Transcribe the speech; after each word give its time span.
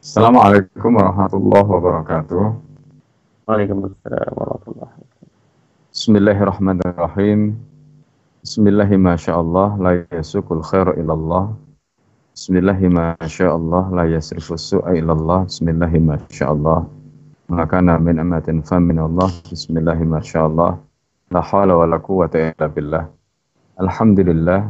Assalamualaikum 0.00 0.96
warahmatullahi 0.96 1.68
wabarakatuh. 1.76 2.56
Waalaikumsalam 3.44 4.32
warahmatullahi 4.32 4.96
wabarakatuh. 4.96 5.28
Bismillahirrahmanirrahim. 5.92 7.60
Bismillahi 8.40 8.96
masyaallah 8.96 9.76
la 9.76 10.00
yasukul 10.08 10.64
khairu 10.64 10.96
ilallah. 10.96 11.52
Bismillahi 12.32 12.88
masyaallah 12.88 13.92
la 13.92 14.08
yasrifu 14.08 14.56
su'a 14.56 14.96
ilallah. 14.96 15.44
Bismillahi 15.44 16.00
masyaallah. 16.00 16.88
Maka 17.52 17.84
min 17.84 18.24
amatin 18.24 18.64
fa 18.64 18.80
min 18.80 18.96
Allah. 18.96 19.28
Bismillahi 19.52 20.08
masyaallah. 20.08 20.80
La 21.28 21.44
hawla 21.44 21.76
wa 21.76 21.84
la 21.84 22.00
quwwata 22.00 22.40
illa 22.56 22.72
billah. 22.72 23.04
Alhamdulillah. 23.76 24.64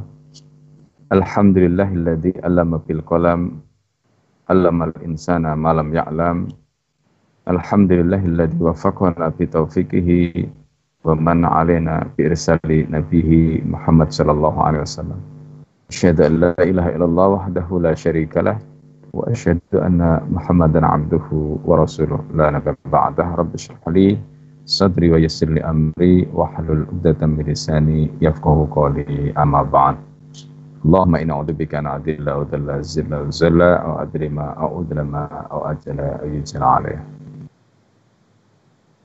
Alhamdulillahilladzi 1.14 2.42
allama 2.42 2.82
bil 2.82 3.06
qalam. 3.06 3.69
علم 4.50 4.82
الإنسان 4.82 5.52
ما 5.52 5.70
لم 5.78 5.94
يعلم. 5.94 6.48
الحمد 7.48 7.92
لله 7.92 8.22
الذي 8.34 8.58
وفقنا 8.58 9.32
بتوفيقه 9.38 10.10
ومن 11.06 11.44
علينا 11.44 11.94
بإرسال 12.18 12.66
نبيه 12.66 13.62
محمد 13.62 14.10
صلى 14.10 14.32
الله 14.32 14.54
عليه 14.62 14.80
وسلم. 14.80 15.20
أشهد 15.90 16.20
أن 16.20 16.32
لا 16.42 16.54
إله 16.58 16.86
إلا 16.98 17.06
الله 17.06 17.26
وحده 17.28 17.68
لا 17.80 17.94
شريك 17.94 18.34
له 18.42 18.58
وأشهد 19.14 19.62
أن 19.74 20.20
محمدا 20.34 20.86
عبده 20.86 21.26
ورسوله. 21.64 22.20
لا 22.34 22.50
نبي 22.50 22.74
بعده. 22.90 23.26
رب 23.38 23.54
اشرح 23.54 23.82
لي 23.88 24.18
صدري 24.66 25.10
ويسر 25.10 25.48
لي 25.54 25.62
أمري 25.62 26.28
واحلل 26.34 26.86
عقدة 26.90 27.26
من 27.26 27.46
لساني 27.46 28.10
يفقه 28.20 28.68
قولي. 28.70 29.30
أما 29.38 29.62
بعد. 29.62 30.09
Allahumma 30.80 31.20
inna 31.20 31.36
a'udzubika 31.36 31.84
an 31.84 31.92
adilla 31.92 32.40
wa 32.40 32.44
dalla 32.48 32.80
zilla 32.80 33.20
wa 33.20 33.28
zalla 33.28 33.84
aw 33.84 34.00
adrima 34.00 34.56
aw 34.56 34.80
udlama 34.80 35.28
aw 35.52 35.76
ajala 35.76 36.24
aw 36.24 36.26
yujala 36.26 36.66
alaih. 36.80 37.00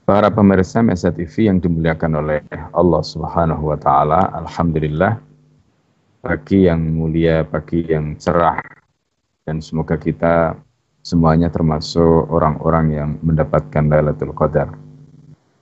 Para 0.07 0.31
pemirsa 0.31 0.79
Mesa 0.85 1.11
TV 1.11 1.51
yang 1.51 1.59
dimuliakan 1.59 2.21
oleh 2.21 2.39
Allah 2.71 3.01
Subhanahu 3.03 3.73
wa 3.73 3.77
taala, 3.81 4.31
alhamdulillah 4.39 5.19
pagi 6.23 6.69
yang 6.69 6.79
mulia, 6.95 7.43
pagi 7.43 7.83
yang 7.89 8.15
cerah, 8.15 8.61
dan 9.43 9.59
semoga 9.59 9.99
kita 9.99 10.55
semuanya 11.03 11.51
termasuk 11.51 12.31
orang-orang 12.31 12.85
yang 12.93 13.09
mendapatkan 13.19 13.83
Lailatul 13.91 14.31
Qadar. 14.31 14.84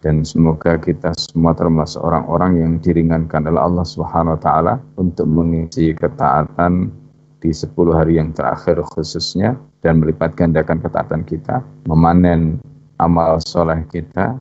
Dan 0.04 0.28
semoga 0.28 0.76
kita 0.76 1.16
semua 1.16 1.56
termasuk 1.56 2.04
orang-orang 2.04 2.60
yang 2.60 2.72
diringankan 2.84 3.48
oleh 3.48 3.62
Allah 3.64 3.88
Subhanahu 3.88 4.36
wa 4.36 4.42
taala 4.44 4.74
untuk 5.00 5.24
mengisi 5.32 5.96
ketaatan 5.96 6.92
di 7.40 7.56
10 7.56 7.72
hari 7.96 8.20
yang 8.20 8.36
terakhir 8.36 8.84
khususnya 8.84 9.56
dan 9.80 10.04
melipat 10.04 10.36
gandakan 10.36 10.84
ketaatan 10.84 11.24
kita, 11.24 11.64
memanen 11.88 12.60
amal 13.00 13.40
soleh 13.48 13.80
kita, 13.88 14.36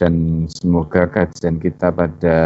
dan 0.00 0.44
semoga 0.48 1.04
kajian 1.12 1.60
kita 1.60 1.92
pada 1.92 2.36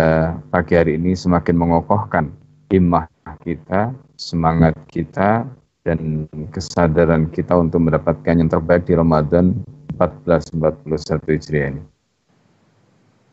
pagi 0.50 0.74
hari 0.74 0.98
ini 0.98 1.14
semakin 1.14 1.54
mengokohkan 1.54 2.34
himmah 2.70 3.06
kita, 3.46 3.94
semangat 4.18 4.74
kita, 4.90 5.46
dan 5.86 6.26
kesadaran 6.50 7.30
kita 7.30 7.58
untuk 7.58 7.82
mendapatkan 7.82 8.38
yang 8.38 8.50
terbaik 8.50 8.86
di 8.86 8.94
Ramadan 8.94 9.58
1441 10.00 11.30
Hijriah 11.30 11.68
ini. 11.76 11.91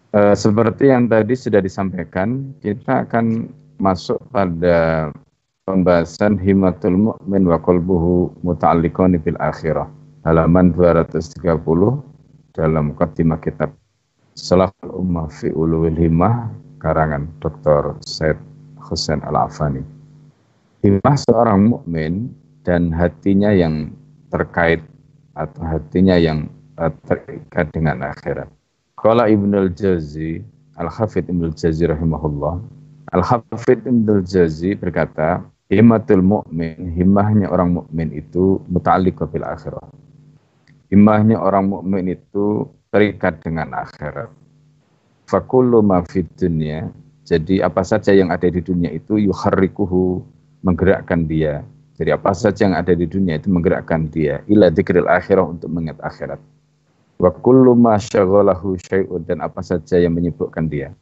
E, 0.09 0.33
seperti 0.33 0.89
yang 0.89 1.05
tadi 1.05 1.38
sudah 1.38 1.61
disampaikan, 1.61 2.57
kita 2.65 3.05
akan 3.05 3.53
masuk 3.77 4.17
pada 4.33 5.09
pembahasan 5.69 6.41
himatul 6.41 6.97
mu'min 6.97 7.45
wa 7.45 7.61
qalbuhu 7.61 8.33
muta'alliqun 8.41 9.21
bil 9.21 9.37
akhirah. 9.37 9.85
Halaman 10.25 10.73
230 10.73 11.45
dalam 12.57 12.97
khatimah 12.97 13.39
kitab 13.39 13.71
Salah 14.33 14.71
Ummah 14.87 15.30
fi 15.30 15.52
Ulul 15.53 15.93
Himmah 15.93 16.49
karangan 16.81 17.27
Dr. 17.43 17.99
Said 18.02 18.39
Hussein 18.81 19.20
Al-Afani. 19.21 19.83
Himmah 20.81 21.15
seorang 21.27 21.76
mukmin 21.76 22.31
dan 22.64 22.89
hatinya 22.95 23.52
yang 23.52 23.91
terkait 24.31 24.80
atau 25.36 25.64
hatinya 25.67 26.15
yang 26.15 26.47
uh, 26.80 26.91
terikat 27.03 27.67
dengan 27.76 27.99
akhirat. 28.09 28.47
Qala 28.99 29.32
Ibnu 29.32 29.55
Al-Jazi, 29.55 30.43
Al-Hafidh 30.76 31.32
Ibnu 31.32 31.55
Al-Jazi 31.55 31.87
rahimahullah, 31.87 32.60
Al-Hafidh 33.15 33.87
Ibnu 33.87 34.20
Al-Jazi 34.20 34.76
berkata, 34.76 35.39
himmatul 35.71 36.20
mukmin, 36.20 36.92
himmahnya 36.99 37.48
orang 37.48 37.80
mukmin 37.80 38.11
itu 38.11 38.59
muta'alliq 38.67 39.23
bil 39.32 39.48
akhirah. 39.48 39.88
Himmahnya 40.92 41.39
orang 41.39 41.70
mukmin 41.70 42.11
itu 42.11 42.65
terikat 42.89 43.39
dengan 43.45 43.71
akhirat. 43.77 44.33
Fakullu 45.30 45.86
ma 45.86 46.02
fid 46.09 46.26
dunya 46.33 46.89
jadi 47.21 47.61
apa 47.61 47.86
saja 47.86 48.09
yang 48.09 48.33
ada 48.33 48.49
di 48.49 48.58
dunia 48.58 48.89
itu 48.89 49.21
yuharrikuhu 49.21 50.26
menggerakkan 50.65 51.30
dia. 51.30 51.61
Jadi 51.93 52.09
apa 52.09 52.33
saja 52.33 52.65
yang 52.65 52.73
ada 52.73 52.89
di 52.98 53.05
dunia 53.05 53.38
itu 53.38 53.54
menggerakkan 53.54 54.09
dia 54.09 54.42
ila 54.49 54.73
dzikril 54.73 55.05
akhirah 55.05 55.45
untuk 55.45 55.70
mengingat 55.70 56.02
akhirat. 56.02 56.42
Wa 57.19 57.35
kullu 57.35 57.75
ma 57.75 57.99
syaghalahu 57.99 58.80
syai'un 58.80 59.27
dan 59.27 59.43
apa 59.43 59.59
saja 59.59 59.99
yang 59.99 60.15
menyibukkan 60.15 60.71
dia. 60.71 60.95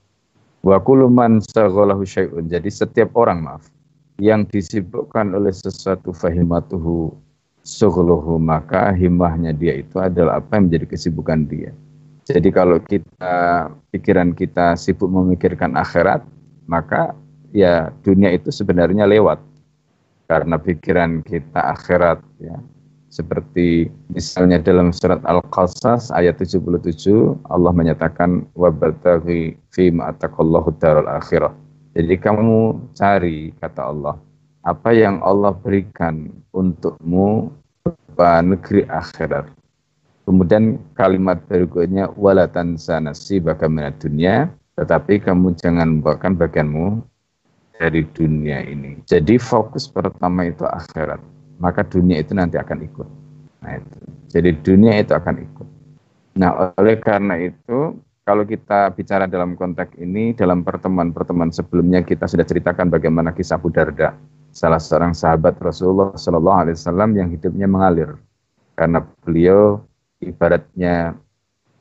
Wa 0.65 0.81
kullu 0.81 1.05
man 1.13 1.39
syaghalahu 1.45 2.01
syai'un. 2.01 2.49
Jadi 2.49 2.73
setiap 2.73 3.13
orang 3.13 3.45
maaf 3.45 3.69
yang 4.17 4.49
disibukkan 4.49 5.37
oleh 5.37 5.53
sesuatu 5.53 6.09
fahimatuhu 6.09 7.13
sughluhu 7.61 8.41
maka 8.41 8.95
himmahnya 8.95 9.53
dia 9.53 9.77
itu 9.77 10.01
adalah 10.01 10.41
apa 10.41 10.57
yang 10.57 10.73
menjadi 10.73 10.97
kesibukan 10.97 11.45
dia. 11.45 11.69
Jadi 12.27 12.49
kalau 12.51 12.81
kita 12.83 13.69
pikiran 13.93 14.35
kita 14.35 14.75
sibuk 14.75 15.07
memikirkan 15.07 15.79
akhirat, 15.79 16.25
maka 16.67 17.15
ya 17.55 17.93
dunia 18.03 18.35
itu 18.35 18.51
sebenarnya 18.51 19.07
lewat 19.07 19.39
karena 20.27 20.59
pikiran 20.59 21.23
kita 21.23 21.71
akhirat 21.77 22.19
ya. 22.41 22.57
Seperti 23.17 23.89
misalnya 24.13 24.61
dalam 24.61 24.93
surat 24.93 25.25
Al-Qasas 25.25 26.13
ayat 26.13 26.37
77 26.37 26.85
Allah 27.49 27.73
menyatakan 27.73 28.45
wabataghi 28.53 29.57
fi 29.73 29.89
ma'atakallahu 29.89 30.77
darul 30.77 31.09
akhirah. 31.09 31.49
Jadi 31.97 32.13
kamu 32.21 32.77
cari 32.93 33.57
kata 33.57 33.89
Allah 33.89 34.21
apa 34.61 34.93
yang 34.93 35.17
Allah 35.25 35.49
berikan 35.49 36.29
untukmu 36.53 37.49
berupa 37.81 38.45
negeri 38.45 38.85
akhirat 38.85 39.49
Kemudian 40.27 40.75
kalimat 40.99 41.39
berikutnya 41.47 42.11
walatan 42.19 42.75
sanasi 42.75 43.39
bagaimana 43.39 43.95
dunia, 43.95 44.51
tetapi 44.75 45.23
kamu 45.23 45.55
jangan 45.55 46.03
membawakan 46.03 46.35
bagianmu 46.35 46.99
dari 47.79 48.03
dunia 48.11 48.59
ini. 48.67 48.99
Jadi 49.07 49.39
fokus 49.39 49.87
pertama 49.87 50.51
itu 50.51 50.67
akhirat, 50.67 51.23
maka 51.57 51.85
dunia 51.85 52.21
itu 52.21 52.33
nanti 52.37 52.57
akan 52.57 52.85
ikut. 52.85 53.07
Nah 53.65 53.71
itu. 53.77 53.97
Jadi 54.31 54.49
dunia 54.61 54.93
itu 55.01 55.13
akan 55.13 55.35
ikut. 55.41 55.67
Nah 56.37 56.73
oleh 56.77 56.95
karena 57.01 57.37
itu 57.41 57.97
kalau 58.27 58.43
kita 58.43 58.91
bicara 58.91 59.23
dalam 59.25 59.55
konteks 59.55 59.95
ini 59.97 60.35
dalam 60.35 60.61
pertemuan-pertemuan 60.61 61.49
sebelumnya 61.49 62.03
kita 62.03 62.27
sudah 62.27 62.43
ceritakan 62.43 62.91
bagaimana 62.91 63.31
kisah 63.31 63.55
Abu 63.55 63.71
Darda, 63.71 64.13
salah 64.51 64.77
seorang 64.83 65.15
sahabat 65.15 65.55
Rasulullah 65.63 66.11
Shallallahu 66.13 66.59
Alaihi 66.67 66.75
Wasallam 66.75 67.09
yang 67.15 67.31
hidupnya 67.31 67.71
mengalir 67.71 68.19
karena 68.75 68.99
beliau 69.23 69.81
ibaratnya 70.21 71.17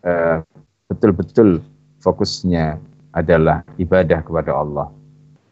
betul 0.01 0.07
eh, 0.07 0.39
betul-betul 0.87 1.49
fokusnya 1.99 2.79
adalah 3.11 3.67
ibadah 3.81 4.23
kepada 4.23 4.55
Allah. 4.55 4.87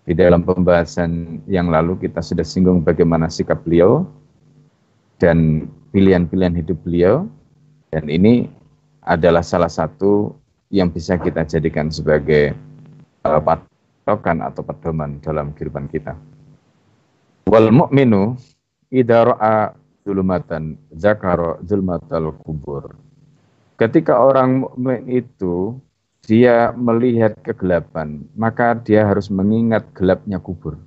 Di 0.04 0.12
dalam 0.12 0.44
pembahasan 0.44 1.40
yang 1.48 1.72
lalu 1.72 1.96
kita 1.96 2.20
sudah 2.20 2.44
singgung 2.44 2.84
bagaimana 2.84 3.32
sikap 3.32 3.64
beliau 3.64 4.04
dan 5.16 5.64
pilihan-pilihan 5.96 6.60
hidup 6.60 6.76
beliau 6.84 7.24
dan 7.88 8.12
ini 8.12 8.52
adalah 9.00 9.40
salah 9.40 9.72
satu 9.72 10.36
yang 10.68 10.92
bisa 10.92 11.16
kita 11.16 11.48
jadikan 11.48 11.88
sebagai 11.88 12.52
uh, 13.24 13.40
patokan 13.40 14.44
atau 14.44 14.60
pedoman 14.60 15.22
dalam 15.24 15.56
kehidupan 15.56 15.88
kita. 15.88 16.12
Wal 17.48 17.72
mu'minu 17.72 18.36
idza 18.92 19.24
ra'a 19.24 19.72
zulmatan 20.04 20.76
zakaro 20.92 21.64
zulmatal 21.64 22.36
kubur. 22.44 22.92
Ketika 23.74 24.20
orang 24.20 24.62
mukmin 24.68 25.02
itu 25.10 25.74
dia 26.24 26.72
melihat 26.72 27.36
kegelapan, 27.44 28.24
maka 28.32 28.72
dia 28.76 29.04
harus 29.04 29.28
mengingat 29.28 29.84
gelapnya 29.92 30.40
kubur. 30.40 30.80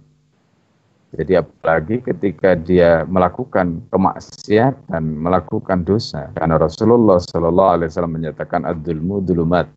Jadi 1.16 1.39
apalagi 1.39 2.04
ketika 2.04 2.54
dia 2.54 3.07
melakukan 3.07 3.80
kemaksiatan, 3.89 5.01
melakukan 5.01 5.88
dosa. 5.88 6.30
Karena 6.36 6.60
Rasulullah 6.60 7.18
Shallallahu 7.24 7.74
Alaihi 7.80 7.89
Wasallam 7.89 8.16
menyatakan 8.19 8.68
adulmu 8.68 9.24
dulumat. 9.24 9.72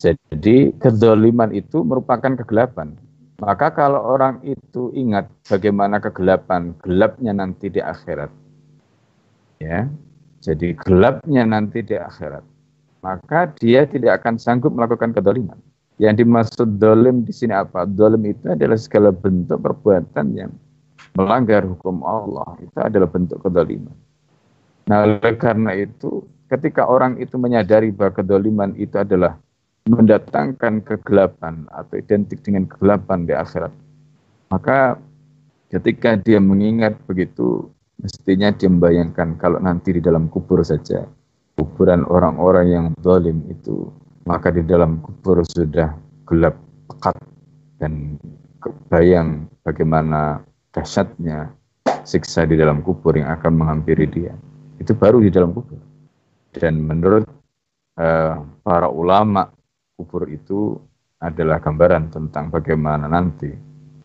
Jadi 0.00 0.72
kedoliman 0.80 1.52
itu 1.52 1.84
merupakan 1.84 2.32
kegelapan. 2.40 2.96
Maka 3.36 3.72
kalau 3.72 4.00
orang 4.00 4.40
itu 4.44 4.92
ingat 4.96 5.28
bagaimana 5.48 6.00
kegelapan, 6.00 6.72
gelapnya 6.80 7.32
nanti 7.36 7.68
di 7.72 7.80
akhirat, 7.80 8.32
Ya. 9.60 9.92
Jadi 10.40 10.72
gelapnya 10.72 11.44
nanti 11.44 11.84
di 11.84 11.92
akhirat. 12.00 12.49
Maka 13.00 13.48
dia 13.56 13.88
tidak 13.88 14.20
akan 14.20 14.36
sanggup 14.36 14.76
melakukan 14.76 15.16
kedoliman. 15.16 15.56
Yang 16.00 16.24
dimaksud 16.24 16.68
dolim 16.80 17.24
di 17.24 17.32
sini 17.32 17.52
apa? 17.52 17.84
Dolim 17.84 18.24
itu 18.28 18.48
adalah 18.48 18.76
segala 18.80 19.12
bentuk 19.12 19.60
perbuatan 19.60 20.26
yang 20.32 20.52
melanggar 21.16 21.64
hukum 21.64 22.00
Allah. 22.04 22.56
Itu 22.60 22.78
adalah 22.80 23.08
bentuk 23.08 23.40
kedoliman. 23.44 23.92
Nah, 24.88 25.04
oleh 25.04 25.36
karena 25.36 25.76
itu, 25.76 26.24
ketika 26.48 26.88
orang 26.88 27.20
itu 27.20 27.36
menyadari 27.36 27.92
bahwa 27.92 28.16
kedoliman 28.16 28.72
itu 28.80 28.96
adalah 28.96 29.36
mendatangkan 29.88 30.84
kegelapan 30.84 31.64
atau 31.72 31.94
identik 31.96 32.44
dengan 32.44 32.68
kegelapan 32.68 33.24
di 33.24 33.32
akhirat, 33.32 33.72
maka 34.52 35.00
ketika 35.70 36.18
dia 36.18 36.42
mengingat 36.42 36.98
begitu, 37.06 37.70
mestinya 38.02 38.50
dia 38.50 38.68
membayangkan 38.68 39.38
kalau 39.38 39.62
nanti 39.62 39.96
di 39.96 40.02
dalam 40.02 40.26
kubur 40.26 40.60
saja, 40.66 41.06
kuburan 41.60 42.08
orang-orang 42.08 42.66
yang 42.72 42.86
dolim 43.04 43.44
itu, 43.52 43.92
maka 44.24 44.48
di 44.48 44.64
dalam 44.64 45.04
kubur 45.04 45.44
sudah 45.44 45.92
gelap 46.24 46.56
pekat 46.88 47.20
dan 47.76 48.16
kebayang 48.64 49.44
bagaimana 49.60 50.40
dahsyatnya 50.72 51.52
siksa 52.08 52.48
di 52.48 52.56
dalam 52.56 52.80
kubur 52.80 53.12
yang 53.12 53.28
akan 53.28 53.60
menghampiri 53.60 54.08
dia. 54.08 54.32
Itu 54.80 54.96
baru 54.96 55.20
di 55.20 55.28
dalam 55.28 55.52
kubur. 55.52 55.76
Dan 56.56 56.80
menurut 56.80 57.28
uh, 58.00 58.40
para 58.64 58.88
ulama, 58.88 59.52
kubur 60.00 60.24
itu 60.32 60.80
adalah 61.20 61.60
gambaran 61.60 62.08
tentang 62.08 62.48
bagaimana 62.48 63.04
nanti 63.04 63.52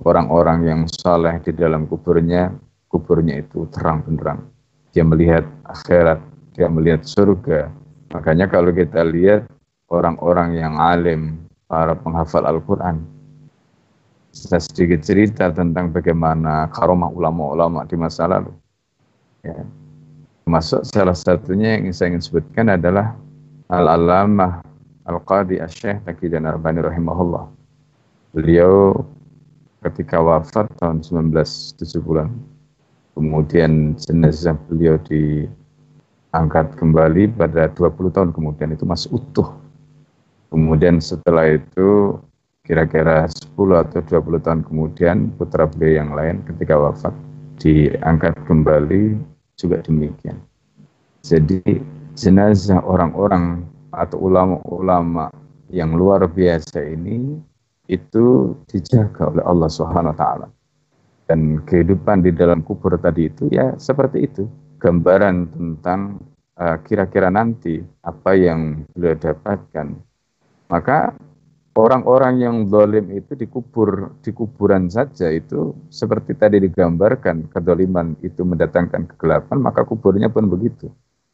orang-orang 0.03 0.59
yang 0.67 0.81
saleh 0.91 1.39
di 1.39 1.55
dalam 1.55 1.87
kuburnya, 1.87 2.51
kuburnya 2.91 3.39
itu 3.39 3.63
terang 3.71 4.03
benderang. 4.03 4.43
Dia 4.91 5.07
melihat 5.07 5.47
akhirat, 5.63 6.19
dia 6.55 6.71
melihat 6.71 7.03
surga. 7.03 7.69
Makanya 8.15 8.47
kalau 8.47 8.71
kita 8.71 9.03
lihat 9.03 9.45
orang-orang 9.91 10.55
yang 10.55 10.79
alim, 10.79 11.45
para 11.67 11.93
penghafal 11.93 12.47
Al-Quran, 12.47 13.03
saya 14.31 14.63
sedikit 14.63 15.03
cerita 15.03 15.51
tentang 15.51 15.91
bagaimana 15.91 16.71
karomah 16.71 17.11
ulama-ulama 17.11 17.83
di 17.87 17.95
masa 17.99 18.27
lalu. 18.27 18.51
Ya. 19.43 19.63
Masuk 20.45 20.85
salah 20.87 21.17
satunya 21.17 21.79
yang 21.79 21.89
saya 21.91 22.15
ingin 22.15 22.23
sebutkan 22.23 22.69
adalah 22.69 23.17
Al-Alamah 23.67 24.61
Al-Qadi 25.09 25.57
Asyih 25.57 25.99
Taqidan 26.05 26.45
Arbani 26.45 26.85
rahimahullah. 26.85 27.49
Beliau 28.35 28.93
ketika 29.85 30.21
wafat 30.21 30.69
tahun 30.81 31.01
1970-an. 31.01 32.29
Kemudian 33.15 33.95
jenazah 33.95 34.59
beliau 34.67 34.99
diangkat 36.35 36.75
kembali 36.75 37.31
pada 37.31 37.71
20 37.71 38.11
tahun 38.11 38.29
kemudian 38.35 38.75
itu 38.75 38.83
masih 38.83 39.07
utuh. 39.15 39.55
Kemudian 40.51 40.99
setelah 40.99 41.47
itu 41.47 42.19
kira-kira 42.67 43.23
10 43.31 43.55
atau 43.55 44.03
20 44.03 44.43
tahun 44.43 44.61
kemudian 44.67 45.31
putra 45.39 45.63
beliau 45.63 46.03
yang 46.03 46.11
lain 46.11 46.43
ketika 46.43 46.75
wafat 46.75 47.15
diangkat 47.63 48.35
kembali 48.43 49.15
juga 49.55 49.79
demikian. 49.79 50.35
Jadi 51.23 51.63
jenazah 52.19 52.83
orang-orang 52.83 53.63
atau 53.95 54.27
ulama-ulama 54.27 55.31
yang 55.71 55.95
luar 55.95 56.27
biasa 56.27 56.83
ini 56.83 57.39
itu 57.87 58.51
dijaga 58.67 59.31
oleh 59.31 59.43
Allah 59.47 59.71
Subhanahu 59.71 60.11
wa 60.11 60.19
taala. 60.19 60.47
Dan 61.31 61.63
kehidupan 61.63 62.27
di 62.27 62.35
dalam 62.35 62.59
kubur 62.59 62.99
tadi 62.99 63.31
itu 63.31 63.47
ya 63.55 63.71
seperti 63.79 64.27
itu, 64.27 64.43
gambaran 64.85 65.49
tentang 65.49 66.21
uh, 66.61 66.77
kira-kira 66.85 67.33
nanti 67.33 67.81
apa 68.05 68.37
yang 68.37 68.85
beliau 68.93 69.17
dapatkan. 69.17 69.97
Maka 70.69 71.17
orang-orang 71.73 72.35
yang 72.37 72.55
dolim 72.69 73.09
itu 73.09 73.33
dikubur 73.33 74.13
di 74.21 74.29
kuburan 74.29 74.93
saja 74.93 75.33
itu 75.33 75.73
seperti 75.89 76.37
tadi 76.37 76.61
digambarkan 76.61 77.49
kedoliman 77.49 78.13
itu 78.21 78.45
mendatangkan 78.45 79.09
kegelapan 79.09 79.59
maka 79.59 79.83
kuburnya 79.83 80.31
pun 80.31 80.47
begitu 80.47 80.87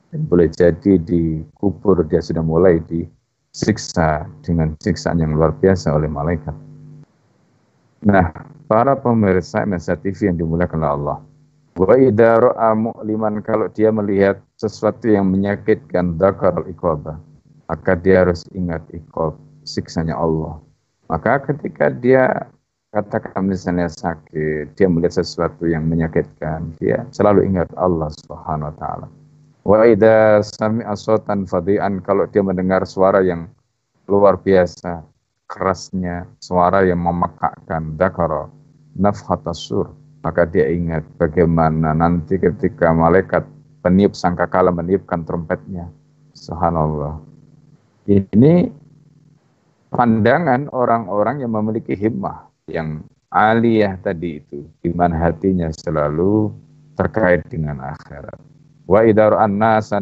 dan 0.09 0.25
boleh 0.25 0.50
jadi 0.50 0.97
di 0.97 1.45
kubur 1.56 2.04
dia 2.09 2.19
sudah 2.19 2.42
mulai 2.42 2.81
di 2.83 3.06
siksa 3.51 4.27
dengan 4.44 4.75
siksaan 4.80 5.19
yang 5.19 5.36
luar 5.36 5.51
biasa 5.56 5.92
oleh 5.92 6.07
malaikat. 6.07 6.56
Nah, 8.01 8.33
para 8.65 8.97
pemirsa 8.97 9.68
MSA 9.68 10.00
TV 10.00 10.31
yang 10.31 10.39
dimuliakan 10.39 10.80
oleh 10.81 10.92
Allah. 10.97 11.18
Wa 11.71 11.95
idza 11.95 12.35
mu'liman 12.75 13.39
kalau 13.39 13.71
dia 13.71 13.95
melihat 13.95 14.44
sesuatu 14.59 15.07
yang 15.07 15.31
menyakitkan 15.31 16.19
dakar 16.19 16.68
iqabah, 16.68 17.15
maka 17.71 17.95
dia 17.95 18.27
harus 18.27 18.44
ingat 18.51 18.83
iqab, 18.91 19.39
siksanya 19.63 20.19
Allah. 20.19 20.59
Maka 21.07 21.39
ketika 21.47 21.88
dia 21.88 22.51
katakan 22.91 23.47
misalnya 23.47 23.88
sakit, 23.88 24.75
dia 24.75 24.88
melihat 24.91 25.23
sesuatu 25.23 25.63
yang 25.63 25.88
menyakitkan, 25.88 26.75
dia 26.75 27.07
selalu 27.15 27.47
ingat 27.47 27.71
Allah 27.79 28.12
Subhanahu 28.19 28.68
wa 28.68 28.75
taala. 28.75 29.07
Wa 29.63 29.88
idza 29.88 30.44
sami'a 30.44 30.91
sautan 31.00 31.47
fadi'an 31.47 32.03
kalau 32.03 32.27
dia 32.27 32.44
mendengar 32.44 32.83
suara 32.83 33.23
yang 33.23 33.47
luar 34.12 34.35
biasa 34.35 35.07
kerasnya, 35.47 36.27
suara 36.44 36.83
yang 36.83 37.00
memakakkan 37.00 37.95
dakara 37.95 38.51
nafhatasur 39.00 40.00
maka 40.21 40.45
dia 40.45 40.69
ingat 40.69 41.06
bagaimana 41.18 41.97
nanti 41.97 42.38
ketika 42.38 42.94
malaikat 42.94 43.45
peniup 43.81 44.13
sangkakala 44.13 44.69
meniupkan 44.69 45.25
trompetnya. 45.25 45.89
Subhanallah. 46.38 47.21
Ini 48.06 48.69
pandangan 49.89 50.69
orang-orang 50.71 51.44
yang 51.44 51.51
memiliki 51.53 51.97
himmah 51.97 52.50
yang 52.69 53.03
aliyah 53.33 53.97
tadi 54.00 54.41
itu, 54.41 54.65
di 54.81 54.89
mana 54.94 55.18
hatinya 55.18 55.69
selalu 55.73 56.53
terkait 56.95 57.45
dengan 57.50 57.81
akhirat. 57.81 58.38
Wa 58.85 59.06
idar 59.06 59.38
an-nasa 59.38 59.97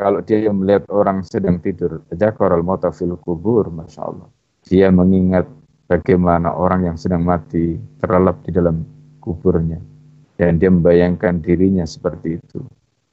kalau 0.00 0.24
dia 0.24 0.48
melihat 0.48 0.88
orang 0.88 1.20
sedang 1.20 1.60
tidur, 1.60 2.00
jakarul 2.08 2.64
mauta 2.64 2.88
fil 2.88 3.20
kubur, 3.20 3.68
Masya 3.68 4.00
Allah. 4.00 4.28
Dia 4.64 4.88
mengingat 4.88 5.44
bagaimana 5.92 6.56
orang 6.56 6.88
yang 6.88 6.96
sedang 6.96 7.20
mati 7.20 7.76
terlelap 8.00 8.40
di 8.40 8.50
dalam 8.56 8.80
kuburnya. 9.30 9.78
Dan 10.34 10.58
dia 10.58 10.72
membayangkan 10.72 11.38
dirinya 11.38 11.86
seperti 11.86 12.42
itu. 12.42 12.66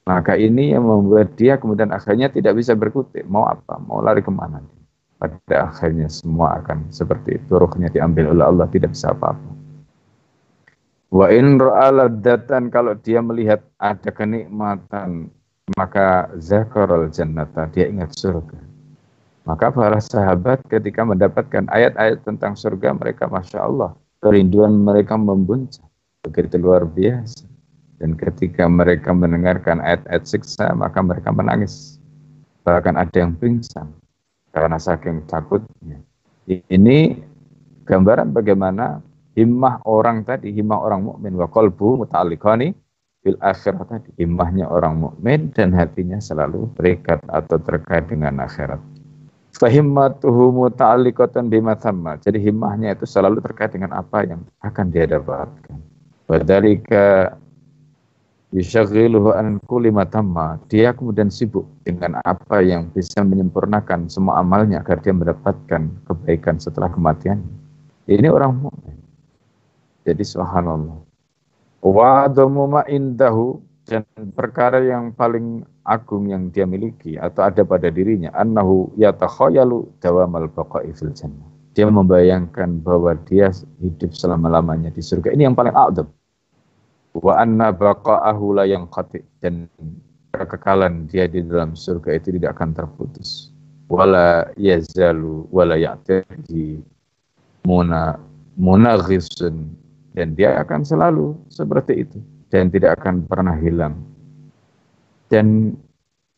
Maka 0.08 0.34
ini 0.34 0.72
yang 0.72 0.88
membuat 0.88 1.36
dia 1.36 1.60
kemudian 1.60 1.92
akhirnya 1.92 2.32
tidak 2.32 2.56
bisa 2.58 2.72
berkutik. 2.74 3.28
Mau 3.28 3.44
apa? 3.44 3.76
Mau 3.78 4.00
lari 4.02 4.24
ke 4.24 4.32
mana? 4.32 4.64
Pada 5.20 5.68
akhirnya 5.68 6.08
semua 6.10 6.58
akan 6.58 6.88
seperti 6.90 7.36
itu. 7.36 7.52
Ruhnya 7.54 7.92
diambil 7.92 8.32
oleh 8.32 8.44
Allah, 8.48 8.66
tidak 8.72 8.96
bisa 8.96 9.12
apa-apa. 9.12 9.50
Wa 11.08 11.32
in 11.32 11.56
datan 12.20 12.68
kalau 12.68 12.92
dia 12.96 13.24
melihat 13.24 13.64
ada 13.80 14.12
kenikmatan 14.12 15.32
maka 15.76 16.32
zakarul 16.36 17.08
jannata 17.12 17.68
dia 17.72 17.88
ingat 17.88 18.12
surga. 18.16 18.60
Maka 19.48 19.72
para 19.72 19.96
sahabat 20.00 20.60
ketika 20.68 21.04
mendapatkan 21.08 21.64
ayat-ayat 21.72 22.20
tentang 22.24 22.52
surga 22.52 22.92
mereka 22.92 23.24
masya 23.28 23.64
Allah 23.64 23.96
kerinduan 24.20 24.76
mereka 24.84 25.16
membuncah 25.16 25.87
begitu 26.28 26.60
luar 26.60 26.84
biasa. 26.84 27.48
Dan 27.98 28.14
ketika 28.14 28.70
mereka 28.70 29.10
mendengarkan 29.10 29.82
ayat-ayat 29.82 30.22
siksa 30.22 30.70
maka 30.76 31.02
mereka 31.02 31.34
menangis. 31.34 31.98
Bahkan 32.62 32.94
ada 32.94 33.16
yang 33.16 33.34
pingsan 33.34 33.90
karena 34.54 34.78
saking 34.78 35.26
takutnya. 35.26 35.98
Ini 36.48 37.18
gambaran 37.88 38.32
bagaimana 38.32 39.00
himmah 39.34 39.82
orang 39.88 40.22
tadi, 40.22 40.52
himmah 40.54 40.78
orang 40.78 41.08
mukmin 41.08 41.34
wa 41.36 41.48
qalbu 41.50 42.04
muta'alliqani 42.04 42.76
bil 43.24 43.38
akhirah 43.42 43.84
tadi. 43.88 44.14
Himmahnya 44.20 44.70
orang 44.70 45.00
mukmin 45.00 45.50
dan 45.52 45.74
hatinya 45.74 46.22
selalu 46.22 46.70
terikat 46.78 47.18
atau 47.28 47.58
terkait 47.58 48.06
dengan 48.06 48.44
akhirat. 48.44 48.78
Fahimmatuhu 49.58 50.54
muta'alliqatan 50.54 51.50
bima. 51.50 51.74
Jadi 52.20 52.38
himmahnya 52.38 52.94
itu 52.94 53.08
selalu 53.08 53.42
terkait 53.42 53.74
dengan 53.74 53.96
apa 53.96 54.22
yang 54.22 54.46
akan 54.62 54.86
dia 54.92 55.08
dapatkan. 55.08 55.97
Wadhalika 56.28 57.32
yushaghiluhu 58.52 59.32
an 59.32 59.56
kulli 59.64 59.88
matamma. 59.88 60.60
Dia 60.68 60.92
kemudian 60.92 61.32
sibuk 61.32 61.64
dengan 61.88 62.20
apa 62.20 62.60
yang 62.60 62.92
bisa 62.92 63.24
menyempurnakan 63.24 64.12
semua 64.12 64.44
amalnya 64.44 64.84
agar 64.84 65.00
dia 65.00 65.16
mendapatkan 65.16 65.88
kebaikan 66.04 66.60
setelah 66.60 66.92
kematian. 66.92 67.40
Ini 68.04 68.28
orang 68.28 68.60
mukmin. 68.60 69.00
Jadi 70.04 70.24
subhanallah. 70.24 71.00
Wa 71.80 72.28
ma 72.48 72.82
indahu 72.84 73.60
dan 73.88 74.04
perkara 74.36 74.84
yang 74.84 75.16
paling 75.16 75.64
agung 75.88 76.28
yang 76.28 76.52
dia 76.52 76.68
miliki 76.68 77.16
atau 77.16 77.48
ada 77.48 77.64
pada 77.64 77.88
dirinya 77.88 78.28
annahu 78.36 78.92
yatakhayalu 79.00 79.88
dawamal 80.04 80.44
baqa'i 80.52 80.92
fil 80.92 81.12
jannah. 81.16 81.48
Dia 81.72 81.88
membayangkan 81.88 82.84
bahwa 82.84 83.16
dia 83.24 83.48
hidup 83.80 84.12
selama-lamanya 84.12 84.92
di 84.92 85.00
surga. 85.00 85.32
Ini 85.32 85.48
yang 85.48 85.56
paling 85.56 85.72
a'dam. 85.72 86.17
Wa 87.22 87.34
anna 87.38 87.74
baqa'ahu 87.74 88.58
la 88.58 88.64
yanqati 88.66 89.22
dan 89.42 89.66
kekekalan 90.34 91.10
dia 91.10 91.26
di 91.26 91.42
dalam 91.42 91.74
surga 91.74 92.14
itu 92.18 92.34
tidak 92.38 92.58
akan 92.58 92.74
terputus. 92.74 93.50
Wala 93.88 94.52
yazalu 94.60 95.48
wala 95.48 95.74
ya'tadi 95.78 96.82
muna 97.64 98.20
munaghisun. 98.56 99.74
Dan 100.18 100.34
dia 100.34 100.58
akan 100.58 100.82
selalu 100.82 101.38
seperti 101.46 102.02
itu 102.02 102.18
dan 102.50 102.74
tidak 102.74 102.98
akan 102.98 103.22
pernah 103.22 103.54
hilang. 103.54 104.02
Dan 105.30 105.78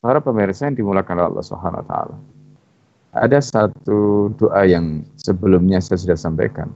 para 0.05 0.21
pemirsa 0.21 0.69
yang 0.69 0.77
dimulakan 0.77 1.17
oleh 1.17 1.29
Allah 1.33 1.47
Subhanahu 1.47 1.81
wa 1.81 1.89
taala 1.89 2.17
ada 3.11 3.39
satu 3.43 4.31
doa 4.39 4.63
yang 4.67 5.03
sebelumnya 5.19 5.83
saya 5.83 5.99
sudah 5.99 6.19
sampaikan 6.19 6.71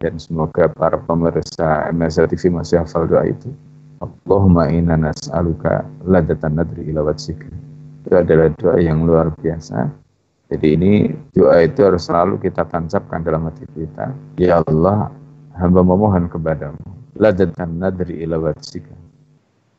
dan 0.00 0.16
semoga 0.16 0.64
para 0.72 0.96
pemirsa 0.96 1.92
MSL 1.92 2.32
TV 2.32 2.48
masih 2.48 2.80
hafal 2.80 3.04
doa 3.04 3.28
itu. 3.28 3.52
Allahumma 4.00 4.72
inna 4.72 4.96
nas'aluka 4.96 5.84
ladatan 6.08 6.56
nadri 6.56 6.88
ila 6.88 7.12
wajhika. 7.12 7.44
Itu 8.00 8.16
adalah 8.16 8.48
doa 8.56 8.80
yang 8.80 9.04
luar 9.04 9.28
biasa. 9.36 9.92
Jadi 10.48 10.66
ini 10.72 10.92
doa 11.36 11.68
itu 11.68 11.84
harus 11.84 12.08
selalu 12.08 12.40
kita 12.40 12.64
tancapkan 12.64 13.20
dalam 13.20 13.44
hati 13.44 13.68
kita. 13.76 14.16
Ya 14.40 14.64
Allah, 14.64 15.12
hamba 15.60 15.84
memohon 15.84 16.32
kepadamu. 16.32 16.80
Ladatan 17.20 17.76
nadri 17.76 18.24
ila 18.24 18.40
wajhika. 18.40 18.96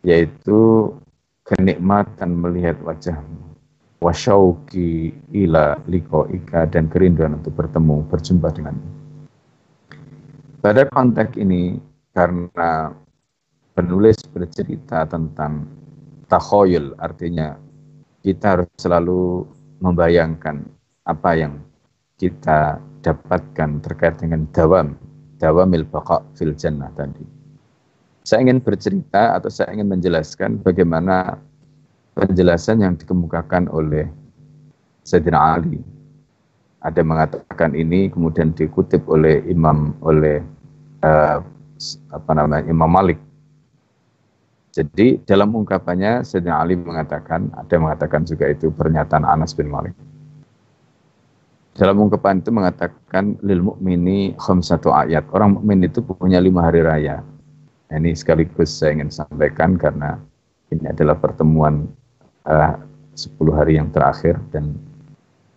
Yaitu 0.06 0.94
kenikmatan 1.50 2.38
melihat 2.38 2.78
wajahmu. 2.86 3.42
Wasyauki 4.06 5.18
ila 5.34 5.82
ika 6.30 6.70
dan 6.70 6.94
kerinduan 6.94 7.42
untuk 7.42 7.58
bertemu, 7.58 8.06
berjumpa 8.06 8.50
denganmu 8.54 9.01
pada 10.62 10.86
konteks 10.94 11.36
ini, 11.42 11.82
karena 12.14 12.94
penulis 13.74 14.22
bercerita 14.30 15.10
tentang 15.10 15.66
takhoyul, 16.30 16.94
artinya 17.02 17.58
kita 18.22 18.62
harus 18.62 18.70
selalu 18.78 19.50
membayangkan 19.82 20.62
apa 21.10 21.34
yang 21.34 21.58
kita 22.22 22.78
dapatkan 23.02 23.82
terkait 23.82 24.22
dengan 24.22 24.46
dawam, 24.54 24.94
dawamil 25.42 25.82
baqa 25.90 26.22
fil 26.38 26.54
jannah 26.54 26.94
tadi. 26.94 27.26
Saya 28.22 28.46
ingin 28.46 28.62
bercerita 28.62 29.34
atau 29.34 29.50
saya 29.50 29.74
ingin 29.74 29.90
menjelaskan 29.90 30.62
bagaimana 30.62 31.42
penjelasan 32.14 32.86
yang 32.86 32.94
dikemukakan 32.94 33.66
oleh 33.74 34.06
Sayyidina 35.02 35.58
Ali 35.58 35.82
ada 36.82 37.02
mengatakan 37.06 37.78
ini 37.78 38.10
kemudian 38.10 38.58
dikutip 38.58 39.06
oleh 39.06 39.46
imam 39.46 39.94
oleh 40.02 40.42
uh, 41.06 41.42
apa 42.14 42.32
namanya 42.34 42.66
Imam 42.70 42.90
Malik. 42.90 43.18
Jadi 44.72 45.20
dalam 45.28 45.52
ungkapannya 45.52 46.24
Sayyidina 46.24 46.64
Ali 46.64 46.80
mengatakan, 46.80 47.52
ada 47.60 47.68
yang 47.76 47.92
mengatakan 47.92 48.24
juga 48.24 48.48
itu 48.48 48.72
pernyataan 48.72 49.28
Anas 49.28 49.52
bin 49.52 49.68
Malik. 49.68 49.92
Dalam 51.76 52.00
ungkapan 52.00 52.40
itu 52.40 52.56
mengatakan 52.56 53.36
lil 53.44 53.64
mukmini 53.64 54.36
satu 54.40 54.96
ayat. 54.96 55.28
Orang 55.36 55.60
mukmin 55.60 55.84
itu 55.84 56.00
punya 56.04 56.40
lima 56.40 56.72
hari 56.72 56.84
raya. 56.88 57.20
Nah, 57.92 57.96
ini 58.00 58.16
sekaligus 58.16 58.72
saya 58.72 58.96
ingin 58.96 59.12
sampaikan 59.12 59.76
karena 59.76 60.16
ini 60.72 60.88
adalah 60.88 61.20
pertemuan 61.20 61.92
uh, 62.48 62.72
eh, 62.72 62.76
10 63.20 63.52
hari 63.52 63.76
yang 63.76 63.92
terakhir 63.92 64.40
dan 64.56 64.72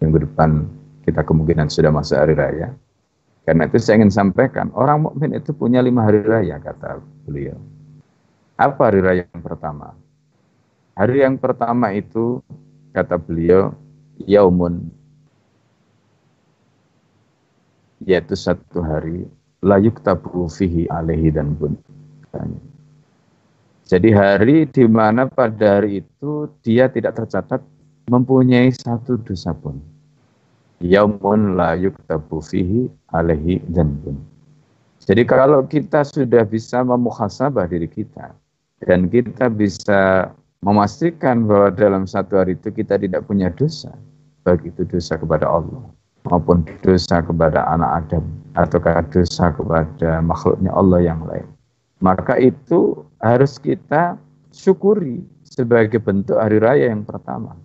minggu 0.02 0.26
depan 0.26 0.66
kita 1.04 1.20
kemungkinan 1.20 1.68
sudah 1.68 1.92
masuk 1.92 2.16
hari 2.16 2.32
raya. 2.34 2.72
Karena 3.44 3.68
itu 3.68 3.76
saya 3.76 4.00
ingin 4.00 4.08
sampaikan, 4.08 4.72
orang 4.72 5.04
mukmin 5.04 5.36
itu 5.36 5.52
punya 5.52 5.84
lima 5.84 6.00
hari 6.08 6.24
raya, 6.24 6.56
kata 6.56 7.04
beliau. 7.28 7.60
Apa 8.56 8.88
hari 8.88 9.04
raya 9.04 9.22
yang 9.28 9.44
pertama? 9.44 9.92
Hari 10.96 11.16
yang 11.20 11.36
pertama 11.36 11.92
itu, 11.92 12.40
kata 12.96 13.20
beliau, 13.20 13.76
yaumun, 14.24 14.88
yaitu 18.00 18.32
satu 18.32 18.80
hari, 18.80 19.28
layuk 19.60 20.00
tabu 20.00 20.48
fihi 20.48 20.88
alaihi 20.88 21.28
dan 21.28 21.52
bun. 21.52 21.76
Jadi 23.84 24.08
hari 24.16 24.64
di 24.64 24.88
mana 24.88 25.28
pada 25.28 25.78
hari 25.78 26.00
itu 26.00 26.48
dia 26.64 26.88
tidak 26.88 27.20
tercatat 27.20 27.60
mempunyai 28.08 28.72
satu 28.72 29.20
dosa 29.20 29.52
pun 29.52 29.93
yaumun 30.84 31.56
la 31.56 31.72
yuktabu 31.80 32.44
fihi 32.44 32.92
alaihi 33.16 33.64
dzanbun. 33.72 34.20
Jadi 35.00 35.24
kalau 35.24 35.64
kita 35.64 36.04
sudah 36.04 36.44
bisa 36.44 36.84
memuhasabah 36.84 37.68
diri 37.68 37.88
kita 37.88 38.36
dan 38.84 39.08
kita 39.08 39.48
bisa 39.48 40.32
memastikan 40.64 41.44
bahwa 41.44 41.72
dalam 41.72 42.04
satu 42.04 42.40
hari 42.40 42.56
itu 42.56 42.72
kita 42.72 43.00
tidak 43.00 43.24
punya 43.24 43.52
dosa, 43.52 43.92
baik 44.44 44.64
itu 44.64 44.84
dosa 44.88 45.16
kepada 45.16 45.48
Allah 45.48 45.84
maupun 46.24 46.64
dosa 46.80 47.20
kepada 47.20 47.68
anak 47.68 48.08
Adam 48.08 48.24
atau 48.56 48.80
dosa 49.12 49.52
kepada 49.52 50.24
makhluknya 50.24 50.72
Allah 50.72 51.00
yang 51.04 51.20
lain. 51.28 51.44
Maka 52.00 52.40
itu 52.40 53.04
harus 53.20 53.60
kita 53.60 54.16
syukuri 54.52 55.20
sebagai 55.44 56.00
bentuk 56.00 56.40
hari 56.40 56.60
raya 56.60 56.92
yang 56.92 57.04
pertama 57.04 57.56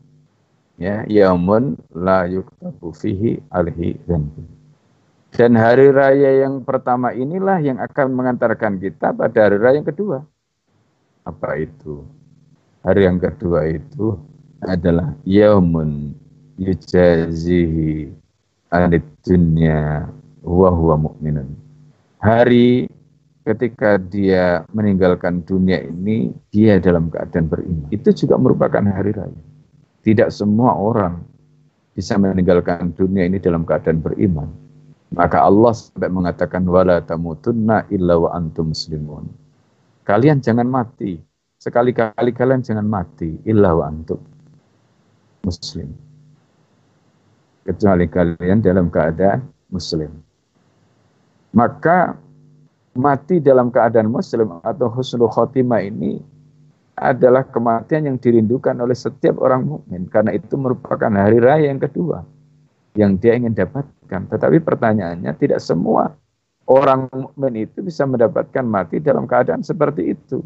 ya 0.80 1.04
yaumun 1.06 1.76
la 1.92 2.26
yuktabu 2.26 2.96
fihi 2.96 3.44
alhi. 3.52 4.00
Dan 5.30 5.54
hari 5.54 5.94
raya 5.94 6.48
yang 6.48 6.66
pertama 6.66 7.14
inilah 7.14 7.62
yang 7.62 7.78
akan 7.78 8.16
mengantarkan 8.18 8.82
kita 8.82 9.14
pada 9.14 9.38
hari 9.46 9.62
raya 9.62 9.78
yang 9.78 9.86
kedua. 9.86 10.26
Apa 11.28 11.60
itu? 11.62 12.02
Hari 12.82 13.06
yang 13.06 13.20
kedua 13.22 13.68
itu 13.70 14.18
adalah 14.64 15.14
yaumun 15.28 16.16
yujazihi 16.58 18.10
anid 18.74 19.06
dunya 19.22 20.08
huwa 20.42 20.72
huwa 20.74 20.96
mu'minun. 21.12 21.54
Hari 22.20 22.90
ketika 23.46 23.98
dia 23.98 24.64
meninggalkan 24.74 25.42
dunia 25.46 25.82
ini, 25.86 26.34
dia 26.52 26.78
dalam 26.82 27.08
keadaan 27.10 27.48
beriman. 27.48 27.88
Itu 27.94 28.12
juga 28.14 28.36
merupakan 28.38 28.84
hari 28.84 29.14
raya. 29.14 29.49
Tidak 30.00 30.32
semua 30.32 30.76
orang 30.76 31.20
bisa 31.92 32.16
meninggalkan 32.16 32.96
dunia 32.96 33.28
ini 33.28 33.38
dalam 33.44 33.68
keadaan 33.68 34.00
beriman. 34.00 34.48
Maka 35.12 35.42
Allah 35.44 35.74
sampai 35.74 36.08
mengatakan 36.08 36.64
wala 36.70 37.02
tamutunna 37.04 37.84
illa 37.90 38.16
wa 38.16 38.30
antum 38.32 38.72
muslimun. 38.72 39.28
Kalian 40.06 40.40
jangan 40.40 40.70
mati. 40.70 41.20
Sekali-kali 41.60 42.32
kalian 42.32 42.64
jangan 42.64 42.88
mati 42.88 43.36
illa 43.44 43.76
wa 43.76 43.92
antum 43.92 44.22
muslim. 45.44 45.92
Kecuali 47.68 48.06
kalian 48.08 48.64
dalam 48.64 48.88
keadaan 48.88 49.44
muslim. 49.68 50.10
Maka 51.52 52.16
mati 52.96 53.42
dalam 53.42 53.74
keadaan 53.74 54.14
muslim 54.14 54.62
atau 54.62 54.88
husnul 54.94 55.30
khotimah 55.30 55.82
ini 55.82 56.22
adalah 57.00 57.48
kematian 57.48 58.12
yang 58.12 58.18
dirindukan 58.20 58.76
oleh 58.76 58.94
setiap 58.94 59.40
orang 59.40 59.64
mukmin 59.64 60.12
karena 60.12 60.36
itu 60.36 60.60
merupakan 60.60 61.08
hari 61.08 61.40
raya 61.40 61.72
yang 61.72 61.80
kedua 61.80 62.28
yang 63.00 63.16
dia 63.16 63.40
ingin 63.40 63.56
dapatkan. 63.56 64.28
Tetapi 64.28 64.60
pertanyaannya 64.60 65.32
tidak 65.40 65.64
semua 65.64 66.12
orang 66.68 67.08
mukmin 67.10 67.66
itu 67.66 67.80
bisa 67.80 68.04
mendapatkan 68.04 68.62
mati 68.68 69.00
dalam 69.00 69.24
keadaan 69.24 69.64
seperti 69.64 70.14
itu. 70.14 70.44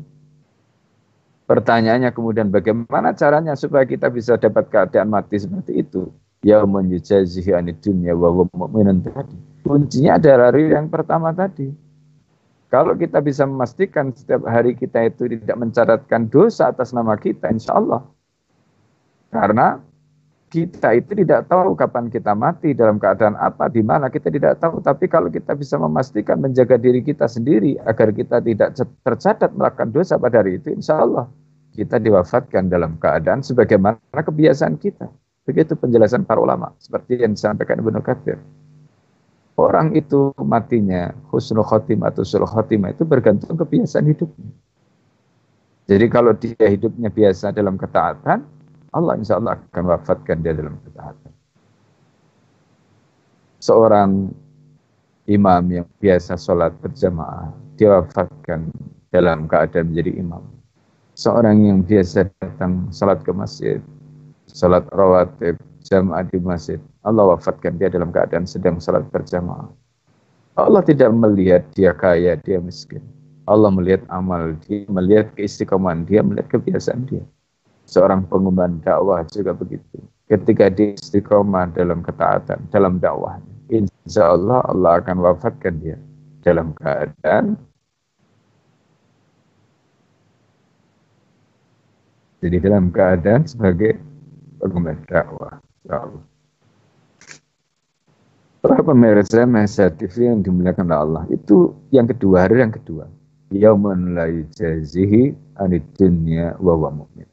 Pertanyaannya 1.44 2.14
kemudian 2.16 2.48
bagaimana 2.54 3.12
caranya 3.18 3.58
supaya 3.58 3.84
kita 3.84 4.08
bisa 4.08 4.40
dapat 4.40 4.70
keadaan 4.72 5.12
mati 5.12 5.42
seperti 5.42 5.84
itu? 5.84 6.08
Ya 6.44 6.64
yujazihi 6.64 7.52
anid 7.56 7.80
dunya 7.84 8.16
wa 8.16 8.48
mu'minun 8.52 9.04
tadi. 9.04 9.36
Kuncinya 9.64 10.20
adalah 10.20 10.52
hari 10.52 10.72
yang 10.72 10.92
pertama 10.92 11.32
tadi 11.32 11.83
kalau 12.74 12.98
kita 12.98 13.22
bisa 13.22 13.46
memastikan 13.46 14.10
setiap 14.18 14.50
hari 14.50 14.74
kita 14.74 15.06
itu 15.06 15.30
tidak 15.30 15.62
mencatatkan 15.62 16.26
dosa 16.34 16.74
atas 16.74 16.90
nama 16.90 17.14
kita, 17.14 17.54
insya 17.54 17.78
Allah. 17.78 18.02
Karena 19.30 19.78
kita 20.50 20.98
itu 20.98 21.14
tidak 21.22 21.46
tahu 21.54 21.78
kapan 21.78 22.10
kita 22.10 22.34
mati, 22.34 22.74
dalam 22.74 22.98
keadaan 22.98 23.38
apa, 23.38 23.70
di 23.70 23.86
mana, 23.86 24.10
kita 24.10 24.34
tidak 24.34 24.58
tahu. 24.58 24.82
Tapi 24.82 25.06
kalau 25.06 25.30
kita 25.30 25.54
bisa 25.54 25.78
memastikan 25.78 26.42
menjaga 26.42 26.82
diri 26.82 27.06
kita 27.06 27.30
sendiri 27.30 27.78
agar 27.86 28.10
kita 28.10 28.42
tidak 28.42 28.74
tercatat 29.06 29.54
melakukan 29.54 29.94
dosa 29.94 30.18
pada 30.18 30.42
hari 30.42 30.58
itu, 30.58 30.74
insya 30.74 30.98
Allah 30.98 31.30
kita 31.78 32.02
diwafatkan 32.02 32.74
dalam 32.74 32.98
keadaan 32.98 33.46
sebagaimana 33.46 34.02
kebiasaan 34.18 34.82
kita. 34.82 35.14
Begitu 35.46 35.78
penjelasan 35.78 36.26
para 36.26 36.42
ulama, 36.42 36.74
seperti 36.82 37.22
yang 37.22 37.38
disampaikan 37.38 37.86
Ibnu 37.86 38.02
Katsir 38.02 38.42
orang 39.58 39.94
itu 39.94 40.34
matinya 40.42 41.14
husnul 41.30 41.66
khotimah 41.66 42.10
atau 42.10 42.26
sul 42.26 42.46
khotimah 42.46 42.94
itu 42.94 43.06
bergantung 43.06 43.54
kebiasaan 43.54 44.10
hidupnya. 44.10 44.50
Jadi 45.84 46.06
kalau 46.08 46.32
dia 46.34 46.66
hidupnya 46.66 47.12
biasa 47.12 47.52
dalam 47.52 47.76
ketaatan, 47.76 48.48
Allah 48.96 49.14
insya 49.20 49.38
Allah 49.38 49.60
akan 49.60 49.84
wafatkan 49.92 50.40
dia 50.40 50.56
dalam 50.56 50.80
ketaatan. 50.80 51.32
Seorang 53.60 54.32
imam 55.28 55.64
yang 55.72 55.88
biasa 56.00 56.40
sholat 56.40 56.72
berjamaah, 56.80 57.52
dia 57.76 58.00
wafatkan 58.00 58.72
dalam 59.12 59.46
keadaan 59.46 59.92
menjadi 59.92 60.12
imam. 60.20 60.44
Seorang 61.14 61.62
yang 61.62 61.80
biasa 61.86 62.32
datang 62.42 62.90
salat 62.90 63.22
ke 63.22 63.30
masjid, 63.30 63.80
salat 64.50 64.82
rawatib, 64.90 65.62
jamaah 65.86 66.26
di 66.26 66.42
masjid, 66.42 66.82
Allah 67.04 67.36
wafatkan 67.36 67.76
dia 67.76 67.92
dalam 67.92 68.16
keadaan 68.16 68.48
sedang 68.48 68.80
salat 68.80 69.04
berjamaah. 69.12 69.68
Allah 70.56 70.82
tidak 70.86 71.12
melihat 71.12 71.64
dia 71.76 71.92
kaya, 71.92 72.40
dia 72.40 72.64
miskin. 72.64 73.04
Allah 73.44 73.68
melihat 73.68 74.08
amal 74.08 74.56
dia, 74.64 74.88
melihat 74.88 75.36
keistiqomahan 75.36 76.08
dia, 76.08 76.24
melihat 76.24 76.48
kebiasaan 76.48 77.04
dia. 77.12 77.24
Seorang 77.84 78.24
pengumuman 78.32 78.80
dakwah 78.80 79.28
juga 79.28 79.52
begitu. 79.52 80.00
Ketika 80.32 80.72
dia 80.72 80.96
istiqomah 80.96 81.76
dalam 81.76 82.00
ketaatan, 82.00 82.64
dalam 82.72 83.04
dakwahnya, 83.04 83.52
insya 83.68 84.32
Allah 84.32 84.64
Allah 84.72 85.04
akan 85.04 85.20
wafatkan 85.20 85.84
dia 85.84 86.00
dalam 86.40 86.72
keadaan 86.80 87.60
jadi 92.40 92.58
dalam 92.64 92.92
keadaan 92.96 93.44
sebagai 93.44 94.00
pengumuman 94.64 95.00
dakwah. 95.12 95.60
Allah. 95.92 96.24
Para 98.64 98.80
pemirsa 98.80 99.44
Masa 99.44 99.92
TV 99.92 100.32
yang 100.32 100.40
dimuliakan 100.40 100.88
oleh 100.88 101.00
Allah, 101.04 101.24
itu 101.36 101.76
yang 101.92 102.08
kedua, 102.08 102.48
hari 102.48 102.64
yang 102.64 102.72
kedua. 102.72 103.12
Yauman 103.52 104.16
la 104.16 104.32
yujazihi 104.32 105.36
anid 105.60 105.84
wa 106.64 106.72
wa 106.72 107.04
mu'min. 107.04 107.28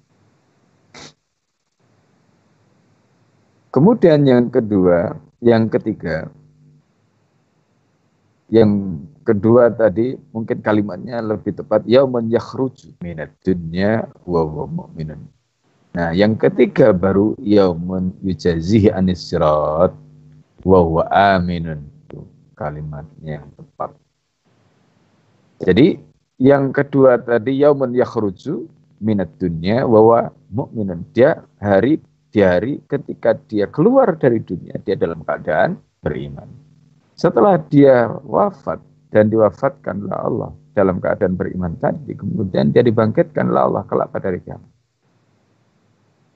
Kemudian 3.71 4.27
yang 4.27 4.51
kedua, 4.51 5.15
yang 5.39 5.71
ketiga, 5.71 6.27
yang 8.51 8.99
kedua 9.23 9.71
tadi 9.71 10.19
mungkin 10.35 10.59
kalimatnya 10.59 11.23
lebih 11.23 11.55
tepat 11.63 11.87
yauman 11.87 12.27
yakhruju 12.27 12.99
minad 13.07 13.31
dunya 13.47 14.03
wa 14.27 14.43
wa 14.43 14.67
mu'minun. 14.67 15.31
Nah, 15.95 16.11
yang 16.11 16.35
ketiga 16.35 16.91
baru 16.91 17.39
yauman 17.39 18.19
yujazihi 18.19 18.91
anis 18.91 19.31
sirat 19.31 19.95
wa 20.65 21.05
aminun. 21.11 21.87
Itu 22.07 22.27
kalimatnya 22.57 23.41
yang 23.41 23.49
tepat. 23.57 23.97
Jadi 25.61 26.01
yang 26.41 26.73
kedua 26.73 27.21
tadi 27.21 27.61
yauman 27.61 27.93
yakhruju 27.93 28.65
minad 29.05 29.29
dunya 29.37 29.85
wa 29.85 30.01
wa 30.01 30.21
mu'minun. 30.53 31.05
Dia 31.13 31.41
hari 31.61 32.01
di 32.31 32.41
hari 32.41 32.81
ketika 32.87 33.35
dia 33.51 33.67
keluar 33.67 34.15
dari 34.17 34.39
dunia, 34.41 34.79
dia 34.87 34.95
dalam 34.95 35.21
keadaan 35.27 35.77
beriman. 36.01 36.47
Setelah 37.19 37.61
dia 37.69 38.09
wafat 38.25 38.81
dan 39.13 39.29
diwafatkanlah 39.29 40.17
Allah 40.17 40.51
dalam 40.73 41.03
keadaan 41.03 41.37
beriman 41.37 41.77
tadi, 41.77 42.17
kemudian 42.17 42.73
dia 42.73 42.81
dibangkitkanlah 42.81 43.63
Allah 43.69 43.83
kelak 43.85 44.09
pada 44.15 44.33
hari 44.33 44.41
kiamat. 44.41 44.71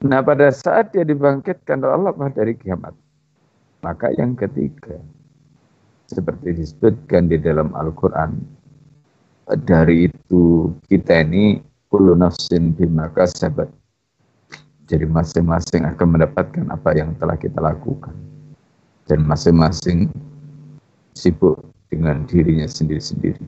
Nah 0.04 0.20
pada 0.20 0.52
saat 0.52 0.92
dia 0.92 1.06
dibangkitkan 1.06 1.80
oleh 1.80 1.94
Allah 1.96 2.12
pada 2.12 2.44
hari 2.44 2.58
kiamat, 2.60 2.92
maka 3.84 4.08
yang 4.16 4.32
ketiga, 4.32 4.96
seperti 6.08 6.56
disebutkan 6.56 7.28
di 7.28 7.36
dalam 7.36 7.76
Al-Quran, 7.76 8.40
dari 9.68 10.08
itu 10.08 10.72
kita 10.88 11.20
ini 11.20 11.60
kullu 11.92 12.16
nafsin 12.16 12.72
bima 12.72 13.12
kasabat 13.12 13.68
jadi 14.84 15.08
masing-masing 15.08 15.88
akan 15.88 16.08
mendapatkan 16.16 16.64
apa 16.68 16.92
yang 16.92 17.16
telah 17.16 17.36
kita 17.40 17.56
lakukan. 17.56 18.12
Dan 19.08 19.24
masing-masing 19.24 20.12
sibuk 21.16 21.60
dengan 21.88 22.24
dirinya 22.28 22.68
sendiri-sendiri. 22.68 23.40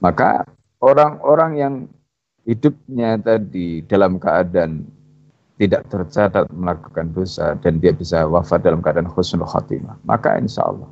Maka 0.00 0.44
orang-orang 0.80 1.52
yang 1.56 1.74
hidupnya 2.44 3.16
tadi 3.20 3.84
dalam 3.84 4.20
keadaan 4.20 4.84
tidak 5.54 5.86
tercatat 5.86 6.50
melakukan 6.50 7.14
dosa 7.14 7.54
dan 7.62 7.78
dia 7.78 7.94
bisa 7.94 8.26
wafat 8.26 8.66
dalam 8.66 8.82
keadaan 8.82 9.06
khusnul 9.06 9.46
khatimah. 9.46 9.94
Maka 10.02 10.34
insya 10.38 10.66
Allah 10.66 10.90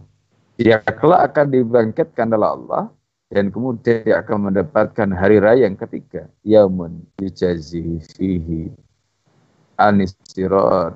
dia 0.61 0.79
kelak 0.79 1.33
akan 1.33 1.47
dibangkitkan 1.51 2.29
oleh 2.31 2.51
Allah 2.55 2.85
dan 3.33 3.49
kemudian 3.49 4.05
dia 4.05 4.21
akan 4.21 4.53
mendapatkan 4.53 5.09
hari 5.11 5.41
raya 5.41 5.65
yang 5.67 5.75
ketiga. 5.75 6.29
Yaumun 6.45 7.03
yujazihi 7.19 7.99
fihi 8.15 8.69
anis 9.81 10.15
sirat 10.29 10.95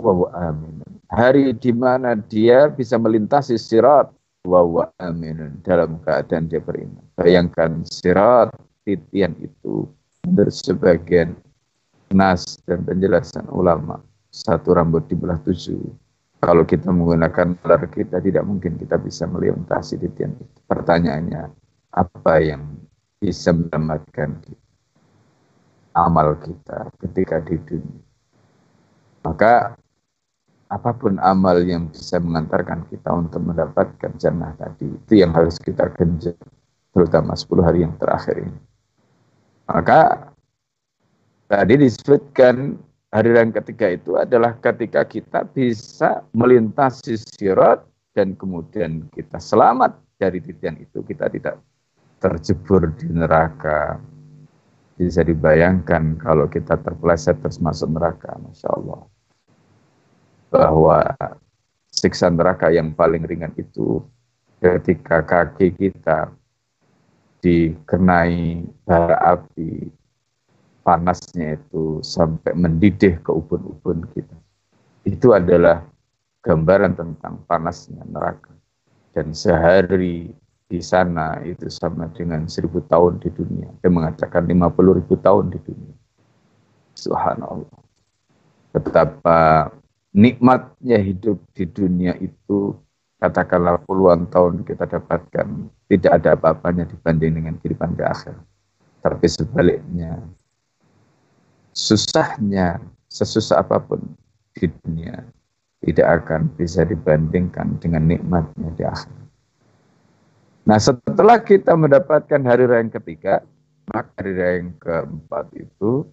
wa 0.00 0.26
aminun. 0.34 0.88
Hari 1.12 1.54
di 1.54 1.70
mana 1.70 2.16
dia 2.16 2.66
bisa 2.72 2.98
melintasi 2.98 3.54
sirat 3.60 4.10
wa 4.42 4.90
aminun 4.98 5.60
dalam 5.62 6.00
keadaan 6.02 6.50
dia 6.50 6.58
beriman. 6.58 7.04
Bayangkan 7.14 7.84
sirat 7.86 8.50
titian 8.82 9.36
itu 9.38 9.86
menurut 10.24 10.56
sebagian 10.56 11.36
nas 12.14 12.56
dan 12.62 12.86
penjelasan 12.86 13.50
ulama 13.50 13.98
satu 14.30 14.74
rambut 14.74 15.06
di 15.10 15.14
belah 15.18 15.38
tujuh. 15.42 15.78
Kalau 16.42 16.62
kita 16.66 16.90
menggunakan 16.92 17.56
nalar 17.58 17.88
kita 17.88 18.20
tidak 18.20 18.44
mungkin 18.44 18.76
kita 18.76 19.00
bisa 19.00 19.24
melintasi 19.26 19.96
titian 19.96 20.34
itu. 20.38 20.58
Pertanyaannya 20.70 21.42
apa 21.94 22.34
yang 22.42 22.78
bisa 23.22 23.54
menyelamatkan 23.54 24.44
amal 25.94 26.36
kita 26.42 26.90
ketika 27.00 27.40
di 27.46 27.56
dunia? 27.62 28.02
Maka 29.24 29.72
apa 30.68 30.90
pun 30.92 31.16
amal 31.22 31.62
yang 31.64 31.88
bisa 31.88 32.18
mengantarkan 32.18 32.84
kita 32.90 33.08
untuk 33.14 33.40
mendapatkan 33.40 34.12
jannah 34.18 34.52
tadi, 34.58 34.90
itu 34.90 35.22
yang 35.22 35.30
harus 35.32 35.56
kita 35.62 35.86
genjot, 35.94 36.36
terutama 36.90 37.38
10 37.38 37.62
hari 37.62 37.86
yang 37.86 37.94
terakhir 37.96 38.42
ini. 38.42 38.58
Maka 39.70 40.33
tadi 41.50 41.74
disebutkan 41.80 42.78
hari 43.14 43.30
yang 43.34 43.54
ketiga 43.54 43.94
itu 43.94 44.18
adalah 44.18 44.56
ketika 44.58 45.06
kita 45.06 45.46
bisa 45.50 46.24
melintasi 46.34 47.18
sirat 47.18 47.84
dan 48.14 48.34
kemudian 48.38 49.06
kita 49.14 49.38
selamat 49.38 49.98
dari 50.18 50.38
titian 50.38 50.78
itu, 50.78 51.02
kita 51.02 51.30
tidak 51.30 51.58
terjebur 52.22 52.90
di 52.94 53.10
neraka. 53.10 53.98
Bisa 54.94 55.26
dibayangkan 55.26 56.22
kalau 56.22 56.46
kita 56.46 56.78
terpeleset 56.78 57.42
terus 57.42 57.58
masuk 57.58 57.98
neraka, 57.98 58.30
Masya 58.38 58.70
Allah 58.70 59.02
bahwa 60.54 61.02
siksa 61.90 62.30
neraka 62.30 62.70
yang 62.70 62.94
paling 62.94 63.26
ringan 63.26 63.50
itu 63.58 63.98
ketika 64.62 65.18
kaki 65.26 65.74
kita 65.74 66.30
dikenai 67.42 68.62
bara 68.86 69.18
api 69.34 69.90
panasnya 70.84 71.56
itu 71.56 72.04
sampai 72.04 72.52
mendidih 72.52 73.18
ke 73.24 73.32
ubun-ubun 73.32 74.04
kita. 74.12 74.36
Itu 75.08 75.32
adalah 75.32 75.88
gambaran 76.44 76.94
tentang 76.94 77.40
panasnya 77.48 78.04
neraka. 78.04 78.52
Dan 79.16 79.32
sehari 79.32 80.28
di 80.68 80.80
sana 80.84 81.40
itu 81.40 81.72
sama 81.72 82.12
dengan 82.12 82.44
seribu 82.44 82.84
tahun 82.84 83.16
di 83.24 83.32
dunia. 83.32 83.72
Dia 83.80 83.88
mengatakan 83.88 84.44
lima 84.44 84.68
puluh 84.68 85.00
ribu 85.00 85.16
tahun 85.16 85.50
di 85.50 85.58
dunia. 85.64 85.96
Subhanallah. 86.92 87.80
Betapa 88.74 89.70
nikmatnya 90.12 90.98
hidup 90.98 91.40
di 91.54 91.64
dunia 91.66 92.14
itu 92.20 92.74
katakanlah 93.22 93.80
puluhan 93.86 94.26
tahun 94.28 94.66
kita 94.68 94.84
dapatkan 94.84 95.46
tidak 95.88 96.12
ada 96.12 96.36
apa-apanya 96.36 96.84
dibanding 96.90 97.38
dengan 97.40 97.54
kehidupan 97.62 97.94
di 97.96 98.04
akhir. 98.04 98.34
Tapi 99.00 99.26
sebaliknya 99.30 100.20
susahnya 101.74 102.78
sesusah 103.10 103.66
apa 103.66 103.82
pun 103.82 104.00
di 104.54 104.70
dunia 104.70 105.26
tidak 105.84 106.24
akan 106.24 106.48
bisa 106.56 106.86
dibandingkan 106.86 107.76
dengan 107.82 108.08
nikmatnya 108.08 108.70
di 108.78 108.82
akhir. 108.86 109.14
Nah 110.64 110.80
setelah 110.80 111.44
kita 111.44 111.76
mendapatkan 111.76 112.40
hari 112.40 112.64
raya 112.64 112.80
yang 112.80 112.94
ketiga, 112.94 113.44
maka 113.92 114.08
hari 114.16 114.32
raya 114.32 114.54
yang 114.64 114.72
keempat 114.80 115.46
itu 115.52 116.08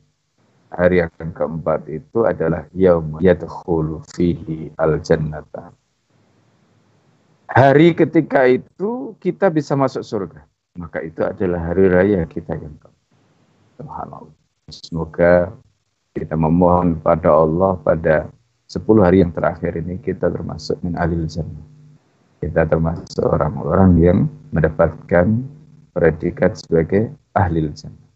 hari 0.68 1.00
yang 1.00 1.32
keempat 1.32 1.88
itu 1.88 2.28
adalah 2.28 2.68
yaum 2.76 3.16
yadkhulu 3.24 4.04
fihi 4.12 4.76
al 4.76 5.00
jannata. 5.00 5.72
Hari 7.48 7.96
ketika 7.96 8.48
itu 8.48 9.16
kita 9.24 9.48
bisa 9.52 9.76
masuk 9.76 10.04
surga. 10.04 10.44
Maka 10.80 11.04
itu 11.04 11.20
adalah 11.20 11.72
hari 11.72 11.92
raya 11.92 12.24
kita 12.28 12.56
yang 12.56 12.76
keempat. 12.80 12.96
Subhanallah. 13.76 14.41
Semoga 14.72 15.52
kita 16.16 16.36
memohon 16.40 17.00
pada 17.04 17.30
Allah 17.32 17.76
pada 17.80 18.32
10 18.72 18.82
hari 19.04 19.22
yang 19.22 19.36
terakhir 19.36 19.76
ini 19.78 20.00
kita 20.00 20.32
termasuk 20.32 20.80
min 20.82 20.96
alil 20.96 21.28
jannah. 21.28 21.68
Kita 22.40 22.66
termasuk 22.66 23.22
orang-orang 23.22 23.92
yang 24.00 24.20
mendapatkan 24.50 25.46
predikat 25.94 26.58
sebagai 26.58 27.12
ahli 27.36 27.70
jannah. 27.76 28.10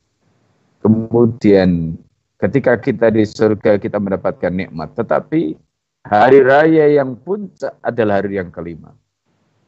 Kemudian 0.82 2.00
Ketika 2.36 2.76
kita 2.76 3.08
di 3.16 3.24
surga 3.24 3.80
kita 3.80 3.96
mendapatkan 3.96 4.52
nikmat, 4.52 4.92
tetapi 4.92 5.56
hari 6.04 6.40
raya 6.44 7.00
yang 7.00 7.16
puncak 7.16 7.80
adalah 7.80 8.20
hari 8.20 8.38
yang 8.38 8.52
kelima. 8.52 8.92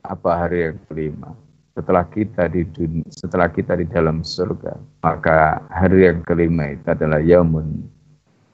Apa 0.04 0.46
hari 0.46 0.68
yang 0.68 0.78
kelima? 0.84 1.32
Setelah 1.78 2.10
kita 2.10 2.50
di 2.50 2.66
dunia, 2.66 3.06
setelah 3.14 3.54
kita 3.54 3.78
di 3.78 3.86
dalam 3.86 4.26
surga, 4.26 4.74
maka 5.06 5.62
hari 5.70 6.10
yang 6.10 6.26
kelima 6.26 6.74
itu 6.74 6.90
adalah 6.90 7.22
yaumun 7.22 7.86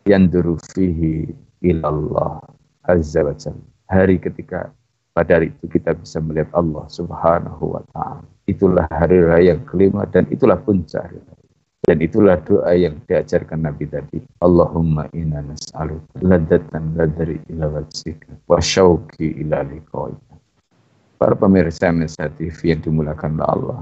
yanduru 0.03 0.59
fihi 0.75 1.31
ilallah 1.63 2.43
azza 2.83 3.23
wa 3.23 3.31
jalla. 3.31 3.63
Hari 3.87 4.19
ketika 4.19 4.75
pada 5.15 5.39
hari 5.39 5.55
itu 5.55 5.71
kita 5.71 5.95
bisa 5.95 6.19
melihat 6.19 6.51
Allah 6.51 6.83
subhanahu 6.91 7.79
wa 7.79 7.81
ta'ala. 7.95 8.27
Itulah 8.43 8.91
hari 8.91 9.23
raya 9.23 9.55
yang 9.55 9.63
kelima 9.63 10.03
dan 10.11 10.27
itulah 10.27 10.59
puncak 10.59 11.07
hari. 11.07 11.23
Dan 11.83 11.99
itulah 11.99 12.39
doa 12.43 12.75
yang 12.75 12.99
diajarkan 13.07 13.59
Nabi 13.63 13.87
tadi. 13.87 14.19
Allahumma 14.39 15.07
inna 15.11 15.43
nas'aluka 15.43 16.15
ladatan 16.23 16.95
ladari 16.95 17.39
ila 17.51 17.79
wajhika 17.79 18.35
wa 18.47 18.59
syauki 18.59 19.35
ila 19.43 19.67
liqa'ika. 19.67 20.32
Para 21.17 21.33
pemirsa 21.37 21.93
MSA 21.93 22.33
TV 22.35 22.75
yang 22.75 22.81
dimulakan 22.83 23.39
oleh 23.39 23.47
Allah. 23.47 23.79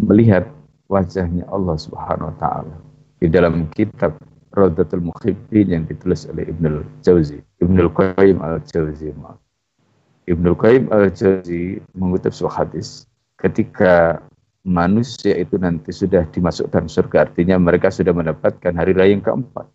Melihat 0.00 0.44
wajahnya 0.88 1.44
Allah 1.50 1.76
subhanahu 1.76 2.32
wa 2.32 2.36
ta'ala. 2.38 2.76
Di 3.20 3.28
dalam 3.32 3.68
kitab 3.72 4.16
Raudatul 4.56 5.04
Muhibbin 5.04 5.68
yang 5.68 5.84
ditulis 5.84 6.24
oleh 6.32 6.48
Ibnul 6.48 6.84
Jauzi. 7.04 7.44
Ibnul 7.60 7.92
Qayyim 7.92 8.40
al-Jauzi. 8.40 9.12
Ibnul 10.26 10.56
Qayyim 10.56 10.88
al-Jauzi 10.88 11.84
mengutip 11.92 12.32
sebuah 12.32 12.64
hadis 12.64 13.04
ketika 13.36 14.24
manusia 14.66 15.38
itu 15.38 15.60
nanti 15.60 15.92
sudah 15.92 16.24
dimasukkan 16.32 16.88
surga. 16.90 17.30
Artinya 17.30 17.60
mereka 17.60 17.92
sudah 17.92 18.16
mendapatkan 18.16 18.72
hari 18.74 18.96
raya 18.96 19.12
yang 19.14 19.22
keempat. 19.22 19.68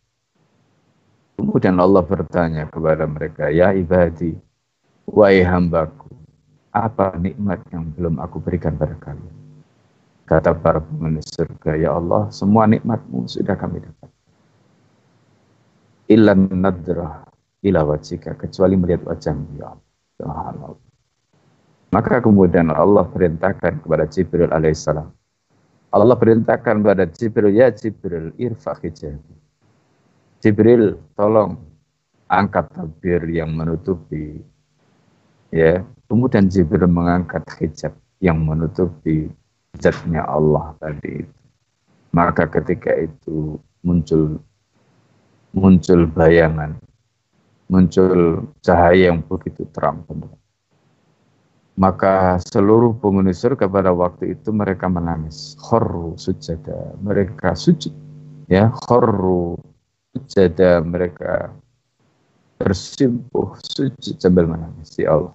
Kemudian 1.40 1.80
Allah 1.80 2.04
bertanya 2.06 2.70
kepada 2.70 3.08
mereka, 3.08 3.50
Ya 3.50 3.74
ibadi, 3.74 4.38
wahai 5.10 5.42
hambaku, 5.42 6.11
apa 6.72 7.16
nikmat 7.20 7.60
yang 7.76 7.92
belum 7.96 8.20
aku 8.20 8.40
berikan 8.40 8.80
pada 8.80 8.96
kalian? 9.00 9.36
Kata 10.24 10.56
para 10.56 10.80
penghuni 10.80 11.20
surga, 11.20 11.76
Ya 11.76 11.92
Allah, 11.92 12.32
semua 12.32 12.64
nikmatmu 12.64 13.28
sudah 13.28 13.60
kami 13.60 13.84
dapat. 13.84 14.10
Ilan 16.08 16.48
nadrah 16.56 17.28
ila 17.68 17.82
wajika, 17.84 18.40
kecuali 18.40 18.80
melihat 18.80 19.04
wajahmu, 19.04 19.60
Ya 19.60 19.76
Allah. 20.24 20.80
Maka 21.92 22.24
kemudian 22.24 22.72
Allah 22.72 23.04
perintahkan 23.04 23.84
kepada 23.84 24.08
Jibril 24.08 24.48
alaihissalam. 24.48 25.12
Allah 25.92 26.16
perintahkan 26.16 26.80
kepada 26.80 27.04
Jibril, 27.04 27.52
ya 27.52 27.68
Jibril, 27.68 28.32
irfa 28.40 28.80
hijab. 28.80 29.20
Jibril, 30.40 30.96
tolong 31.20 31.60
angkat 32.32 32.72
tabir 32.72 33.28
yang 33.28 33.52
menutupi. 33.52 34.40
Ya, 35.52 35.84
kemudian 36.12 36.52
Jibril 36.52 36.92
mengangkat 36.92 37.48
hijab 37.56 37.96
yang 38.20 38.44
menutupi 38.44 39.32
zatnya 39.80 40.28
Allah 40.28 40.76
tadi. 40.84 41.24
Maka 42.12 42.52
ketika 42.52 42.92
itu 43.00 43.56
muncul 43.88 44.44
muncul 45.56 46.12
bayangan, 46.12 46.76
muncul 47.72 48.44
cahaya 48.60 49.16
yang 49.16 49.24
begitu 49.24 49.64
terang 49.72 50.04
maka 51.82 52.38
seluruh 52.52 52.94
penghuni 53.00 53.34
surga 53.34 53.66
pada 53.66 53.90
waktu 53.90 54.38
itu 54.38 54.54
mereka 54.54 54.86
menangis. 54.86 55.58
Khorru 55.58 56.14
sujada. 56.14 56.94
Mereka 57.02 57.58
sujud. 57.58 57.90
Ya, 58.52 58.70
khorru 58.70 59.58
sujada. 60.14 60.84
Mereka 60.86 61.50
bersimpuh 62.62 63.58
sujud 63.66 64.20
sambil 64.22 64.46
menangis. 64.46 64.94
Ya 65.00 65.16
Allah. 65.18 65.34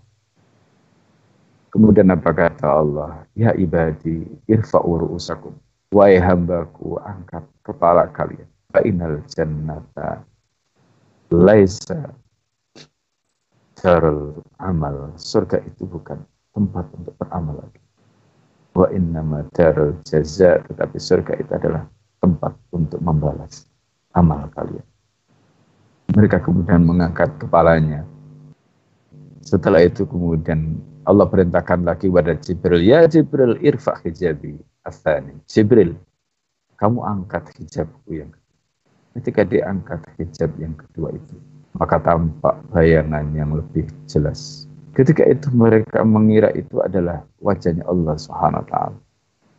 Kemudian 1.77 2.09
apa 2.09 2.33
kata 2.33 2.73
Allah? 2.73 3.29
Ya 3.37 3.53
ibadi, 3.53 4.25
irfa'u 4.49 4.97
ru'usakum. 4.97 5.53
Wahai 5.93 6.17
hambaku, 6.17 6.97
angkat 7.05 7.45
kepala 7.61 8.09
kalian. 8.17 8.49
Fa'inal 8.73 9.21
jannata 9.29 10.25
laisa 11.29 12.17
darul 13.77 14.41
amal. 14.57 15.13
Surga 15.21 15.61
itu 15.69 15.85
bukan 15.85 16.25
tempat 16.57 16.89
untuk 16.97 17.13
beramal 17.21 17.61
lagi. 17.61 17.85
Wa 18.73 18.89
innama 18.89 19.45
darul 19.53 20.01
jaza, 20.09 20.65
tetapi 20.73 20.97
surga 20.97 21.37
itu 21.37 21.53
adalah 21.53 21.85
tempat 22.25 22.57
untuk 22.73 23.05
membalas 23.05 23.69
amal 24.17 24.49
kalian. 24.57 24.87
Mereka 26.17 26.41
kemudian 26.41 26.89
mengangkat 26.89 27.37
kepalanya. 27.37 28.09
Setelah 29.45 29.85
itu 29.85 30.09
kemudian 30.09 30.81
Allah 31.07 31.27
perintahkan 31.31 31.87
lagi 31.87 32.11
kepada 32.11 32.35
Jibril, 32.43 32.83
Ya 32.83 33.07
Jibril, 33.07 33.55
irfa 33.63 33.95
hijabi 34.03 34.59
asani. 34.83 35.39
Jibril, 35.47 35.95
kamu 36.83 36.99
angkat 37.07 37.47
hijabku 37.55 38.11
yang 38.11 38.31
kedua. 38.35 38.45
Ketika 39.17 39.43
diangkat 39.49 40.01
hijab 40.19 40.51
yang 40.59 40.75
kedua 40.75 41.15
itu, 41.15 41.39
maka 41.79 42.03
tampak 42.03 42.59
bayangan 42.75 43.31
yang 43.33 43.55
lebih 43.55 43.87
jelas 44.11 44.67
Ketika 44.97 45.29
itu 45.29 45.53
mereka 45.53 46.01
mengira 46.09 46.49
itu 46.57 46.81
adalah 46.81 47.21
wajahnya 47.45 47.85
Allah 47.85 48.17
Subhanahu 48.17 48.65
wa 48.65 48.69
taala. 48.73 48.99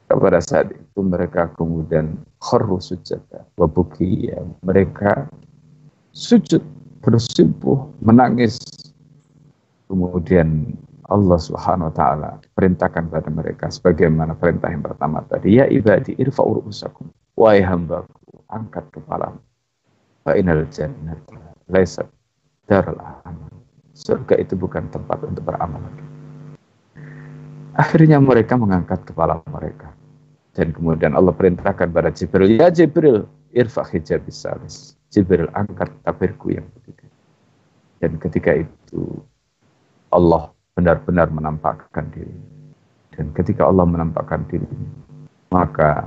Pada 0.10 0.42
saat 0.42 0.74
itu 0.74 1.00
mereka 1.06 1.54
kemudian 1.54 2.18
kharru 2.42 2.82
sujada 2.82 3.46
wa 3.54 3.70
ya. 4.02 4.42
Mereka 4.66 5.30
sujud 6.10 6.66
bersimpuh 7.06 7.86
menangis. 8.02 8.58
Kemudian 9.86 10.74
Allah 11.08 11.40
Subhanahu 11.40 11.88
wa 11.92 11.96
taala 11.96 12.30
perintahkan 12.56 13.08
pada 13.08 13.30
mereka 13.32 13.72
sebagaimana 13.72 14.36
perintah 14.36 14.68
yang 14.68 14.84
pertama 14.84 15.24
tadi, 15.28 15.56
ya 15.60 15.66
ibadi 15.72 16.16
irfa'u 16.20 16.60
ru'usakum. 16.60 17.08
Wahai 17.40 17.64
hambaku, 17.64 18.44
angkat 18.52 18.92
kepalamu. 18.92 19.40
Fa 20.28 20.36
inal 20.36 20.68
jannata 20.68 21.40
laysat 21.72 22.08
darul 22.68 23.00
amal 23.00 23.48
surga 23.98 24.38
itu 24.38 24.54
bukan 24.54 24.86
tempat 24.94 25.24
untuk 25.26 25.48
beramal. 25.48 25.82
Akhirnya 27.78 28.22
mereka 28.22 28.54
mengangkat 28.58 29.06
kepala 29.06 29.42
mereka. 29.50 29.94
Dan 30.54 30.74
kemudian 30.74 31.14
Allah 31.14 31.34
perintahkan 31.34 31.94
pada 31.94 32.10
Jibril, 32.10 32.58
Ya 32.58 32.74
Jibril, 32.74 33.30
irfa 33.54 33.86
hijab 33.86 34.26
salis. 34.34 34.98
Jibril 35.14 35.46
angkat 35.54 35.94
tabirku 36.02 36.54
yang 36.54 36.66
ketiga. 36.82 37.06
Dan 38.02 38.18
ketika 38.18 38.52
itu 38.58 39.22
Allah 40.10 40.50
benar-benar 40.78 41.34
menampakkan 41.34 42.06
diri. 42.14 42.38
Dan 43.18 43.34
ketika 43.34 43.66
Allah 43.66 43.90
menampakkan 43.90 44.46
diri, 44.46 44.70
maka 45.50 46.06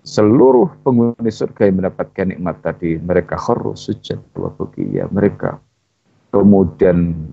seluruh 0.00 0.72
penghuni 0.80 1.28
surga 1.28 1.68
yang 1.68 1.84
mendapatkan 1.84 2.26
nikmat 2.32 2.56
tadi, 2.64 2.96
mereka 2.96 3.36
kharru 3.36 3.76
sujud 3.76 4.16
wa 4.32 4.48
mereka 5.12 5.60
kemudian 6.32 7.28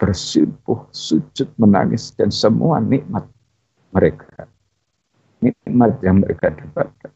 bersimpuh, 0.00 0.88
sujud, 0.92 1.48
menangis, 1.56 2.12
dan 2.16 2.28
semua 2.28 2.80
nikmat 2.80 3.24
mereka. 3.92 4.48
Nikmat 5.40 6.00
yang 6.04 6.24
mereka 6.24 6.52
dapatkan. 6.52 7.12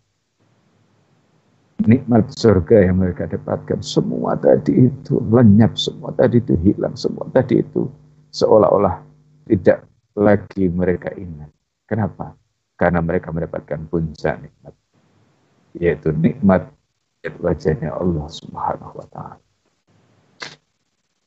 Nikmat 1.80 2.28
surga 2.36 2.88
yang 2.88 3.00
mereka 3.00 3.24
dapatkan. 3.24 3.80
Semua 3.80 4.36
tadi 4.36 4.88
itu 4.88 5.16
lenyap, 5.32 5.76
semua 5.76 6.12
tadi 6.12 6.40
itu 6.40 6.56
hilang, 6.60 6.92
semua 6.96 7.24
tadi 7.32 7.64
itu 7.64 7.88
seolah-olah 8.34 9.02
tidak 9.46 9.86
lagi 10.18 10.70
mereka 10.70 11.10
ingat. 11.14 11.50
Kenapa? 11.86 12.34
Karena 12.78 13.02
mereka 13.02 13.30
mendapatkan 13.34 13.86
puncak 13.90 14.40
nikmat. 14.42 14.74
Yaitu 15.78 16.10
nikmat 16.14 16.70
wajahnya 17.42 17.94
Allah 17.94 18.26
subhanahu 18.26 18.94
wa 18.96 19.06
ta'ala. 19.10 19.36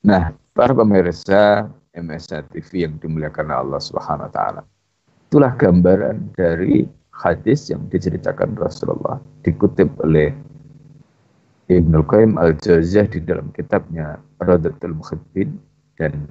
Nah, 0.03 0.35
para 0.51 0.75
pemirsa 0.75 1.71
MSA 1.95 2.49
TV 2.49 2.83
yang 2.83 2.97
dimuliakan 2.99 3.53
Allah 3.53 3.79
Subhanahu 3.79 4.27
wa 4.27 4.33
taala. 4.33 4.61
Itulah 5.29 5.53
gambaran 5.55 6.33
dari 6.35 6.83
hadis 7.13 7.69
yang 7.69 7.85
diceritakan 7.87 8.57
Rasulullah 8.57 9.21
dikutip 9.45 9.89
oleh 10.01 10.33
Ibnu 11.69 12.03
Qayyim 12.03 12.35
Al-Jauziyah 12.35 13.07
di 13.07 13.23
dalam 13.23 13.53
kitabnya 13.55 14.19
Radatul 14.43 14.99
Muhibbin 14.99 15.55
dan 15.95 16.27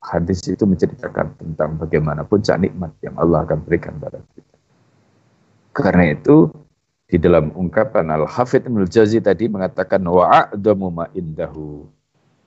hadis 0.00 0.40
itu 0.48 0.64
menceritakan 0.64 1.36
tentang 1.36 1.76
bagaimana 1.76 2.24
puncak 2.24 2.56
nikmat 2.56 2.92
yang 3.04 3.16
Allah 3.20 3.44
akan 3.44 3.60
berikan 3.64 4.00
pada 4.00 4.20
kita. 4.32 4.56
Karena 5.76 6.16
itu 6.16 6.48
di 7.10 7.20
dalam 7.20 7.52
ungkapan 7.52 8.08
Al-Hafidh 8.08 8.66
Ibnu 8.70 8.88
Jauzi 8.88 9.20
tadi 9.20 9.46
mengatakan 9.50 10.00
wa'adamu 10.02 10.88
ma 10.88 11.06
indahu 11.12 11.84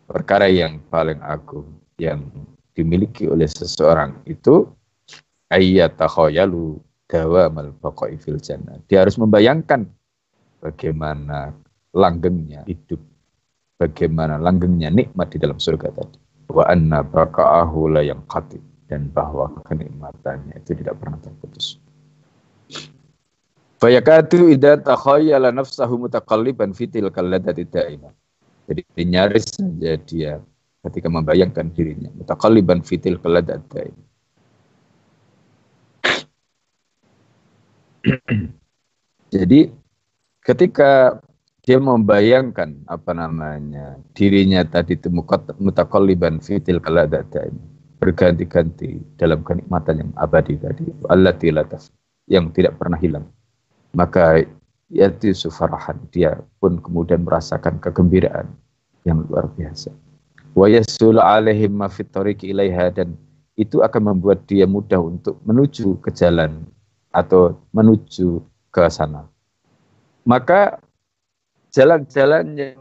perkara 0.10 0.50
yang 0.50 0.82
paling 0.90 1.20
agung 1.22 1.68
yang 2.02 2.26
dimiliki 2.74 3.30
oleh 3.30 3.46
seseorang 3.46 4.18
itu 4.26 4.66
ayat 5.54 5.94
takhayalu 6.00 6.82
dawamal 7.06 7.70
baqa'i 7.78 8.18
fil 8.18 8.42
jannah. 8.42 8.82
Dia 8.90 9.06
harus 9.06 9.20
membayangkan 9.22 9.86
bagaimana 10.58 11.54
langgengnya 11.94 12.66
hidup, 12.66 13.04
bagaimana 13.78 14.42
langgengnya 14.42 14.90
nikmat 14.90 15.30
di 15.30 15.38
dalam 15.38 15.62
surga 15.62 15.94
tadi. 15.94 16.23
Wa 16.52 16.68
anna 16.68 17.02
baqa'ahu 17.02 17.96
la 17.96 18.02
yang 18.04 18.24
dan 18.92 19.10
bahwa 19.10 19.50
kenikmatannya 19.66 20.60
itu 20.60 20.76
tidak 20.78 21.00
pernah 21.02 21.18
terputus. 21.24 21.82
Fayakatu 23.82 24.48
idza 24.54 24.80
takhayyala 24.80 25.52
nafsahu 25.52 26.08
mutaqalliban 26.08 26.72
fi 26.72 26.88
tilkal 26.88 27.28
ladati 27.28 27.68
daimah. 27.68 28.14
Jadi 28.70 28.82
nyaris 29.04 29.60
saja 29.60 30.00
dia 30.00 30.40
ketika 30.88 31.12
membayangkan 31.12 31.68
dirinya 31.74 32.08
mutaqalliban 32.16 32.80
fi 32.86 32.96
tilkal 33.02 33.34
ladati 33.34 33.66
daimah. 33.74 34.08
Jadi 39.34 39.74
ketika 40.46 41.18
dia 41.64 41.80
membayangkan 41.80 42.84
apa 42.92 43.12
namanya 43.16 43.96
dirinya 44.12 44.68
tadi 44.68 45.00
itu 45.00 45.08
mutaqalliban 45.60 46.44
fi 46.44 46.60
tilkal 46.60 47.00
ladati 47.00 47.40
daimah 47.40 47.74
berganti-ganti 48.04 49.00
dalam 49.16 49.48
kenikmatan 49.48 50.04
yang 50.04 50.12
abadi 50.20 50.60
tadi 50.60 50.84
Allah 51.08 51.32
yang 52.28 52.52
tidak 52.52 52.76
pernah 52.76 53.00
hilang. 53.00 53.24
Maka 53.96 54.44
yaitu 54.92 55.32
sufarahan 55.32 55.96
dia 56.12 56.36
pun 56.60 56.84
kemudian 56.84 57.24
merasakan 57.24 57.80
kegembiraan 57.80 58.52
yang 59.08 59.24
luar 59.32 59.48
biasa. 59.56 59.96
Wa 60.52 60.68
yasul 60.68 61.24
alaihim 61.24 61.80
ma 61.80 61.88
ilaiha 61.88 62.92
dan 62.92 63.16
itu 63.56 63.80
akan 63.80 64.12
membuat 64.12 64.44
dia 64.52 64.68
mudah 64.68 65.00
untuk 65.00 65.40
menuju 65.48 66.04
ke 66.04 66.12
jalan 66.12 66.68
atau 67.16 67.56
menuju 67.72 68.44
ke 68.74 68.84
sana. 68.92 69.24
Maka 70.28 70.84
jalan-jalan 71.74 72.46
yang 72.54 72.80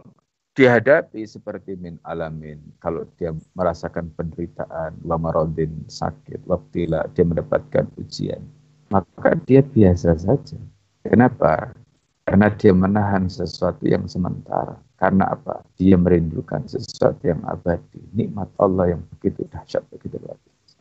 dihadapi 0.53 1.25
seperti 1.25 1.81
min 1.81 1.97
alamin 2.05 2.61
kalau 2.77 3.09
dia 3.17 3.33
merasakan 3.57 4.13
penderitaan 4.13 5.01
wa 5.01 5.17
maradin 5.17 5.73
sakit 5.89 6.45
waktila 6.45 7.09
dia 7.17 7.25
mendapatkan 7.25 7.89
ujian 7.97 8.45
maka 8.93 9.33
dia 9.49 9.65
biasa 9.65 10.13
saja 10.21 10.61
Kenapa? 11.03 11.75
Karena 12.23 12.47
dia 12.55 12.71
menahan 12.71 13.27
sesuatu 13.27 13.83
yang 13.83 14.07
sementara. 14.07 14.79
Karena 14.95 15.35
apa? 15.35 15.67
Dia 15.75 15.99
merindukan 15.99 16.63
sesuatu 16.71 17.27
yang 17.27 17.43
abadi. 17.43 17.99
Nikmat 18.15 18.47
Allah 18.63 18.95
yang 18.95 19.03
begitu 19.11 19.43
dahsyat, 19.51 19.83
begitu 19.91 20.23
luar 20.23 20.39
biasa. 20.39 20.77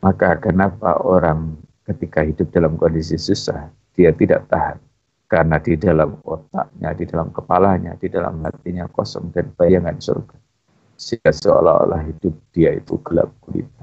Maka 0.00 0.30
kenapa 0.40 0.96
orang 1.04 1.60
ketika 1.84 2.24
hidup 2.24 2.48
dalam 2.56 2.80
kondisi 2.80 3.20
susah, 3.20 3.68
dia 3.92 4.16
tidak 4.16 4.48
tahan. 4.48 4.80
Karena 5.26 5.58
di 5.58 5.74
dalam 5.74 6.22
otaknya, 6.22 6.94
di 6.94 7.02
dalam 7.02 7.34
kepalanya, 7.34 7.98
di 7.98 8.06
dalam 8.06 8.38
hatinya 8.46 8.86
kosong 8.86 9.34
dan 9.34 9.50
bayangan 9.58 9.98
surga. 9.98 10.38
Sehingga 10.94 11.34
seolah-olah 11.34 12.06
hidup 12.06 12.34
dia 12.54 12.70
itu 12.72 12.94
gelap 13.02 13.34
gulita. 13.42 13.82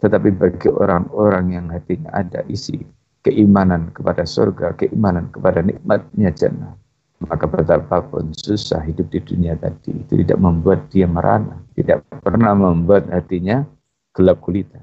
Tetapi 0.00 0.28
bagi 0.32 0.68
orang-orang 0.72 1.46
yang 1.52 1.66
hatinya 1.68 2.08
ada 2.16 2.40
isi 2.48 2.80
keimanan 3.20 3.92
kepada 3.92 4.24
surga, 4.24 4.78
keimanan 4.80 5.28
kepada 5.28 5.60
nikmatnya 5.60 6.30
jannah. 6.32 6.72
Maka 7.16 7.48
betapapun 7.48 8.32
susah 8.36 8.84
hidup 8.84 9.08
di 9.08 9.24
dunia 9.24 9.56
tadi, 9.56 9.92
itu 9.92 10.20
tidak 10.20 10.36
membuat 10.36 10.92
dia 10.92 11.08
merana, 11.08 11.64
tidak 11.72 12.04
pernah 12.20 12.52
membuat 12.52 13.08
hatinya 13.08 13.64
gelap 14.12 14.40
gulita. 14.44 14.76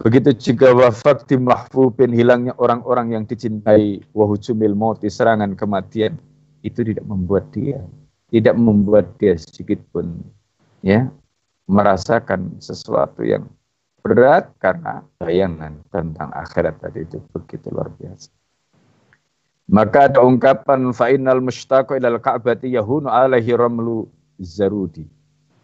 Begitu 0.00 0.32
juga 0.32 0.72
wafat 0.72 1.28
di 1.28 1.36
mahfubin 1.36 2.16
hilangnya 2.16 2.56
orang-orang 2.56 3.20
yang 3.20 3.24
dicintai 3.28 4.00
wahujumil 4.16 4.72
mauti 4.72 5.12
serangan 5.12 5.52
kematian 5.52 6.16
itu 6.64 6.80
tidak 6.80 7.04
membuat 7.04 7.52
dia 7.52 7.84
tidak 8.30 8.54
membuat 8.56 9.06
dia 9.18 9.34
sedikit 9.36 9.82
pun 9.90 10.22
ya 10.80 11.10
merasakan 11.66 12.56
sesuatu 12.62 13.26
yang 13.26 13.46
berat 14.00 14.48
karena 14.62 15.04
bayangan 15.20 15.76
tentang 15.92 16.30
akhirat 16.32 16.80
tadi 16.80 17.04
itu 17.04 17.20
begitu 17.36 17.68
luar 17.68 17.92
biasa. 17.94 18.32
Maka 19.70 20.10
ada 20.10 20.18
ungkapan 20.24 20.90
fa'inal 20.90 21.38
mushtaqo 21.38 21.94
ilal 21.94 22.18
ka'bati 22.18 22.74
yahunu 22.74 23.06
alaihi 23.06 23.54
ramlu 23.54 24.10
zarudi. 24.42 25.06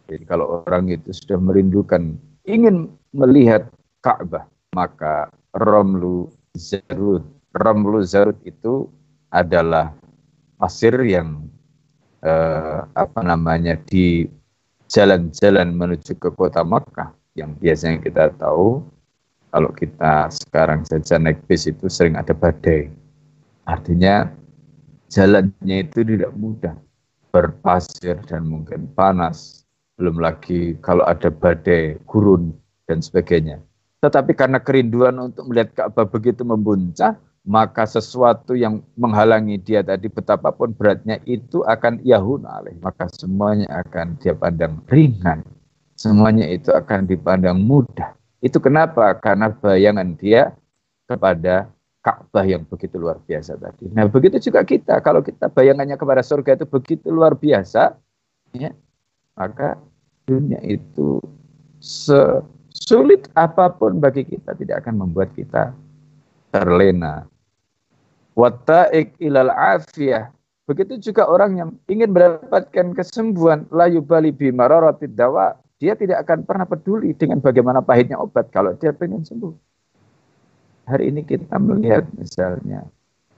Jadi 0.07 0.22
kalau 0.22 0.62
orang 0.62 0.94
itu 0.94 1.11
sudah 1.11 1.42
merindukan, 1.42 2.14
ingin 2.46 2.87
melihat 3.11 3.66
Ka'bah, 4.07 4.47
maka 4.71 5.35
ramlu 5.51 6.31
zarud. 6.55 7.27
Ramlu 7.51 8.07
zarud 8.07 8.38
itu 8.47 8.87
adalah 9.35 9.90
pasir 10.62 10.95
yang 11.03 11.51
eh, 12.23 12.87
apa 12.95 13.21
namanya 13.27 13.75
di 13.83 14.31
jalan-jalan 14.87 15.75
menuju 15.75 16.14
ke 16.23 16.31
kota 16.38 16.62
Makkah 16.62 17.11
yang 17.35 17.59
biasanya 17.59 17.99
kita 17.99 18.31
tahu 18.38 18.87
kalau 19.51 19.71
kita 19.75 20.31
sekarang 20.31 20.87
saja 20.87 21.19
naik 21.19 21.42
bis 21.51 21.66
itu 21.66 21.90
sering 21.90 22.14
ada 22.14 22.31
badai. 22.31 22.87
Artinya 23.66 24.31
jalannya 25.11 25.83
itu 25.83 26.07
tidak 26.07 26.31
mudah, 26.38 26.79
berpasir 27.35 28.23
dan 28.31 28.47
mungkin 28.47 28.87
panas. 28.95 29.66
Belum 29.99 30.23
lagi 30.23 30.79
kalau 30.79 31.03
ada 31.03 31.27
badai, 31.27 31.99
gurun 32.07 32.55
dan 32.87 33.03
sebagainya. 33.03 33.59
Tetapi 34.07 34.38
karena 34.38 34.62
kerinduan 34.62 35.19
untuk 35.19 35.51
melihat 35.51 35.75
Ka'bah 35.75 36.07
begitu 36.07 36.47
membuncah, 36.47 37.19
maka 37.42 37.83
sesuatu 37.90 38.55
yang 38.55 38.87
menghalangi 38.95 39.59
dia 39.59 39.83
tadi 39.83 40.07
betapapun 40.07 40.71
beratnya 40.79 41.19
itu 41.27 41.66
akan 41.66 41.99
yahun 42.07 42.47
alaih. 42.47 42.79
Maka 42.79 43.11
semuanya 43.11 43.66
akan 43.83 44.14
dia 44.23 44.38
pandang 44.38 44.79
ringan 44.87 45.42
semuanya 45.97 46.47
itu 46.47 46.71
akan 46.71 47.09
dipandang 47.09 47.59
mudah. 47.59 48.14
Itu 48.45 48.61
kenapa? 48.61 49.16
Karena 49.19 49.51
bayangan 49.51 50.14
dia 50.14 50.53
kepada 51.09 51.73
Ka'bah 52.05 52.47
yang 52.47 52.62
begitu 52.62 53.03
luar 53.03 53.19
biasa 53.19 53.59
tadi. 53.59 53.90
Nah, 53.90 54.07
begitu 54.07 54.38
juga 54.38 54.62
kita. 54.62 55.03
Kalau 55.03 55.25
kita 55.27 55.51
bayangannya 55.51 55.99
kepada 55.99 56.23
surga 56.23 56.55
itu 56.55 56.66
begitu 56.69 57.11
luar 57.11 57.35
biasa, 57.35 57.99
ya, 58.55 58.71
maka 59.35 59.75
dunia 60.23 60.62
itu 60.62 61.19
sesulit 62.77 63.33
apa 63.33 63.73
pun 63.73 63.97
bagi 63.97 64.29
kita 64.29 64.53
tidak 64.53 64.85
akan 64.85 65.09
membuat 65.09 65.33
kita 65.33 65.73
terlena. 66.53 67.25
Wata'ik 68.37 69.17
ilal 69.17 69.49
afiyah. 69.49 70.29
Begitu 70.69 70.99
juga 71.11 71.25
orang 71.25 71.57
yang 71.57 71.71
ingin 71.89 72.12
mendapatkan 72.12 72.93
kesembuhan 72.93 73.65
layu 73.73 74.05
bali 74.05 74.35
bimararati 74.35 75.09
dawa 75.09 75.57
dia 75.77 75.93
tidak 75.93 76.25
akan 76.25 76.45
pernah 76.45 76.65
peduli 76.65 77.12
dengan 77.12 77.41
bagaimana 77.41 77.85
pahitnya 77.85 78.17
obat 78.17 78.49
kalau 78.49 78.73
dia 78.77 78.97
pengen 78.97 79.25
sembuh. 79.25 79.53
Hari 80.89 81.12
ini 81.12 81.21
kita 81.27 81.57
melihat 81.61 82.09
misalnya 82.17 82.87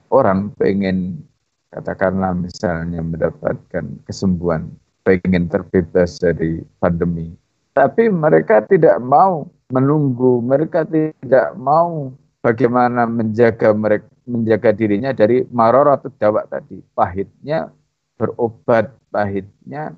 orang 0.09 0.53
pengen 0.55 1.21
katakanlah 1.69 2.33
misalnya 2.33 3.03
mendapatkan 3.03 3.85
kesembuhan, 4.07 4.71
pengen 5.03 5.51
terbebas 5.51 6.17
dari 6.17 6.63
pandemi. 6.81 7.33
Tapi 7.73 8.09
mereka 8.11 8.65
tidak 8.65 8.97
mau 8.99 9.47
menunggu, 9.69 10.41
mereka 10.41 10.83
tidak 10.83 11.53
mau 11.55 12.11
bagaimana 12.41 13.05
menjaga 13.05 13.71
mereka 13.71 14.09
menjaga 14.29 14.69
dirinya 14.71 15.09
dari 15.09 15.41
maror 15.49 15.89
atau 15.89 16.13
dawak 16.21 16.49
tadi. 16.53 16.77
Pahitnya 16.93 17.73
berobat, 18.21 18.93
pahitnya 19.09 19.97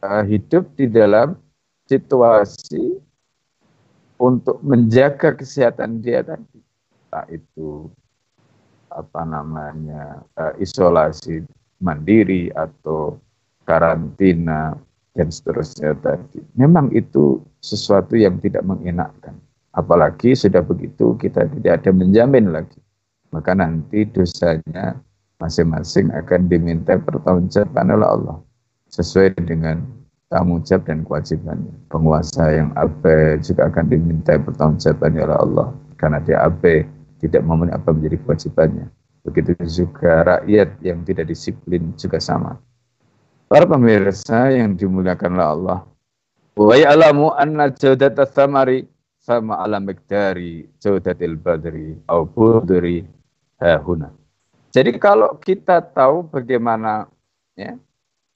uh, 0.00 0.24
hidup 0.24 0.72
di 0.80 0.88
dalam 0.88 1.36
situasi 1.84 2.96
untuk 4.16 4.60
menjaga 4.64 5.36
kesehatan 5.36 6.00
dia 6.00 6.24
tadi, 6.24 6.60
tak 7.12 7.28
itu 7.28 7.88
apa 8.90 9.22
namanya 9.22 10.24
uh, 10.40 10.52
isolasi 10.60 11.44
mandiri 11.80 12.52
atau 12.52 13.16
karantina 13.64 14.76
dan 15.14 15.28
seterusnya 15.30 15.96
tadi. 15.98 16.42
Memang 16.54 16.94
itu 16.94 17.42
sesuatu 17.58 18.14
yang 18.14 18.38
tidak 18.38 18.62
mengenakkan. 18.62 19.34
Apalagi 19.74 20.34
sudah 20.34 20.62
begitu 20.62 21.14
kita 21.18 21.46
tidak 21.46 21.82
ada 21.82 21.90
menjamin 21.94 22.50
lagi. 22.50 22.78
Maka 23.30 23.54
nanti 23.54 24.02
dosanya 24.10 24.98
masing-masing 25.38 26.10
akan 26.10 26.50
diminta 26.50 26.98
pertanggungjawaban 26.98 27.94
oleh 27.94 28.08
Allah 28.10 28.36
sesuai 28.90 29.38
dengan 29.46 29.86
tanggung 30.30 30.62
jawab 30.66 30.86
dan 30.86 31.06
kewajibannya. 31.06 31.74
Penguasa 31.90 32.50
yang 32.50 32.70
abe 32.74 33.38
juga 33.42 33.70
akan 33.70 33.86
diminta 33.86 34.34
pertanggungjawabannya 34.38 35.22
oleh 35.26 35.38
Allah 35.38 35.68
karena 35.98 36.18
dia 36.22 36.42
abe 36.42 36.86
tidak 37.22 37.42
memenuhi 37.46 37.74
apa 37.74 37.88
menjadi 37.94 38.16
kewajibannya. 38.26 38.86
Begitu 39.20 39.52
juga 39.68 40.24
rakyat 40.24 40.80
yang 40.80 41.04
tidak 41.04 41.28
disiplin 41.28 41.92
juga 41.94 42.18
sama. 42.18 42.56
Para 43.50 43.66
pemirsa 43.66 44.54
yang 44.54 44.78
dimuliakan 44.78 45.34
oleh 45.34 45.48
Allah. 45.58 45.78
Wa 46.54 46.70
ya'lamu 46.70 47.34
anna 47.34 47.66
jawdata 47.74 48.22
thamari 48.22 48.86
sama 49.18 49.58
ala 49.58 49.82
miqdari 49.82 50.70
jawdatil 50.78 51.34
badri 51.34 51.98
au 52.06 52.22
budri 52.30 53.02
hahuna. 53.58 54.14
Jadi 54.70 54.94
kalau 55.02 55.34
kita 55.42 55.82
tahu 55.82 56.30
bagaimana 56.30 57.10
ya, 57.58 57.74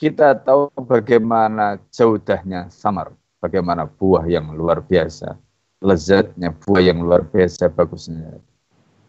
kita 0.03 0.35
tahu 0.35 0.75
bagaimana 0.83 1.79
jaudahnya 1.95 2.67
samar, 2.75 3.15
bagaimana 3.39 3.87
buah 3.87 4.27
yang 4.27 4.51
luar 4.51 4.83
biasa, 4.83 5.39
lezatnya 5.79 6.51
buah 6.67 6.91
yang 6.91 7.07
luar 7.07 7.23
biasa 7.23 7.71
bagusnya. 7.71 8.43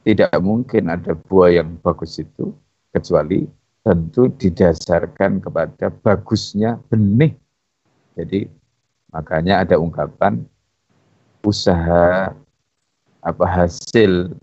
Tidak 0.06 0.38
mungkin 0.38 0.86
ada 0.86 1.18
buah 1.18 1.50
yang 1.50 1.82
bagus 1.82 2.22
itu 2.22 2.54
kecuali 2.94 3.50
tentu 3.86 4.34
didasarkan 4.34 5.46
kepada 5.46 5.94
bagusnya 5.94 6.82
benih. 6.90 7.38
Jadi 8.18 8.50
makanya 9.14 9.62
ada 9.62 9.78
ungkapan 9.78 10.42
usaha 11.46 12.34
apa 13.22 13.46
hasil 13.46 14.34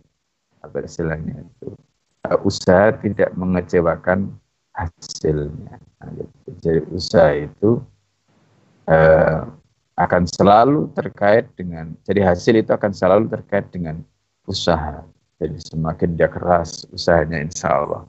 apa 0.62 0.86
istilahnya 0.86 1.42
itu 1.42 1.74
usaha 2.46 2.94
tidak 3.02 3.34
mengecewakan 3.34 4.30
hasilnya. 4.72 5.82
Nah, 5.98 6.08
gitu. 6.14 6.48
Jadi 6.62 6.80
usaha 6.94 7.30
itu 7.34 7.82
eh, 8.86 9.42
akan 9.98 10.22
selalu 10.24 10.88
terkait 10.96 11.50
dengan, 11.52 11.92
jadi 12.06 12.32
hasil 12.32 12.56
itu 12.56 12.70
akan 12.72 12.92
selalu 12.94 13.28
terkait 13.28 13.68
dengan 13.68 14.00
usaha. 14.48 15.04
Jadi 15.36 15.58
semakin 15.68 16.14
dia 16.14 16.30
keras 16.30 16.86
usahanya 16.94 17.42
insya 17.42 17.74
Allah. 17.74 18.06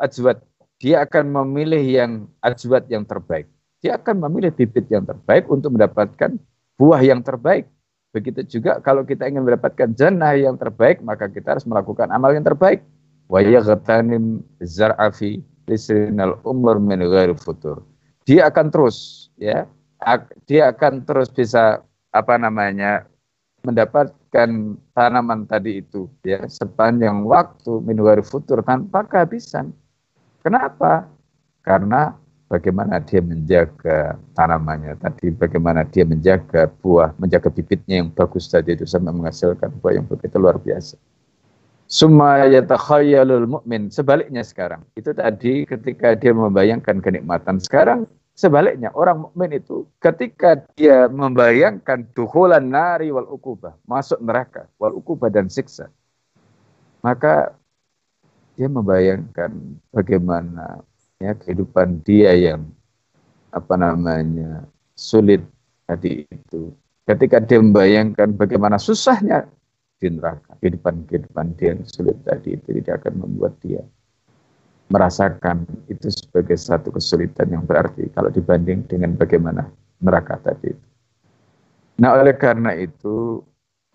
Ajwad. 0.00 0.38
Dia 0.78 1.02
akan 1.02 1.24
memilih 1.42 1.82
yang 1.82 2.12
ajwad 2.44 2.86
yang 2.86 3.02
terbaik. 3.02 3.50
Dia 3.82 3.98
akan 3.98 4.26
memilih 4.28 4.54
bibit 4.54 4.86
yang 4.90 5.06
terbaik 5.06 5.46
untuk 5.50 5.74
mendapatkan 5.74 6.38
buah 6.78 7.02
yang 7.02 7.22
terbaik. 7.22 7.66
Begitu 8.14 8.58
juga 8.58 8.80
kalau 8.80 9.04
kita 9.04 9.28
ingin 9.28 9.44
mendapatkan 9.44 9.92
jannah 9.92 10.32
yang 10.38 10.56
terbaik, 10.56 11.02
maka 11.04 11.28
kita 11.28 11.58
harus 11.58 11.66
melakukan 11.68 12.08
amal 12.08 12.32
yang 12.32 12.46
terbaik 12.46 12.82
wa 13.28 13.44
yaghtanim 13.44 14.40
zar'a 14.64 15.12
fi 15.12 15.44
lisrinal 15.68 16.40
umur 16.42 16.80
min 16.80 17.04
ghairi 17.04 17.36
futur. 17.36 17.84
Dia 18.24 18.48
akan 18.48 18.72
terus 18.72 19.28
ya, 19.36 19.68
dia 20.48 20.72
akan 20.72 21.04
terus 21.04 21.28
bisa 21.28 21.84
apa 22.08 22.34
namanya 22.40 23.04
mendapatkan 23.68 24.48
tanaman 24.96 25.44
tadi 25.44 25.84
itu 25.84 26.08
ya 26.24 26.48
sepanjang 26.48 27.28
waktu 27.28 27.84
min 27.84 28.00
ghairi 28.00 28.24
futur 28.24 28.64
tanpa 28.64 29.04
kehabisan. 29.04 29.76
Kenapa? 30.40 31.04
Karena 31.60 32.16
bagaimana 32.48 32.96
dia 33.04 33.20
menjaga 33.20 34.16
tanamannya 34.32 34.96
tadi, 34.96 35.28
bagaimana 35.36 35.84
dia 35.84 36.08
menjaga 36.08 36.72
buah, 36.80 37.12
menjaga 37.20 37.52
bibitnya 37.52 38.00
yang 38.00 38.08
bagus 38.08 38.48
tadi 38.48 38.72
itu 38.72 38.88
sampai 38.88 39.12
menghasilkan 39.12 39.68
buah 39.84 40.00
yang 40.00 40.08
begitu 40.08 40.40
luar 40.40 40.56
biasa. 40.56 40.96
Summa 41.88 42.44
yatakhayyalul 42.48 43.48
mu'min. 43.48 43.88
Sebaliknya 43.88 44.44
sekarang. 44.44 44.84
Itu 44.92 45.16
tadi 45.16 45.64
ketika 45.64 46.12
dia 46.12 46.36
membayangkan 46.36 47.00
kenikmatan. 47.00 47.64
Sekarang 47.64 48.04
sebaliknya. 48.38 48.94
Orang 48.94 49.26
mukmin 49.26 49.58
itu 49.58 49.90
ketika 49.98 50.62
dia 50.78 51.10
membayangkan 51.10 52.06
duhulan 52.14 52.62
nari 52.62 53.10
wal 53.10 53.26
ukubah. 53.26 53.74
Masuk 53.90 54.22
neraka. 54.22 54.70
Wal 54.78 54.94
ukubah 54.94 55.26
dan 55.26 55.50
siksa. 55.50 55.90
Maka 57.02 57.58
dia 58.54 58.70
membayangkan 58.70 59.50
bagaimana 59.90 60.86
ya 61.18 61.34
kehidupan 61.34 62.06
dia 62.06 62.30
yang 62.38 62.70
apa 63.50 63.74
namanya 63.74 64.62
sulit 64.94 65.42
tadi 65.90 66.22
itu. 66.30 66.70
Ketika 67.02 67.42
dia 67.42 67.58
membayangkan 67.58 68.38
bagaimana 68.38 68.78
susahnya 68.78 69.50
di 69.98 70.14
neraka. 70.14 70.54
Kehidupan-kehidupan 70.62 71.58
dia 71.58 71.74
yang 71.74 71.82
sulit 71.90 72.14
tadi 72.22 72.54
itu 72.54 72.70
tidak 72.78 73.02
akan 73.02 73.26
membuat 73.26 73.58
dia 73.58 73.82
merasakan 74.88 75.68
itu 75.88 76.08
sebagai 76.08 76.56
satu 76.56 76.92
kesulitan 76.92 77.52
yang 77.52 77.64
berarti 77.64 78.08
kalau 78.12 78.32
dibanding 78.32 78.84
dengan 78.88 79.16
bagaimana 79.16 79.68
neraka 80.00 80.40
tadi. 80.40 80.72
Nah 82.00 82.16
oleh 82.16 82.36
karena 82.36 82.72
itu 82.78 83.42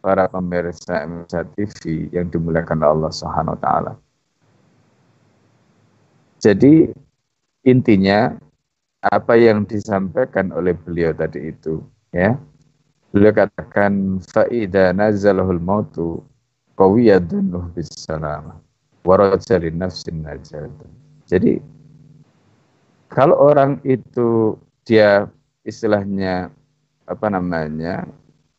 para 0.03 0.27
pemirsa 0.27 1.07
MSA 1.07 1.47
TV 1.55 2.07
yang 2.11 2.27
dimuliakan 2.29 2.83
Allah 2.83 3.11
Subhanahu 3.11 3.57
taala. 3.57 3.93
Jadi 6.43 6.91
intinya 7.63 8.35
apa 8.99 9.39
yang 9.39 9.63
disampaikan 9.63 10.51
oleh 10.51 10.75
beliau 10.75 11.15
tadi 11.15 11.51
itu 11.51 11.79
ya 12.11 12.35
Beliau 13.13 13.29
katakan 13.29 14.17
faida 14.25 14.89
nazalahul 14.89 15.61
mautu 15.61 16.25
qawiyadun 16.73 17.53
bis 17.77 17.93
nafsin 19.05 20.23
najat. 20.23 20.71
Jadi 21.27 21.59
kalau 23.11 23.37
orang 23.37 23.79
itu 23.85 24.57
dia 24.83 25.29
istilahnya 25.63 26.51
apa 27.07 27.27
namanya 27.29 28.07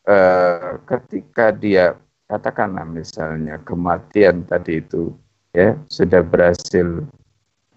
uh, 0.09 0.80
ketika 0.85 1.52
dia 1.52 1.96
katakanlah 2.28 2.88
misalnya 2.88 3.61
kematian 3.64 4.44
tadi 4.48 4.80
itu 4.80 5.12
ya 5.52 5.76
sudah 5.92 6.24
berhasil 6.24 7.04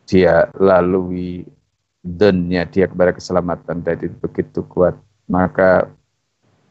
dia 0.08 0.48
lalui 0.56 1.44
dunia 2.04 2.64
dia 2.64 2.88
kepada 2.88 3.12
keselamatan 3.12 3.84
tadi 3.84 4.08
begitu 4.08 4.64
kuat 4.72 4.96
maka 5.28 5.92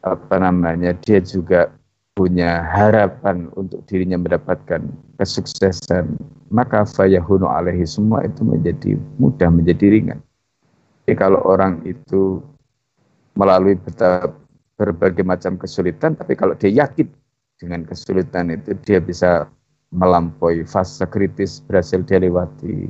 apa 0.01 0.35
namanya 0.41 0.97
dia 0.97 1.21
juga 1.21 1.76
punya 2.17 2.65
harapan 2.73 3.45
untuk 3.53 3.85
dirinya 3.85 4.17
mendapatkan 4.17 4.89
kesuksesan 5.21 6.17
maka 6.49 6.81
fayahunu 6.81 7.45
alaihi 7.45 7.85
semua 7.85 8.25
itu 8.25 8.41
menjadi 8.41 8.97
mudah 9.21 9.53
menjadi 9.53 9.85
ringan. 9.93 10.19
Jadi 11.05 11.13
kalau 11.13 11.45
orang 11.45 11.85
itu 11.85 12.41
melalui 13.37 13.77
berbagai 14.81 15.21
macam 15.21 15.61
kesulitan 15.61 16.17
tapi 16.17 16.33
kalau 16.33 16.57
dia 16.57 16.73
yakin 16.73 17.05
dengan 17.61 17.85
kesulitan 17.85 18.49
itu 18.49 18.73
dia 18.81 18.97
bisa 18.97 19.45
melampaui 19.93 20.65
fase 20.65 21.05
kritis 21.05 21.61
berhasil 21.69 22.01
dia 22.01 22.17
lewati. 22.17 22.89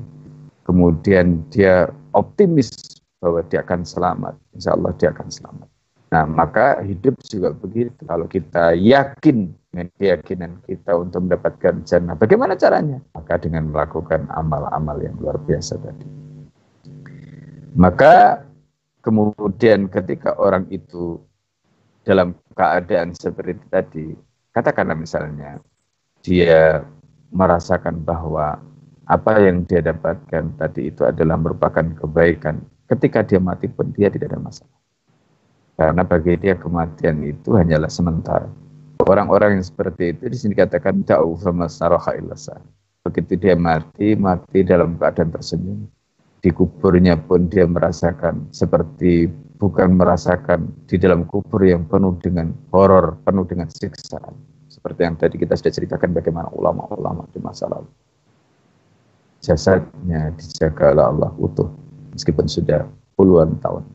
Kemudian 0.63 1.44
dia 1.52 1.92
optimis 2.16 2.72
bahwa 3.20 3.44
dia 3.52 3.60
akan 3.60 3.84
selamat. 3.84 4.40
Insya 4.56 4.72
Allah 4.72 4.92
dia 4.96 5.12
akan 5.12 5.28
selamat 5.28 5.77
Nah, 6.08 6.24
maka 6.24 6.80
hidup 6.88 7.20
juga 7.28 7.52
begitu. 7.52 7.91
Kalau 8.08 8.32
kita 8.32 8.72
yakin 8.80 9.52
dengan 9.52 9.88
keyakinan 10.00 10.52
kita 10.63 10.96
untuk 10.96 11.28
mendapatkan 11.28 11.84
jannah, 11.84 12.15
bagaimana 12.15 12.56
caranya? 12.56 13.04
Maka 13.12 13.36
dengan 13.36 13.67
melakukan 13.67 14.24
amal-amal 14.32 14.96
yang 15.04 15.20
luar 15.20 15.36
biasa 15.43 15.76
tadi. 15.84 16.08
Maka 17.76 18.41
kemudian 19.04 19.91
ketika 19.91 20.39
orang 20.39 20.65
itu 20.72 21.20
dalam 22.08 22.39
keadaan 22.56 23.12
seperti 23.12 23.60
tadi, 23.67 24.15
katakanlah 24.56 24.96
misalnya 24.96 25.60
dia 26.24 26.88
merasakan 27.36 28.00
bahwa 28.08 28.63
apa 29.08 29.32
yang 29.43 29.67
dia 29.67 29.84
dapatkan 29.84 30.56
tadi 30.56 30.88
itu 30.88 31.04
adalah 31.04 31.36
merupakan 31.36 31.84
kebaikan. 31.84 32.63
Ketika 32.88 33.28
dia 33.28 33.43
mati 33.43 33.67
pun 33.67 33.91
dia 33.91 34.08
tidak 34.08 34.32
ada 34.32 34.39
masalah. 34.39 34.72
Karena 35.78 36.02
bagi 36.02 36.34
dia 36.42 36.58
kematian 36.58 37.22
itu 37.22 37.54
hanyalah 37.54 37.88
sementara. 37.88 38.50
Orang-orang 39.06 39.62
yang 39.62 39.66
seperti 39.66 40.18
itu 40.18 40.26
di 40.26 40.34
sini 40.34 40.52
dikatakan 40.58 41.06
Begitu 43.06 43.38
dia 43.38 43.54
mati, 43.54 44.18
mati 44.18 44.66
dalam 44.66 44.98
keadaan 44.98 45.30
tersenyum. 45.30 45.86
Di 46.42 46.50
kuburnya 46.50 47.13
pun 47.22 47.46
dia 47.46 47.70
merasakan 47.70 48.50
seperti 48.50 49.30
bukan 49.58 49.98
merasakan 49.98 50.70
di 50.90 50.98
dalam 50.98 51.30
kubur 51.30 51.62
yang 51.62 51.86
penuh 51.86 52.18
dengan 52.22 52.58
horor, 52.74 53.22
penuh 53.22 53.46
dengan 53.46 53.70
siksaan. 53.70 54.34
Seperti 54.66 55.06
yang 55.06 55.16
tadi 55.18 55.38
kita 55.38 55.58
sudah 55.58 55.74
ceritakan 55.74 56.10
bagaimana 56.13 56.50
ulama-ulama 56.54 57.26
di 57.30 57.38
masa 57.42 57.70
lalu. 57.70 57.90
Jasadnya 59.42 60.34
dijaga 60.34 60.94
oleh 60.94 61.06
Allah 61.06 61.32
utuh 61.38 61.70
meskipun 62.18 62.50
sudah 62.50 62.90
puluhan 63.13 63.58
tahun. 63.62 63.86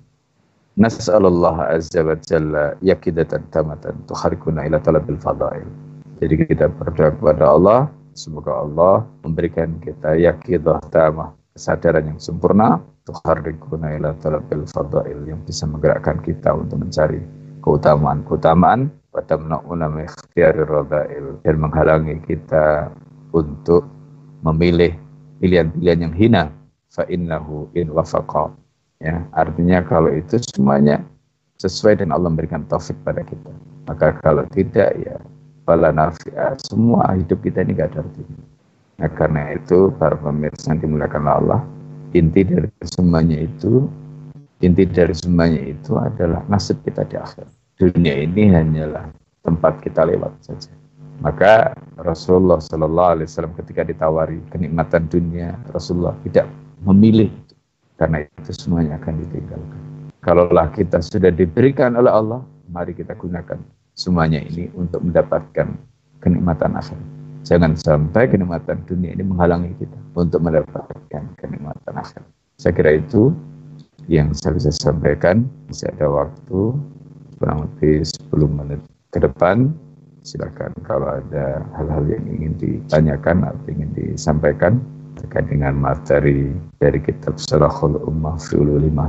Nas'alullah 0.72 1.68
azza 1.68 2.00
wa 2.00 2.16
jalla 2.16 2.73
yakidatan 2.81 3.44
tamatan 3.52 3.92
tukharikuna 4.08 4.64
ila 4.64 4.81
talabil 4.81 5.20
fadail. 5.20 5.68
Jadi 6.16 6.48
kita 6.48 6.73
berdoa 6.73 7.12
kepada 7.12 7.44
Allah, 7.52 7.81
semoga 8.16 8.64
Allah 8.64 9.04
memberikan 9.20 9.77
kita 9.85 10.16
yakidah 10.16 10.81
tamah, 10.88 11.37
kesadaran 11.52 12.08
yang 12.08 12.16
sempurna, 12.16 12.81
tukharikuna 13.04 14.00
ila 14.00 14.16
talabil 14.25 14.64
fadail 14.73 15.20
yang 15.29 15.44
bisa 15.44 15.68
menggerakkan 15.68 16.16
kita 16.25 16.56
untuk 16.56 16.81
mencari 16.88 17.20
keutamaan-keutamaan 17.60 18.88
pada 19.12 19.37
tamna'una 19.37 19.92
ikhtiyari 20.08 20.64
radhail 20.64 21.37
dan 21.44 21.54
menghalangi 21.60 22.16
kita 22.25 22.88
untuk 23.37 23.85
memilih 24.40 24.96
pilihan-pilihan 25.37 26.08
yang 26.08 26.14
hina 26.16 26.44
fa 26.88 27.04
innahu 27.12 27.68
in 27.77 27.92
wafaqa 27.92 28.62
Ya, 29.03 29.27
artinya 29.35 29.83
kalau 29.83 30.15
itu 30.15 30.38
semuanya 30.55 31.03
sesuai 31.59 31.98
dengan 31.98 32.23
Allah 32.23 32.31
memberikan 32.31 32.63
taufik 32.71 32.94
pada 33.03 33.27
kita. 33.27 33.50
Maka 33.90 34.15
kalau 34.23 34.46
tidak 34.55 34.94
ya 34.94 35.19
bala 35.67 35.90
nafi'a 35.90 36.55
semua 36.71 37.19
hidup 37.19 37.42
kita 37.42 37.67
ini 37.67 37.75
gak 37.75 37.94
ada 37.94 38.07
artinya. 38.07 38.42
Nah 39.03 39.11
karena 39.11 39.42
itu 39.59 39.90
para 39.98 40.15
pemirsa 40.15 40.71
yang 40.71 40.87
dimuliakan 40.87 41.27
Allah, 41.27 41.61
inti 42.15 42.46
dari 42.46 42.71
semuanya 42.87 43.42
itu 43.42 43.90
inti 44.63 44.87
dari 44.87 45.15
semuanya 45.19 45.59
itu 45.67 45.98
adalah 45.98 46.46
nasib 46.46 46.79
kita 46.87 47.03
di 47.11 47.19
akhir. 47.19 47.46
Dunia 47.83 48.23
ini 48.23 48.55
hanyalah 48.55 49.11
tempat 49.42 49.83
kita 49.83 50.07
lewat 50.07 50.31
saja. 50.46 50.71
Maka 51.23 51.75
Rasulullah 51.98 52.63
Shallallahu 52.63 53.11
Alaihi 53.19 53.27
Wasallam 53.31 53.55
ketika 53.59 53.83
ditawari 53.87 54.38
kenikmatan 54.55 55.11
dunia, 55.11 55.55
Rasulullah 55.75 56.15
tidak 56.27 56.46
memilih 56.83 57.31
karena 58.03 58.27
itu 58.27 58.50
semuanya 58.50 58.98
akan 58.98 59.15
ditinggalkan. 59.23 59.81
Kalaulah 60.27 60.75
kita 60.75 60.98
sudah 60.98 61.31
diberikan 61.31 61.94
oleh 61.94 62.11
Allah, 62.11 62.42
mari 62.67 62.98
kita 62.98 63.15
gunakan 63.15 63.63
semuanya 63.94 64.42
ini 64.42 64.67
untuk 64.75 65.07
mendapatkan 65.07 65.71
kenikmatan 66.19 66.75
akhir. 66.75 66.98
Jangan 67.46 67.79
sampai 67.79 68.27
kenikmatan 68.27 68.83
dunia 68.90 69.15
ini 69.15 69.23
menghalangi 69.23 69.71
kita 69.79 69.94
untuk 70.19 70.42
mendapatkan 70.42 71.23
kenikmatan 71.38 71.94
akhir. 71.94 72.27
Saya 72.59 72.75
kira 72.75 72.98
itu 72.98 73.31
yang 74.11 74.35
saya 74.35 74.59
bisa 74.59 74.75
sampaikan. 74.75 75.46
Masih 75.71 75.87
ada 75.94 76.11
waktu 76.11 76.75
kurang 77.38 77.71
lebih 77.71 78.03
10 78.03 78.59
menit 78.59 78.81
ke 79.15 79.23
depan 79.23 79.71
silakan 80.23 80.71
kalau 80.87 81.19
ada 81.19 81.67
hal-hal 81.75 82.07
yang 82.07 82.23
ingin 82.31 82.55
ditanyakan 82.59 83.42
atau 83.42 83.67
ingin 83.67 83.90
disampaikan 83.94 84.79
terkait 85.21 85.46
dengan 85.50 85.77
materi 85.77 86.52
dari 86.81 86.98
kitab 87.02 87.37
Salahul 87.37 88.00
Ummah 88.06 88.40
fi 88.40 88.56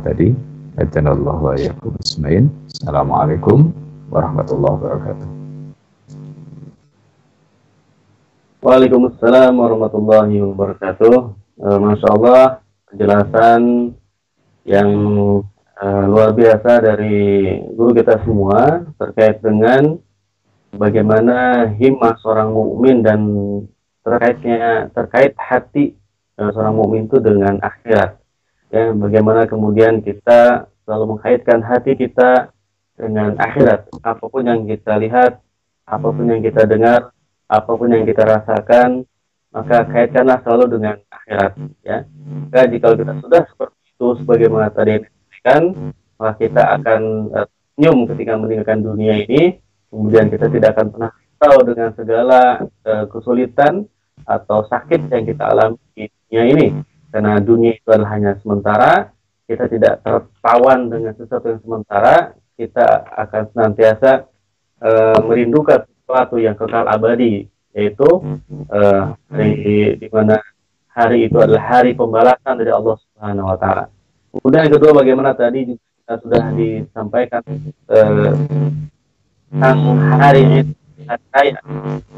tadi. 0.04 0.30
Allah 0.74 1.38
wa 1.38 1.54
yakum 1.54 1.94
ismain. 2.02 2.50
Assalamualaikum 2.74 3.70
warahmatullahi 4.10 4.74
wabarakatuh. 4.74 5.28
Waalaikumsalam 8.64 9.54
warahmatullahi 9.54 10.40
wabarakatuh. 10.40 11.14
Uh, 11.60 11.78
Masya 11.84 12.08
Allah 12.10 12.64
penjelasan 12.90 13.62
yang 14.64 14.90
uh, 15.78 16.06
luar 16.08 16.32
biasa 16.32 16.80
dari 16.80 17.60
guru 17.76 17.92
kita 17.92 18.24
semua 18.24 18.88
terkait 18.98 19.44
dengan 19.44 20.00
bagaimana 20.74 21.70
himmah 21.76 22.18
seorang 22.24 22.50
mukmin 22.56 23.04
dan 23.04 23.20
terkaitnya 24.04 24.92
terkait 24.92 25.34
hati 25.40 25.96
uh, 26.38 26.52
seorang 26.52 26.76
mukmin 26.76 27.08
itu 27.08 27.18
dengan 27.24 27.58
akhirat. 27.64 28.20
Ya, 28.74 28.90
bagaimana 28.92 29.46
kemudian 29.48 30.02
kita 30.02 30.68
selalu 30.84 31.16
mengkaitkan 31.16 31.62
hati 31.62 31.96
kita 31.96 32.52
dengan 32.98 33.38
akhirat. 33.38 33.90
Apa 34.02 34.26
pun 34.28 34.44
yang 34.44 34.66
kita 34.68 34.98
lihat, 35.00 35.40
apa 35.88 36.08
pun 36.10 36.26
yang 36.28 36.42
kita 36.42 36.66
dengar, 36.66 37.14
apa 37.48 37.72
pun 37.72 37.90
yang 37.94 38.04
kita 38.04 38.26
rasakan, 38.26 39.06
maka 39.54 39.86
kaitkanlah 39.88 40.42
selalu 40.42 40.66
dengan 40.80 40.96
akhirat. 41.10 41.52
Ya, 41.86 42.10
maka 42.10 42.66
jika 42.68 42.98
kita 42.98 43.14
sudah 43.22 43.42
seperti 43.46 43.78
itu, 43.94 44.08
sebagaimana 44.26 44.68
tadi 44.74 45.06
disebutkan, 45.06 45.62
maka 46.18 46.34
kita 46.42 46.64
akan 46.82 47.02
uh, 47.34 48.06
ketika 48.10 48.34
meninggalkan 48.38 48.80
dunia 48.86 49.22
ini 49.26 49.58
kemudian 49.94 50.26
kita 50.34 50.50
tidak 50.50 50.74
akan 50.74 50.88
pernah 50.90 51.12
tahu 51.38 51.58
dengan 51.70 51.90
segala 51.94 52.42
uh, 52.66 53.06
kesulitan 53.14 53.86
atau 54.24 54.64
sakit 54.68 55.10
yang 55.12 55.24
kita 55.26 55.44
alami 55.52 55.80
di 55.98 56.06
dunia 56.30 56.44
ini 56.50 56.68
karena 57.14 57.38
dunia 57.38 57.72
itu 57.78 57.88
adalah 57.94 58.12
hanya 58.18 58.32
sementara 58.42 59.14
kita 59.46 59.68
tidak 59.70 60.02
tertawan 60.02 60.90
dengan 60.90 61.14
sesuatu 61.14 61.46
yang 61.52 61.62
sementara 61.62 62.16
kita 62.56 62.88
akan 63.18 63.44
senantiasa 63.54 64.12
uh, 64.82 65.20
merindukan 65.26 65.84
sesuatu 65.86 66.40
yang 66.40 66.56
kekal 66.56 66.88
abadi 66.88 67.50
yaitu 67.74 68.10
uh, 68.70 69.18
hari 69.34 69.98
di 69.98 70.08
mana 70.14 70.38
hari 70.94 71.26
itu 71.26 71.38
adalah 71.42 71.64
hari 71.66 71.98
pembalasan 71.98 72.54
dari 72.54 72.70
Allah 72.70 72.96
Subhanahu 73.02 73.50
wa 73.50 73.58
taala. 73.58 73.86
Kemudian 74.30 74.70
yang 74.70 74.74
kedua 74.78 74.92
bagaimana 74.94 75.34
tadi 75.34 75.74
kita 75.74 76.14
sudah 76.22 76.44
disampaikan 76.54 77.42
uh, 77.90 78.34
tentang 79.50 79.78
hari 80.22 80.66
hari 81.08 81.26
raya. 81.34 81.60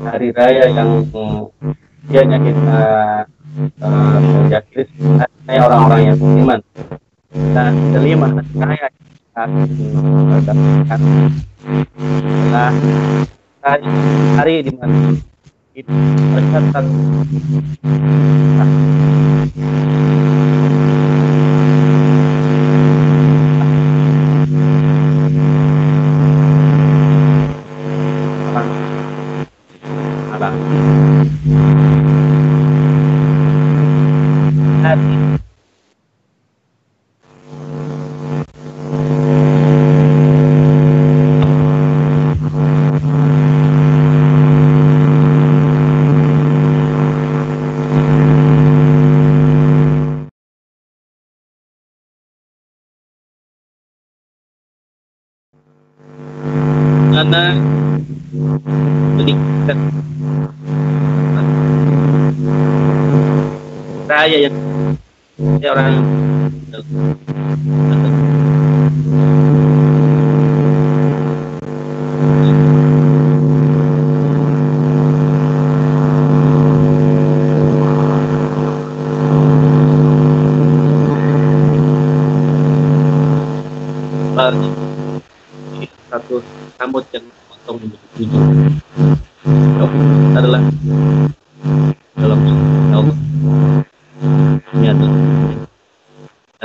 Hari 0.04 0.28
raya 0.36 0.64
yang 0.72 0.90
biasanya 2.06 2.38
kita 2.44 2.80
uh, 3.82 4.18
sebagai 4.52 5.60
orang-orang 5.64 6.02
yang 6.12 6.18
beriman. 6.20 6.60
Dan 7.36 7.72
kelima 7.92 8.28
hari 8.32 8.54
raya 8.56 8.88
kita 8.92 9.44
adalah 10.92 12.72
hari, 13.64 13.88
hari 14.40 14.56
di 14.64 14.72
mana? 14.76 15.16
Itu 15.76 15.92
tercatat 16.32 16.86
saya 64.26 64.50
yang 64.50 64.56
saya 65.60 65.70
orang 65.76 65.88
yang 65.94 66.06
satu 86.10 86.42
rambut 86.82 87.06
yang 87.14 87.26
potong 87.52 87.78
menjadi 87.84 88.06
tujuh 88.20 88.42
adalah 90.36 90.62
dalam 92.20 92.40
Allah 92.92 93.18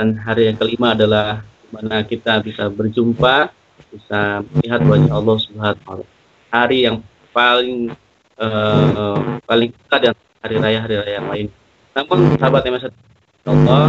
dan 0.01 0.17
hari 0.17 0.40
yang 0.51 0.59
kelima 0.59 0.91
adalah 0.91 1.47
mana 1.71 2.03
kita 2.03 2.43
bisa 2.43 2.67
berjumpa, 2.67 3.55
bisa 3.87 4.43
melihat 4.51 4.83
wajah 4.83 5.13
Allah 5.15 5.37
Subhanahu 5.39 5.87
wa. 5.87 6.05
Hari 6.51 6.77
yang 6.83 6.99
paling 7.31 7.95
uh, 8.35 9.39
paling 9.47 9.71
dekat 9.71 9.99
dengan 10.11 10.17
hari 10.43 10.55
raya 10.59 10.79
hari 10.83 10.95
raya 10.99 11.13
yang 11.23 11.29
lain. 11.31 11.47
Namun 11.95 12.17
sahabat 12.35 12.61
yang 12.67 12.75
masih 12.75 12.91
Allah, 13.47 13.83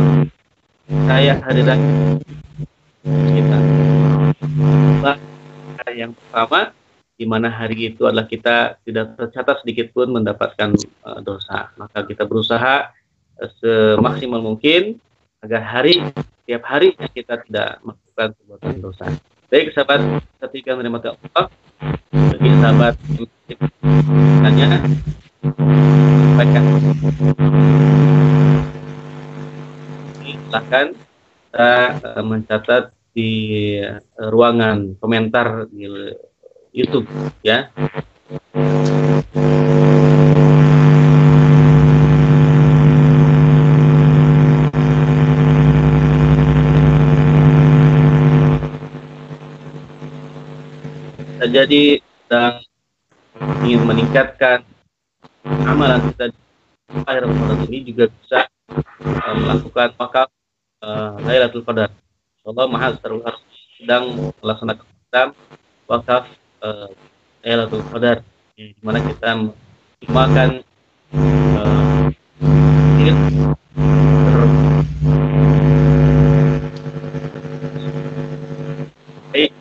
saya 1.10 1.34
hari 1.42 1.62
raya 1.66 1.86
kita 3.10 3.58
yang 5.92 6.14
pertama 6.14 6.70
di 7.18 7.26
mana 7.28 7.50
hari 7.50 7.92
itu 7.92 8.06
adalah 8.06 8.24
kita 8.30 8.78
tidak 8.86 9.18
tercatat 9.18 9.66
sedikit 9.66 9.90
pun 9.90 10.14
mendapatkan 10.14 10.78
uh, 11.02 11.18
dosa. 11.18 11.74
Maka 11.74 12.06
kita 12.06 12.22
berusaha 12.30 12.94
uh, 13.42 13.50
semaksimal 13.58 14.38
mungkin 14.38 15.02
agar 15.42 15.62
hari 15.66 15.98
tiap 16.46 16.62
hari 16.62 16.94
kita 17.10 17.42
tidak 17.42 17.82
melakukan 17.82 18.28
perbuatan 18.38 18.74
dosa. 18.78 19.06
Baik 19.50 19.74
sahabat 19.74 20.00
ketika 20.48 20.78
menerima 20.78 21.18
Allah, 21.18 21.46
bagi 22.30 22.50
sahabat 22.62 22.94
tanya 24.46 24.68
sampaikan. 26.32 26.64
Silahkan 30.22 30.86
kita 31.52 31.70
uh, 32.00 32.22
mencatat 32.22 32.84
di 33.12 33.30
uh, 33.82 33.98
ruangan 34.30 34.94
komentar 35.02 35.66
di 35.68 35.90
YouTube 36.72 37.04
ya 37.44 37.68
jadi 51.52 52.00
dan 52.32 52.64
ingin 53.60 53.84
meningkatkan 53.84 54.64
amalan 55.44 56.00
kita 56.12 56.32
di 56.32 56.40
akhir 57.04 57.28
Ramadan 57.28 57.60
ini 57.68 57.78
juga 57.92 58.08
bisa 58.08 58.48
uh, 58.72 59.34
melakukan 59.36 59.92
wakaf 60.00 60.28
uh, 60.80 61.20
Lailatul 61.20 61.64
Qadar. 61.64 61.92
Allah 62.42 62.66
Maha 62.66 62.96
Terluar 62.98 63.38
sedang 63.78 64.32
melaksanakan 64.40 64.84
program 64.88 65.28
wakaf 65.86 66.24
uh, 66.64 66.88
Lailatul 67.44 67.84
Qadar 67.92 68.24
di 68.56 68.72
mana 68.80 68.98
kita 69.04 69.30
memakan 70.08 70.50
uh, 71.12 72.08
baik 79.32 79.52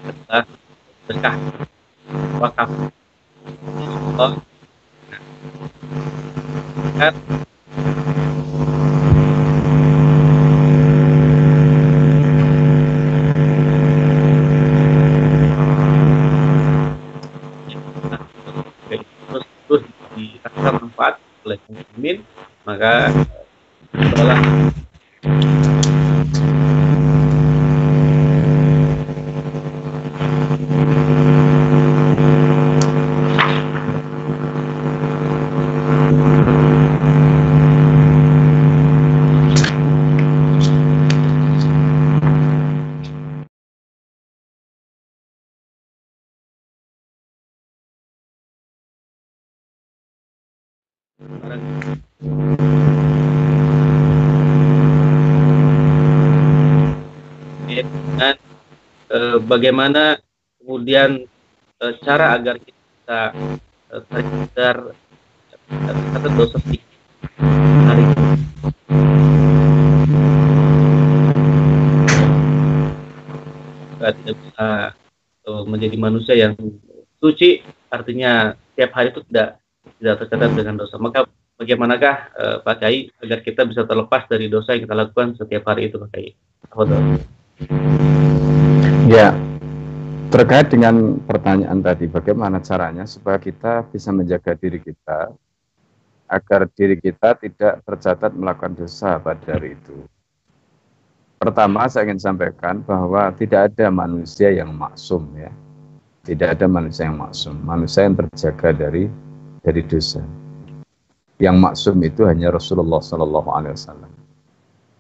berkah 1.08 1.36
wakaf 2.42 2.70
Allah 4.18 4.42
kan 6.98 7.14
terus 19.70 19.86
dirasakan 20.18 20.74
manfaat 20.82 21.16
oleh 21.46 21.58
muslimin 21.70 22.18
maka 22.66 23.14
adalah 23.94 24.42
bagaimana 59.52 60.16
kemudian 60.64 61.28
e, 61.76 61.86
cara 62.00 62.40
agar 62.40 62.56
kita 62.56 63.22
e, 63.92 63.96
terhindar 64.08 64.76
kata 66.16 66.30
dosa 66.40 66.56
hari 67.92 68.04
kita 73.92 74.08
tidak 74.24 74.36
bisa 74.40 74.68
e, 75.44 75.50
menjadi 75.68 75.98
manusia 76.00 76.36
yang 76.40 76.56
suci 77.20 77.60
artinya 77.92 78.56
setiap 78.72 78.96
hari 78.96 79.12
itu 79.12 79.22
tidak 79.28 79.60
tidak 80.00 80.16
tercatat 80.24 80.50
dengan 80.56 80.76
dosa. 80.80 80.96
Maka 80.96 81.28
bagaimanakah 81.60 82.16
e, 82.40 82.44
Pak 82.64 82.76
Kai 82.80 83.12
agar 83.20 83.40
kita 83.44 83.68
bisa 83.68 83.84
terlepas 83.84 84.32
dari 84.32 84.48
dosa 84.48 84.80
yang 84.80 84.88
kita 84.88 84.96
lakukan 84.96 85.36
setiap 85.36 85.68
hari 85.68 85.92
itu 85.92 86.00
Pak 86.00 86.10
Kai 86.16 86.32
Ya, 89.12 89.36
terkait 90.32 90.72
dengan 90.72 91.20
pertanyaan 91.28 91.84
tadi, 91.84 92.08
bagaimana 92.08 92.64
caranya 92.64 93.04
supaya 93.04 93.36
kita 93.36 93.84
bisa 93.92 94.16
menjaga 94.16 94.56
diri 94.56 94.80
kita 94.80 95.36
agar 96.32 96.72
diri 96.72 96.96
kita 96.96 97.36
tidak 97.36 97.84
tercatat 97.84 98.32
melakukan 98.32 98.72
dosa 98.72 99.20
pada 99.20 99.44
hari 99.52 99.76
itu. 99.76 100.08
Pertama, 101.42 101.90
saya 101.92 102.08
ingin 102.08 102.22
sampaikan 102.24 102.80
bahwa 102.86 103.34
tidak 103.36 103.74
ada 103.74 103.92
manusia 103.92 104.54
yang 104.54 104.72
maksum 104.72 105.28
ya. 105.36 105.52
Tidak 106.22 106.54
ada 106.54 106.70
manusia 106.70 107.10
yang 107.10 107.18
maksum. 107.18 107.58
Manusia 107.66 108.06
yang 108.06 108.14
terjaga 108.14 108.78
dari 108.78 109.10
dari 109.66 109.82
dosa. 109.82 110.22
Yang 111.42 111.58
maksum 111.58 111.98
itu 112.06 112.30
hanya 112.30 112.54
Rasulullah 112.54 113.02
Sallallahu 113.02 113.50
Alaihi 113.50 113.74
Wasallam. 113.74 114.12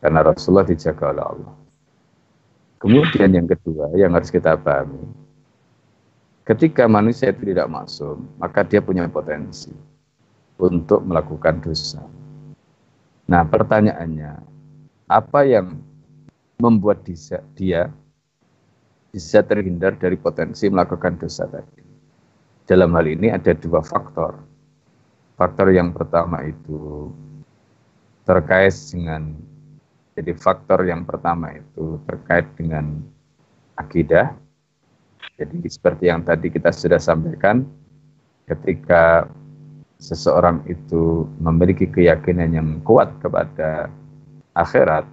Karena 0.01 0.19
Rasulullah 0.25 0.65
dijaga 0.65 1.13
oleh 1.13 1.25
Allah. 1.29 1.60
Kemudian 2.81 3.29
yang 3.29 3.45
kedua 3.45 3.93
yang 3.93 4.17
harus 4.17 4.33
kita 4.33 4.57
pahami, 4.57 5.05
ketika 6.49 6.89
manusia 6.89 7.29
itu 7.29 7.53
tidak 7.53 7.69
masuk, 7.69 8.17
maka 8.41 8.65
dia 8.65 8.81
punya 8.81 9.05
potensi 9.05 9.69
untuk 10.57 11.05
melakukan 11.05 11.61
dosa. 11.61 12.01
Nah 13.29 13.45
pertanyaannya, 13.45 14.33
apa 15.05 15.39
yang 15.45 15.77
membuat 16.57 17.05
dia, 17.05 17.45
dia 17.53 17.81
bisa 19.13 19.45
terhindar 19.45 19.93
dari 20.01 20.17
potensi 20.17 20.65
melakukan 20.65 21.21
dosa 21.21 21.45
tadi? 21.45 21.85
Dalam 22.65 22.97
hal 22.97 23.05
ini 23.05 23.29
ada 23.29 23.53
dua 23.53 23.85
faktor. 23.85 24.41
Faktor 25.37 25.69
yang 25.69 25.93
pertama 25.93 26.41
itu 26.49 27.13
terkait 28.25 28.73
dengan 28.89 29.37
jadi 30.11 30.31
faktor 30.35 30.83
yang 30.83 31.07
pertama 31.07 31.55
itu 31.55 31.95
terkait 32.03 32.43
dengan 32.59 32.99
akidah. 33.79 34.35
Jadi 35.39 35.63
seperti 35.65 36.11
yang 36.11 36.21
tadi 36.27 36.51
kita 36.51 36.69
sudah 36.69 36.99
sampaikan, 36.99 37.63
ketika 38.45 39.25
seseorang 39.97 40.61
itu 40.67 41.25
memiliki 41.39 41.87
keyakinan 41.87 42.51
yang 42.51 42.69
kuat 42.83 43.09
kepada 43.23 43.87
akhirat, 44.53 45.07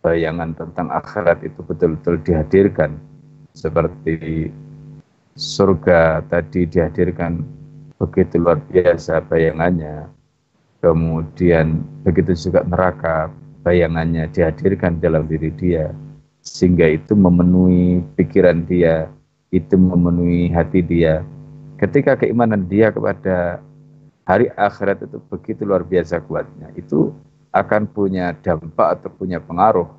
bayangan 0.00 0.56
tentang 0.56 0.88
akhirat 0.94 1.44
itu 1.44 1.60
betul-betul 1.66 2.22
dihadirkan 2.24 2.96
seperti 3.52 4.48
surga 5.36 6.24
tadi 6.30 6.64
dihadirkan 6.64 7.44
begitu 8.00 8.40
luar 8.40 8.56
biasa 8.72 9.20
bayangannya 9.28 10.08
kemudian 10.80 11.84
begitu 12.00 12.32
juga 12.48 12.64
neraka 12.64 13.28
bayangannya 13.60 14.28
dihadirkan 14.32 15.00
dalam 15.00 15.28
diri 15.28 15.52
dia 15.52 15.92
sehingga 16.40 16.88
itu 16.88 17.12
memenuhi 17.12 18.00
pikiran 18.16 18.64
dia 18.64 19.12
itu 19.50 19.74
memenuhi 19.74 20.48
hati 20.54 20.80
dia. 20.80 21.26
Ketika 21.76 22.14
keimanan 22.14 22.70
dia 22.70 22.94
kepada 22.94 23.58
hari 24.24 24.46
akhirat 24.54 25.02
itu 25.02 25.18
begitu 25.26 25.66
luar 25.66 25.82
biasa 25.82 26.22
kuatnya 26.22 26.70
itu 26.78 27.10
akan 27.50 27.90
punya 27.90 28.36
dampak 28.46 29.00
atau 29.00 29.10
punya 29.10 29.42
pengaruh 29.42 29.90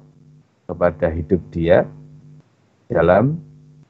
kepada 0.72 1.12
hidup 1.12 1.42
dia 1.52 1.84
dalam 2.88 3.36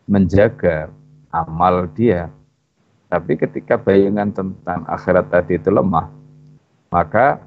menjaga 0.10 0.90
amal 1.30 1.86
dia. 1.94 2.28
Tapi 3.12 3.36
ketika 3.38 3.76
bayangan 3.76 4.32
tentang 4.32 4.88
akhirat 4.88 5.30
tadi 5.30 5.60
itu 5.60 5.68
lemah 5.68 6.10
maka 6.92 7.44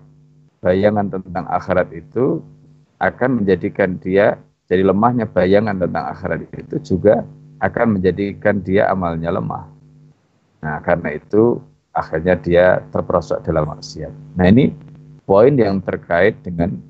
bayangan 0.64 1.12
tentang 1.12 1.44
akhirat 1.52 1.92
itu 1.92 2.40
akan 2.96 3.44
menjadikan 3.44 4.00
dia 4.00 4.40
jadi 4.64 4.80
lemahnya 4.80 5.28
bayangan 5.28 5.76
tentang 5.76 6.04
akhirat 6.08 6.40
itu 6.56 6.76
juga 6.80 7.20
akan 7.60 8.00
menjadikan 8.00 8.64
dia 8.64 8.88
amalnya 8.88 9.28
lemah. 9.28 9.68
Nah, 10.64 10.80
karena 10.80 11.12
itu 11.12 11.60
akhirnya 11.92 12.34
dia 12.40 12.80
terperosok 12.88 13.44
dalam 13.44 13.68
maksiat. 13.68 14.12
Nah, 14.40 14.48
ini 14.48 14.72
poin 15.28 15.52
yang 15.52 15.84
terkait 15.84 16.40
dengan 16.40 16.80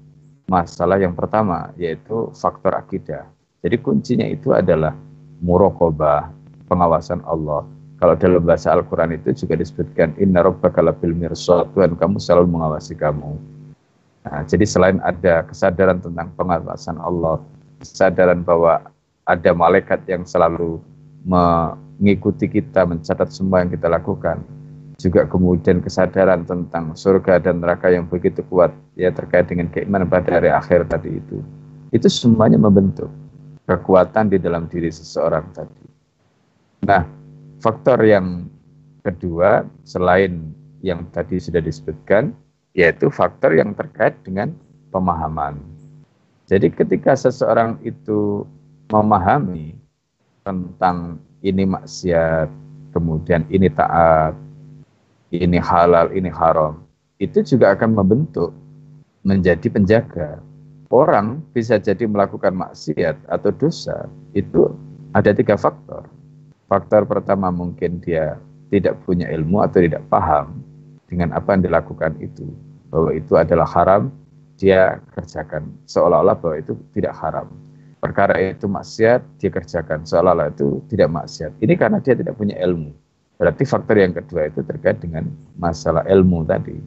masalah 0.46 1.02
yang 1.02 1.18
pertama 1.18 1.74
yaitu 1.74 2.30
faktor 2.38 2.78
akidah. 2.78 3.26
Jadi 3.66 3.76
kuncinya 3.82 4.26
itu 4.28 4.54
adalah 4.54 4.94
murokobah, 5.42 6.30
pengawasan 6.70 7.26
Allah. 7.26 7.66
Kalau 7.98 8.14
dalam 8.18 8.44
bahasa 8.44 8.70
Al-Quran 8.74 9.16
itu 9.16 9.32
juga 9.32 9.58
disebutkan 9.58 10.14
inna 10.20 10.44
rabbaka 10.44 10.84
labil 10.84 11.16
mirsad, 11.16 11.66
Tuhan 11.72 11.96
kamu 11.96 12.20
selalu 12.20 12.46
mengawasi 12.54 12.92
kamu. 12.94 13.34
Nah, 14.24 14.40
jadi 14.48 14.64
selain 14.64 14.98
ada 15.04 15.44
kesadaran 15.44 16.00
tentang 16.00 16.32
pengawasan 16.36 16.96
Allah, 16.96 17.44
kesadaran 17.80 18.40
bahwa 18.40 18.80
ada 19.28 19.50
malaikat 19.52 20.00
yang 20.08 20.24
selalu 20.24 20.80
mengikuti 21.24 22.48
kita, 22.48 22.88
mencatat 22.88 23.28
semua 23.28 23.60
yang 23.60 23.72
kita 23.72 23.88
lakukan, 23.88 24.40
juga 24.96 25.28
kemudian 25.28 25.84
kesadaran 25.84 26.48
tentang 26.48 26.96
surga 26.96 27.36
dan 27.42 27.60
neraka 27.60 27.92
yang 27.92 28.08
begitu 28.08 28.40
kuat 28.48 28.72
ya 28.96 29.12
terkait 29.12 29.44
dengan 29.50 29.68
keimanan 29.68 30.08
pada 30.08 30.40
hari 30.40 30.48
akhir 30.48 30.88
tadi 30.88 31.20
itu. 31.20 31.44
Itu 31.92 32.08
semuanya 32.08 32.56
membentuk 32.56 33.12
kekuatan 33.68 34.32
di 34.32 34.38
dalam 34.40 34.68
diri 34.72 34.88
seseorang 34.88 35.44
tadi. 35.52 35.84
Nah, 36.88 37.04
faktor 37.60 38.00
yang 38.04 38.48
kedua 39.04 39.64
selain 39.84 40.52
yang 40.84 41.08
tadi 41.12 41.40
sudah 41.40 41.60
disebutkan 41.64 42.32
yaitu 42.74 43.06
faktor 43.08 43.54
yang 43.54 43.72
terkait 43.72 44.18
dengan 44.26 44.50
pemahaman. 44.90 45.62
Jadi 46.44 46.68
ketika 46.74 47.16
seseorang 47.16 47.80
itu 47.86 48.44
memahami 48.92 49.78
tentang 50.44 51.22
ini 51.40 51.64
maksiat, 51.64 52.50
kemudian 52.92 53.48
ini 53.48 53.72
taat, 53.72 54.36
ini 55.32 55.56
halal, 55.56 56.12
ini 56.12 56.28
haram, 56.28 56.84
itu 57.16 57.40
juga 57.40 57.72
akan 57.72 57.96
membentuk 57.96 58.52
menjadi 59.24 59.72
penjaga 59.72 60.42
orang 60.94 61.42
bisa 61.50 61.80
jadi 61.80 62.06
melakukan 62.06 62.54
maksiat 62.54 63.18
atau 63.26 63.50
dosa 63.50 64.06
itu 64.36 64.70
ada 65.10 65.34
tiga 65.34 65.58
faktor. 65.58 66.06
Faktor 66.70 67.02
pertama 67.04 67.50
mungkin 67.50 67.98
dia 67.98 68.38
tidak 68.70 68.98
punya 69.02 69.28
ilmu 69.30 69.62
atau 69.62 69.82
tidak 69.82 70.02
paham 70.06 70.63
dengan 71.08 71.34
apa 71.36 71.54
yang 71.56 71.62
dilakukan 71.66 72.18
itu. 72.20 72.46
Bahwa 72.88 73.10
itu 73.12 73.34
adalah 73.34 73.66
haram, 73.66 74.12
dia 74.60 75.02
kerjakan. 75.14 75.70
Seolah-olah 75.90 76.36
bahwa 76.38 76.56
itu 76.58 76.78
tidak 76.94 77.14
haram. 77.18 77.50
Perkara 77.98 78.36
itu 78.36 78.68
maksiat, 78.68 79.24
dia 79.40 79.50
kerjakan. 79.50 80.04
Seolah-olah 80.04 80.52
itu 80.52 80.84
tidak 80.92 81.08
maksiat. 81.10 81.56
Ini 81.58 81.74
karena 81.74 81.98
dia 82.04 82.14
tidak 82.14 82.36
punya 82.36 82.54
ilmu. 82.60 82.92
Berarti 83.40 83.66
faktor 83.66 83.98
yang 83.98 84.14
kedua 84.14 84.46
itu 84.46 84.62
terkait 84.62 85.02
dengan 85.02 85.26
masalah 85.58 86.06
ilmu 86.06 86.46
tadi. 86.46 86.78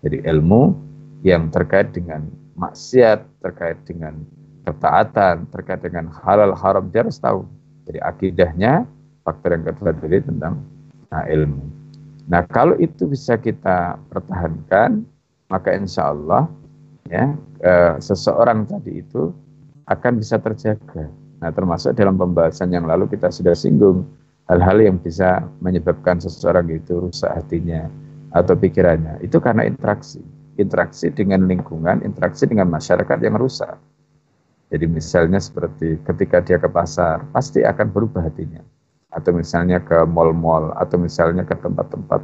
Jadi 0.00 0.24
ilmu 0.24 0.72
yang 1.20 1.52
terkait 1.52 1.92
dengan 1.92 2.24
maksiat, 2.56 3.20
terkait 3.44 3.76
dengan 3.84 4.16
ketaatan, 4.64 5.44
terkait 5.52 5.80
dengan 5.84 6.08
halal 6.24 6.56
haram, 6.56 6.88
dia 6.88 7.04
harus 7.04 7.20
tahu. 7.20 7.44
Jadi 7.84 7.98
akidahnya, 8.00 8.88
faktor 9.26 9.58
yang 9.58 9.64
kedua 9.68 9.90
tadi 9.92 10.18
tentang 10.24 10.64
nah, 11.12 11.24
ilmu. 11.28 11.79
Nah 12.30 12.46
kalau 12.46 12.78
itu 12.78 13.10
bisa 13.10 13.34
kita 13.34 13.98
pertahankan, 14.06 15.02
maka 15.50 15.74
insya 15.74 16.14
Allah 16.14 16.46
ya 17.10 17.34
eh, 17.58 17.94
seseorang 17.98 18.70
tadi 18.70 19.02
itu 19.02 19.34
akan 19.90 20.22
bisa 20.22 20.38
terjaga. 20.38 21.10
Nah 21.42 21.50
termasuk 21.50 21.98
dalam 21.98 22.14
pembahasan 22.14 22.70
yang 22.70 22.86
lalu 22.86 23.10
kita 23.10 23.34
sudah 23.34 23.50
singgung 23.58 24.06
hal-hal 24.46 24.78
yang 24.78 24.96
bisa 25.02 25.42
menyebabkan 25.58 26.22
seseorang 26.22 26.70
itu 26.70 27.02
rusak 27.02 27.34
hatinya 27.34 27.90
atau 28.30 28.54
pikirannya. 28.54 29.18
Itu 29.26 29.42
karena 29.42 29.66
interaksi. 29.66 30.22
Interaksi 30.54 31.10
dengan 31.10 31.50
lingkungan 31.50 32.06
interaksi 32.06 32.46
dengan 32.46 32.70
masyarakat 32.70 33.18
yang 33.26 33.34
rusak. 33.42 33.74
Jadi 34.70 34.86
misalnya 34.86 35.42
seperti 35.42 35.98
ketika 36.06 36.38
dia 36.46 36.62
ke 36.62 36.70
pasar 36.70 37.26
pasti 37.34 37.66
akan 37.66 37.90
berubah 37.90 38.22
hatinya 38.22 38.62
atau 39.10 39.30
misalnya 39.34 39.82
ke 39.82 40.06
mall-mall 40.06 40.70
atau 40.78 40.96
misalnya 40.96 41.42
ke 41.42 41.54
tempat-tempat 41.58 42.20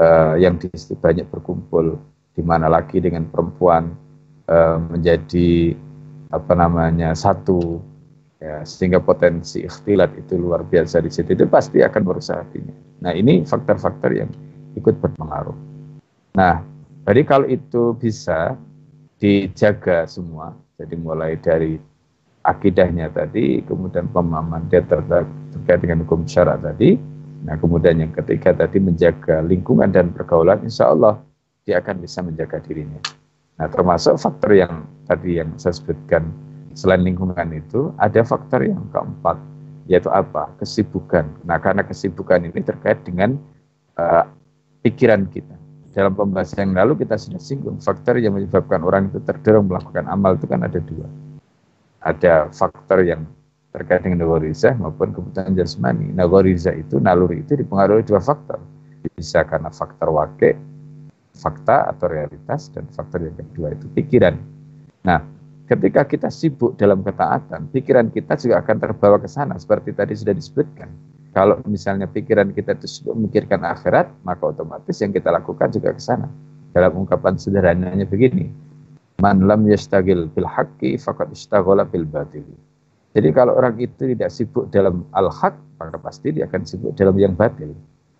uh, 0.00 0.34
yang 0.36 0.60
di 0.60 0.68
situ 0.76 0.96
banyak 0.96 1.24
berkumpul 1.32 1.96
di 2.36 2.42
mana 2.44 2.68
lagi 2.68 3.00
dengan 3.00 3.24
perempuan 3.28 3.96
uh, 4.52 4.76
menjadi 4.92 5.72
apa 6.28 6.52
namanya 6.52 7.16
satu 7.16 7.80
ya, 8.42 8.60
sehingga 8.68 9.00
potensi 9.00 9.64
ikhtilat 9.64 10.12
itu 10.20 10.36
luar 10.36 10.60
biasa 10.66 11.00
di 11.00 11.08
situ 11.08 11.32
itu 11.32 11.48
pasti 11.48 11.80
akan 11.80 12.02
berusaha 12.04 12.44
hatinya. 12.44 12.76
Nah 13.00 13.16
ini 13.16 13.40
faktor-faktor 13.48 14.12
yang 14.12 14.30
ikut 14.76 15.00
berpengaruh. 15.00 15.56
Nah 16.36 16.60
jadi 17.08 17.22
kalau 17.24 17.46
itu 17.48 17.96
bisa 17.96 18.58
dijaga 19.16 20.04
semua, 20.04 20.52
jadi 20.76 20.94
mulai 21.00 21.40
dari 21.40 21.80
akidahnya 22.46 23.10
tadi, 23.10 23.60
kemudian 23.66 24.06
pemahaman 24.14 24.70
dia 24.70 24.80
terkait 24.86 25.82
dengan 25.82 26.06
hukum 26.06 26.22
syarat 26.24 26.62
tadi, 26.62 26.94
nah 27.42 27.58
kemudian 27.58 27.98
yang 27.98 28.14
ketiga 28.14 28.54
tadi 28.54 28.78
menjaga 28.78 29.42
lingkungan 29.42 29.90
dan 29.90 30.14
pergaulan, 30.14 30.62
insya 30.62 30.94
Allah 30.94 31.18
dia 31.66 31.82
akan 31.82 31.98
bisa 31.98 32.22
menjaga 32.22 32.62
dirinya. 32.62 33.02
Nah 33.58 33.66
termasuk 33.66 34.14
faktor 34.22 34.54
yang 34.54 34.86
tadi 35.10 35.42
yang 35.42 35.50
saya 35.58 35.74
sebutkan 35.74 36.30
selain 36.78 37.02
lingkungan 37.02 37.50
itu 37.50 37.90
ada 37.98 38.22
faktor 38.22 38.62
yang 38.62 38.80
keempat 38.94 39.36
yaitu 39.90 40.06
apa? 40.12 40.50
Kesibukan. 40.62 41.26
Nah 41.42 41.58
karena 41.58 41.82
kesibukan 41.82 42.46
ini 42.46 42.62
terkait 42.62 43.02
dengan 43.02 43.34
uh, 43.98 44.22
pikiran 44.86 45.26
kita. 45.30 45.56
Dalam 45.96 46.12
pembahasan 46.12 46.70
yang 46.70 46.84
lalu 46.84 47.02
kita 47.02 47.16
sudah 47.16 47.40
singgung 47.40 47.80
faktor 47.80 48.20
yang 48.20 48.36
menyebabkan 48.36 48.84
orang 48.84 49.08
itu 49.08 49.18
terdorong 49.24 49.64
melakukan 49.64 50.04
amal 50.06 50.36
itu 50.36 50.44
kan 50.44 50.60
ada 50.60 50.76
dua 50.76 51.08
ada 52.02 52.50
faktor 52.52 53.04
yang 53.04 53.24
terkait 53.72 54.04
dengan 54.04 54.24
nagoriza 54.24 54.72
maupun 54.76 55.12
kebutuhan 55.12 55.52
jasmani 55.52 56.12
nagoriza 56.16 56.72
itu 56.72 56.96
naluri 56.96 57.44
itu 57.44 57.56
dipengaruhi 57.56 58.04
dua 58.04 58.20
faktor 58.20 58.60
bisa 59.16 59.44
karena 59.44 59.68
faktor 59.68 60.12
wakil 60.12 60.56
fakta 61.36 61.92
atau 61.92 62.08
realitas 62.08 62.72
dan 62.72 62.88
faktor 62.92 63.28
yang 63.28 63.36
kedua 63.36 63.76
itu 63.76 63.86
pikiran 63.92 64.40
nah 65.04 65.20
ketika 65.66 66.06
kita 66.06 66.28
sibuk 66.30 66.78
dalam 66.78 67.02
ketaatan, 67.02 67.66
pikiran 67.74 68.08
kita 68.14 68.38
juga 68.38 68.62
akan 68.62 68.76
terbawa 68.78 69.18
ke 69.18 69.26
sana 69.26 69.58
seperti 69.58 69.90
tadi 69.92 70.14
sudah 70.14 70.34
disebutkan. 70.34 70.88
Kalau 71.34 71.60
misalnya 71.68 72.08
pikiran 72.08 72.54
kita 72.54 72.78
itu 72.80 72.88
sibuk 72.88 73.12
memikirkan 73.18 73.60
akhirat, 73.66 74.08
maka 74.24 74.56
otomatis 74.56 74.96
yang 75.02 75.12
kita 75.12 75.28
lakukan 75.28 75.68
juga 75.68 75.92
ke 75.92 76.00
sana. 76.00 76.30
Dalam 76.72 76.96
ungkapan 77.04 77.36
sederhananya 77.36 78.08
begini, 78.08 78.48
man 79.20 79.48
lam 79.48 79.64
yastagil 79.64 80.28
bil 80.32 80.48
haqqi 80.48 81.00
faqad 81.00 81.32
istaghala 81.32 81.88
bil 81.88 82.04
batil. 82.04 82.44
Jadi 83.16 83.28
kalau 83.32 83.56
orang 83.56 83.80
itu 83.80 84.12
tidak 84.12 84.28
sibuk 84.28 84.68
dalam 84.68 85.08
al-haq, 85.16 85.56
maka 85.80 85.96
pasti 85.96 86.36
dia 86.36 86.44
akan 86.44 86.68
sibuk 86.68 86.92
dalam 86.92 87.16
yang 87.16 87.32
batil. 87.32 87.72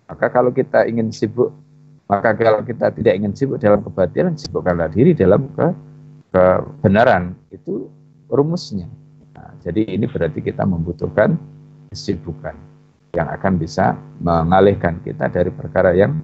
Maka 0.09 0.33
kalau 0.33 0.49
kita 0.49 0.89
ingin 0.89 1.13
sibuk, 1.13 1.53
maka 2.09 2.33
kalau 2.33 2.65
kita 2.65 2.89
tidak 2.97 3.13
ingin 3.13 3.37
sibuk 3.37 3.61
dalam 3.61 3.85
kebatilan, 3.85 4.41
sibukkanlah 4.41 4.89
diri 4.89 5.13
dalam 5.13 5.53
ke 5.53 5.69
kebenaran 6.33 7.37
itu 7.53 7.93
rumusnya. 8.33 8.89
Nah, 9.37 9.53
jadi 9.61 9.85
ini 9.85 10.09
berarti 10.09 10.41
kita 10.41 10.65
membutuhkan 10.65 11.37
kesibukan 11.93 12.57
yang 13.13 13.29
akan 13.33 13.61
bisa 13.61 13.97
mengalihkan 14.21 15.01
kita 15.05 15.29
dari 15.29 15.53
perkara 15.53 15.93
yang 15.93 16.21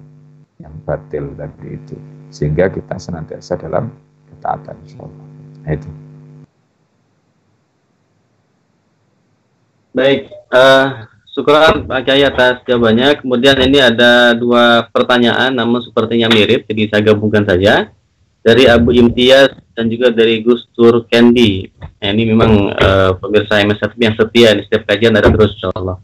yang 0.61 0.73
batil 0.85 1.33
tadi 1.33 1.77
itu 1.77 1.97
sehingga 2.29 2.69
kita 2.69 2.97
senantiasa 2.97 3.57
dalam 3.57 3.89
ketaatan 4.37 4.75
insyaallah. 4.85 5.25
Nah, 5.63 5.71
itu. 5.73 5.89
Baik, 9.93 10.21
uh, 10.49 11.05
syukuran 11.29 11.85
Pak 11.85 12.01
Kiai 12.05 12.25
atas 12.25 12.65
jawabannya. 12.65 13.21
Kemudian 13.21 13.57
ini 13.61 13.77
ada 13.77 14.33
dua 14.33 14.89
pertanyaan 14.89 15.53
namun 15.53 15.85
sepertinya 15.85 16.29
mirip, 16.33 16.65
jadi 16.65 16.89
saya 16.89 17.13
gabungkan 17.13 17.45
saja 17.45 17.93
dari 18.43 18.67
Abu 18.67 18.91
Imtiaz 18.91 19.55
dan 19.71 19.87
juga 19.87 20.09
dari 20.11 20.43
Gus 20.43 20.67
Tur 20.75 21.05
Candy. 21.07 21.69
Nah, 21.77 22.09
ini 22.11 22.23
memang 22.29 22.73
uh, 22.75 23.11
pemirsa 23.17 23.63
MSF 23.63 23.93
yang 23.97 24.13
setia 24.17 24.49
di 24.57 24.61
setiap 24.67 24.83
kajian 24.89 25.15
ada 25.15 25.31
terus 25.31 25.55
insya 25.57 25.71
Allah. 25.73 25.97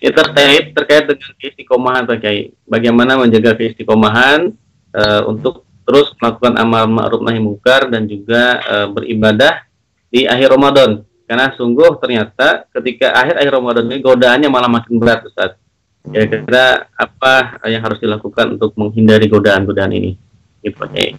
Ini 0.00 0.16
terkait 0.16 0.64
terkait 0.72 1.04
dengan 1.08 1.32
keistiqomahan 1.36 2.04
terkait 2.08 2.56
bagaimana 2.64 3.20
menjaga 3.20 3.52
keistiqomahan 3.58 4.52
uh, 4.96 5.22
untuk 5.28 5.68
terus 5.86 6.14
melakukan 6.18 6.54
amal 6.60 6.84
ma'ruf 6.86 7.20
nahi 7.24 7.40
mungkar 7.42 7.90
dan 7.90 8.06
juga 8.06 8.60
uh, 8.64 8.86
beribadah 8.92 9.64
di 10.10 10.26
akhir 10.26 10.54
Ramadan. 10.54 11.02
Karena 11.30 11.54
sungguh 11.54 12.02
ternyata 12.02 12.66
ketika 12.74 13.14
akhir 13.14 13.38
akhir 13.38 13.52
Ramadan 13.54 13.84
ini 13.86 14.02
godaannya 14.02 14.48
malah 14.50 14.66
makin 14.66 14.98
berat 14.98 15.22
Ustaz. 15.22 15.54
Kira-kira 16.00 16.90
apa 16.96 17.60
yang 17.68 17.84
harus 17.84 18.00
dilakukan 18.00 18.58
untuk 18.58 18.72
menghindari 18.74 19.28
godaan-godaan 19.28 19.92
ini? 19.94 20.16
Gitu, 20.64 20.80
okay. 20.80 21.14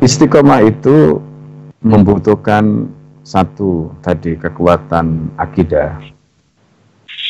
Istiqomah 0.00 0.64
itu 0.64 1.20
membutuhkan 1.84 2.88
satu 3.20 3.92
tadi 4.02 4.34
kekuatan 4.34 5.36
akidah. 5.36 6.00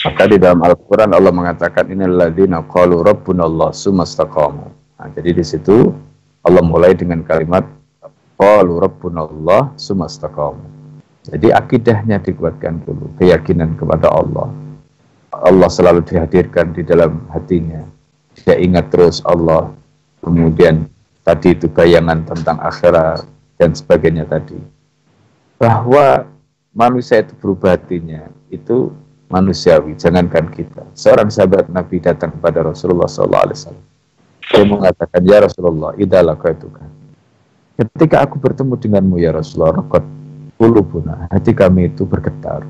Maka 0.06 0.22
di 0.24 0.40
dalam 0.40 0.64
Al-Quran 0.64 1.12
Allah 1.12 1.34
mengatakan 1.34 1.90
ini 1.92 2.08
ladina 2.08 2.64
qalu 2.64 3.04
rabbuna 3.04 3.44
Allah 3.44 3.68
sumastaqamu. 3.74 4.79
Nah, 5.00 5.08
jadi 5.16 5.32
di 5.32 5.40
situ 5.40 5.96
Allah 6.44 6.60
mulai 6.60 6.92
dengan 6.92 7.24
kalimat 7.24 7.64
qalu 8.36 8.84
rabbuna 8.84 9.24
Allah 9.24 9.72
sumastaqamu. 9.80 10.60
Jadi 11.24 11.48
akidahnya 11.52 12.20
dikuatkan 12.20 12.84
dulu, 12.84 13.08
keyakinan 13.16 13.80
kepada 13.80 14.12
Allah. 14.12 14.52
Allah 15.32 15.68
selalu 15.72 16.04
dihadirkan 16.04 16.76
di 16.76 16.84
dalam 16.84 17.24
hatinya. 17.32 17.80
Dia 18.44 18.60
ingat 18.60 18.92
terus 18.92 19.24
Allah. 19.24 19.72
Kemudian 20.20 20.84
tadi 21.24 21.56
itu 21.56 21.64
bayangan 21.72 22.28
tentang 22.28 22.60
akhirat 22.60 23.24
dan 23.56 23.72
sebagainya 23.72 24.28
tadi 24.28 24.56
bahwa 25.60 26.24
manusia 26.72 27.20
itu 27.20 27.36
berubah 27.36 27.76
hatinya 27.76 28.28
itu 28.48 28.88
manusiawi 29.28 29.94
jangankan 30.00 30.48
kita 30.48 30.88
seorang 30.96 31.28
sahabat 31.28 31.68
Nabi 31.68 32.00
datang 32.00 32.32
kepada 32.32 32.64
Rasulullah 32.64 33.06
SAW 33.06 33.89
dia 34.50 34.64
mengatakan 34.66 35.22
ya 35.22 35.38
Rasulullah 35.46 35.94
idalah 35.96 36.34
itu 36.34 36.68
kan 36.68 36.90
ketika 37.78 38.26
aku 38.26 38.36
bertemu 38.36 38.74
denganmu 38.76 39.16
ya 39.22 39.30
Rasulullah 39.32 39.80
rokot 39.80 40.04
ulubuna 40.60 41.30
hati 41.30 41.54
kami 41.54 41.88
itu 41.88 42.04
bergetar 42.04 42.66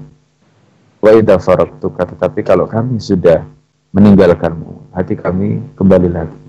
wa 1.00 1.10
idha 1.16 1.40
faraktuka 1.40 2.04
tetapi 2.04 2.44
kalau 2.44 2.68
kami 2.68 3.00
sudah 3.00 3.42
meninggalkanmu 3.90 4.92
hati 4.94 5.18
kami 5.18 5.58
kembali 5.74 6.08
lagi 6.12 6.40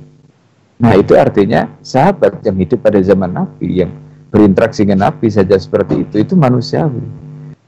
Nah 0.81 0.97
itu 0.97 1.13
artinya 1.13 1.69
sahabat 1.85 2.41
yang 2.41 2.57
hidup 2.57 2.81
pada 2.81 2.97
zaman 3.05 3.29
Nabi 3.29 3.85
yang 3.85 3.93
berinteraksi 4.33 4.81
dengan 4.81 5.13
Nabi 5.13 5.29
saja 5.29 5.53
seperti 5.53 6.09
itu 6.09 6.25
itu 6.25 6.33
manusiawi. 6.33 7.05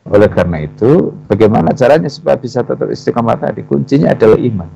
Oleh 0.10 0.28
karena 0.28 0.66
itu, 0.66 1.14
bagaimana 1.30 1.72
caranya 1.78 2.10
supaya 2.10 2.36
bisa 2.36 2.66
tetap 2.66 2.90
istiqomah 2.90 3.38
tadi? 3.40 3.62
Kuncinya 3.64 4.12
adalah 4.18 4.36
iman. 4.36 4.68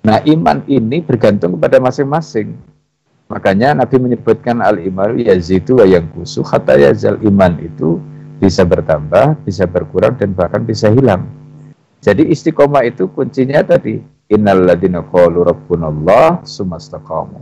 Nah, 0.00 0.24
iman 0.24 0.64
ini 0.64 1.04
bergantung 1.04 1.60
kepada 1.60 1.76
masing-masing. 1.76 2.56
Makanya 3.28 3.76
Nabi 3.76 4.00
menyebutkan 4.00 4.58
al-iman 4.64 5.14
yazidu 5.14 5.78
wa 5.78 5.86
yang 5.86 6.08
kusu 6.10 6.40
kata 6.42 6.80
yazal 6.80 7.20
iman 7.20 7.60
itu 7.62 8.00
bisa 8.40 8.64
bertambah, 8.64 9.38
bisa 9.44 9.68
berkurang 9.68 10.16
dan 10.16 10.32
bahkan 10.32 10.64
bisa 10.64 10.88
hilang. 10.90 11.28
Jadi 12.00 12.32
istiqomah 12.32 12.88
itu 12.88 13.12
kuncinya 13.12 13.60
tadi 13.60 14.00
innalladzina 14.32 15.04
qalu 15.04 15.44
rabbunallah 15.44 16.48
sumastaqamu. 16.48 17.38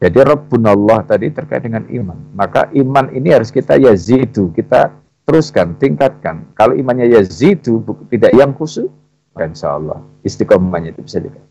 Jadi 0.00 0.18
rabbunallah 0.24 1.04
tadi 1.04 1.28
terkait 1.28 1.68
dengan 1.68 1.84
iman. 1.92 2.18
Maka 2.32 2.72
iman 2.72 3.12
ini 3.12 3.36
harus 3.36 3.52
kita 3.52 3.76
yazidu, 3.76 4.48
kita 4.56 4.96
teruskan, 5.28 5.76
tingkatkan. 5.76 6.48
Kalau 6.56 6.72
imannya 6.72 7.12
yazidu 7.12 7.84
tidak 8.08 8.32
yang 8.32 8.56
khusus, 8.56 8.88
maka 9.36 9.44
insya 9.52 9.76
Allah 9.76 10.00
istiqomahnya 10.24 10.96
itu 10.96 11.04
bisa 11.04 11.20
dikatakan. 11.20 11.47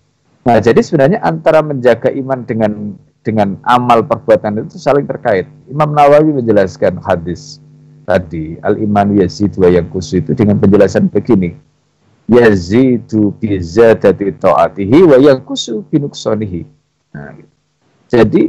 Nah, 0.48 0.64
jadi 0.64 0.80
sebenarnya 0.80 1.20
antara 1.20 1.60
menjaga 1.60 2.08
iman 2.08 2.48
dengan 2.48 2.95
dengan 3.20 3.60
amal 3.68 4.00
perbuatan 4.08 4.64
itu 4.64 4.80
saling 4.80 5.04
terkait. 5.04 5.43
Imam 5.68 5.91
Nawawi 5.91 6.39
menjelaskan 6.39 7.04
hadis 7.04 7.60
tadi 8.08 8.56
al 8.64 8.80
iman 8.80 9.12
yazidu 9.20 9.68
wa 9.68 9.84
kusu 9.91 10.24
itu 10.24 10.32
dengan 10.32 10.56
penjelasan 10.56 11.12
begini. 11.12 11.52
Yazidu 12.32 13.36
bi 13.36 13.60
zadati 13.60 14.32
taatihi 14.39 15.04
wa 15.04 15.20
yanqusu 15.20 15.84
bi 15.84 16.00
nuqsanihi. 16.00 16.64
Nah, 17.12 17.28
gitu. 17.36 17.52
Jadi 18.08 18.41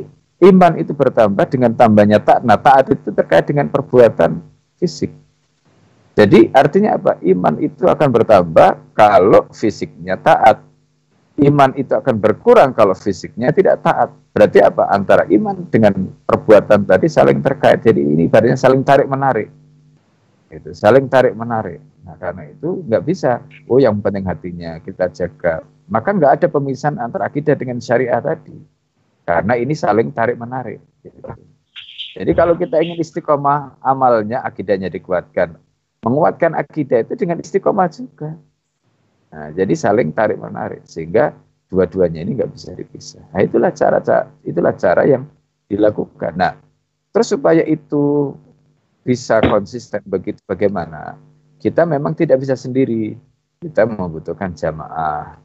iman 0.54 0.78
itu 0.78 0.94
bertambah 0.94 1.50
dengan 1.50 1.74
tambahnya 1.74 2.22
taat. 2.22 2.46
Nah, 2.46 2.62
taat 2.62 2.94
itu 2.94 3.10
terkait 3.10 3.50
dengan 3.50 3.66
perbuatan 3.66 4.38
fisik. 4.78 5.10
Jadi 6.14 6.54
artinya 6.54 6.94
apa? 6.94 7.18
Iman 7.26 7.58
itu 7.58 7.90
akan 7.90 8.06
bertambah 8.14 8.94
kalau 8.94 9.50
fisiknya 9.50 10.14
taat 10.14 10.67
iman 11.46 11.70
itu 11.78 11.94
akan 11.94 12.18
berkurang 12.18 12.74
kalau 12.74 12.96
fisiknya 12.96 13.54
tidak 13.54 13.82
taat. 13.86 14.10
Berarti 14.34 14.58
apa? 14.58 14.90
Antara 14.90 15.22
iman 15.30 15.66
dengan 15.70 15.94
perbuatan 16.26 16.86
tadi 16.86 17.06
saling 17.06 17.38
terkait. 17.38 17.82
Jadi 17.86 18.02
ini 18.02 18.26
ibaratnya 18.26 18.58
saling 18.58 18.82
tarik 18.82 19.06
menarik. 19.06 19.48
Itu 20.50 20.74
saling 20.74 21.06
tarik 21.06 21.38
menarik. 21.38 21.78
Nah 22.02 22.16
karena 22.18 22.48
itu 22.50 22.82
nggak 22.86 23.02
bisa. 23.06 23.44
Oh 23.70 23.78
yang 23.78 24.00
penting 24.02 24.26
hatinya 24.26 24.82
kita 24.82 25.12
jaga. 25.14 25.62
Maka 25.88 26.10
nggak 26.12 26.32
ada 26.42 26.46
pemisahan 26.50 26.98
antara 26.98 27.30
akidah 27.30 27.54
dengan 27.54 27.78
syariah 27.78 28.18
tadi. 28.18 28.56
Karena 29.28 29.54
ini 29.60 29.76
saling 29.76 30.10
tarik 30.10 30.40
menarik. 30.40 30.80
Jadi 32.18 32.32
kalau 32.34 32.56
kita 32.56 32.80
ingin 32.80 32.98
istiqomah 32.98 33.78
amalnya, 33.84 34.42
akidahnya 34.42 34.90
dikuatkan. 34.90 35.54
Menguatkan 36.02 36.56
akidah 36.56 37.04
itu 37.04 37.14
dengan 37.14 37.38
istiqomah 37.38 37.92
juga. 37.92 38.34
Nah, 39.28 39.52
jadi 39.52 39.74
saling 39.76 40.16
tarik 40.16 40.40
menarik 40.40 40.84
sehingga 40.88 41.36
dua-duanya 41.68 42.24
ini 42.24 42.40
nggak 42.40 42.52
bisa 42.52 42.72
dipisah. 42.72 43.24
Nah, 43.32 43.44
itulah 43.44 43.70
cara 43.76 44.00
itulah 44.44 44.74
cara 44.74 45.02
yang 45.04 45.28
dilakukan. 45.68 46.32
Nah, 46.36 46.56
terus 47.12 47.28
supaya 47.28 47.60
itu 47.68 48.32
bisa 49.04 49.40
konsisten 49.44 50.00
begitu 50.08 50.40
bagaimana? 50.48 51.20
Kita 51.60 51.84
memang 51.84 52.16
tidak 52.16 52.40
bisa 52.40 52.56
sendiri. 52.56 53.16
Kita 53.58 53.84
membutuhkan 53.84 54.54
jamaah. 54.54 55.36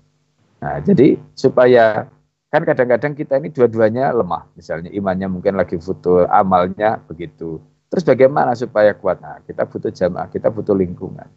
Nah, 0.63 0.75
jadi 0.79 1.19
supaya 1.35 2.07
kan 2.53 2.61
kadang-kadang 2.63 3.17
kita 3.17 3.41
ini 3.41 3.49
dua-duanya 3.49 4.13
lemah. 4.13 4.47
Misalnya 4.55 4.93
imannya 4.93 5.27
mungkin 5.27 5.57
lagi 5.59 5.75
futur, 5.81 6.29
amalnya 6.29 7.01
begitu. 7.03 7.59
Terus 7.89 8.05
bagaimana 8.05 8.55
supaya 8.55 8.93
kuat? 8.95 9.19
Nah, 9.19 9.41
kita 9.43 9.67
butuh 9.67 9.91
jamaah, 9.91 10.29
kita 10.29 10.47
butuh 10.53 10.77
lingkungan. 10.77 11.27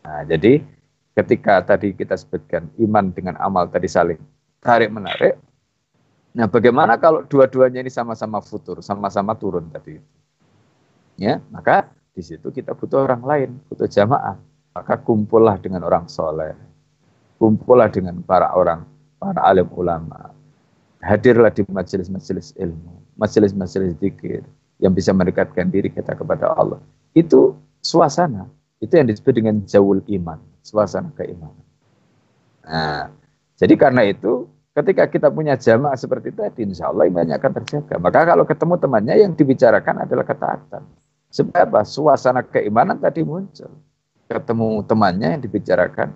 Nah, 0.00 0.20
jadi 0.24 0.64
ketika 1.14 1.60
tadi 1.64 1.92
kita 1.92 2.14
sebutkan 2.14 2.70
iman 2.78 3.10
dengan 3.10 3.34
amal 3.42 3.66
tadi 3.66 3.90
saling 3.90 4.20
tarik 4.62 4.92
menarik. 4.92 5.40
Nah, 6.30 6.46
bagaimana 6.46 6.94
kalau 6.94 7.26
dua-duanya 7.26 7.82
ini 7.82 7.90
sama-sama 7.90 8.38
futur, 8.38 8.78
sama-sama 8.86 9.34
turun 9.34 9.66
tadi? 9.66 9.98
Ya, 11.18 11.42
maka 11.50 11.90
di 12.14 12.22
situ 12.22 12.54
kita 12.54 12.70
butuh 12.78 13.02
orang 13.02 13.22
lain, 13.26 13.50
butuh 13.66 13.90
jamaah. 13.90 14.38
Maka 14.70 14.94
kumpullah 15.02 15.58
dengan 15.58 15.82
orang 15.82 16.06
soleh, 16.06 16.54
kumpullah 17.42 17.90
dengan 17.90 18.22
para 18.22 18.54
orang, 18.54 18.86
para 19.18 19.42
alim 19.42 19.66
ulama. 19.74 20.30
Hadirlah 21.02 21.50
di 21.50 21.66
majelis-majelis 21.66 22.54
ilmu, 22.54 23.02
majelis-majelis 23.18 23.98
zikir 23.98 24.46
yang 24.78 24.94
bisa 24.94 25.10
mendekatkan 25.10 25.66
diri 25.66 25.90
kita 25.90 26.14
kepada 26.14 26.54
Allah. 26.54 26.78
Itu 27.18 27.58
suasana, 27.82 28.46
itu 28.80 28.92
yang 28.96 29.06
disebut 29.08 29.32
dengan 29.36 29.60
jauh 29.68 30.00
iman 30.00 30.40
suasana 30.64 31.12
keimanan. 31.16 31.64
Nah, 32.64 33.12
jadi 33.60 33.74
karena 33.76 34.08
itu 34.08 34.48
ketika 34.72 35.04
kita 35.08 35.28
punya 35.28 35.56
jamaah 35.56 35.96
seperti 35.96 36.32
tadi, 36.32 36.64
insya 36.64 36.88
Allah 36.88 37.08
imannya 37.08 37.36
akan 37.36 37.52
terjaga. 37.60 38.00
Maka 38.00 38.20
kalau 38.24 38.44
ketemu 38.48 38.74
temannya 38.80 39.14
yang 39.20 39.32
dibicarakan 39.36 40.08
adalah 40.08 40.24
ketaatan. 40.24 40.82
Sebab? 41.30 41.76
Suasana 41.86 42.42
keimanan 42.42 42.98
tadi 42.98 43.22
muncul. 43.22 43.70
Ketemu 44.26 44.82
temannya 44.86 45.38
yang 45.38 45.42
dibicarakan 45.42 46.08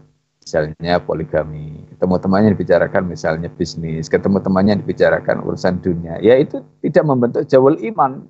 misalnya 0.45 1.01
poligami, 1.01 1.89
ketemu 1.97 2.15
temannya 2.21 2.47
yang 2.53 2.57
dibicarakan 2.61 3.03
misalnya 3.09 3.49
bisnis, 3.49 4.13
ketemu 4.13 4.45
temannya 4.45 4.77
yang 4.77 4.83
dibicarakan 4.85 5.41
urusan 5.41 5.81
dunia, 5.81 6.21
ya 6.21 6.37
itu 6.37 6.61
tidak 6.85 7.05
membentuk 7.09 7.49
jawul 7.49 7.81
iman. 7.81 8.29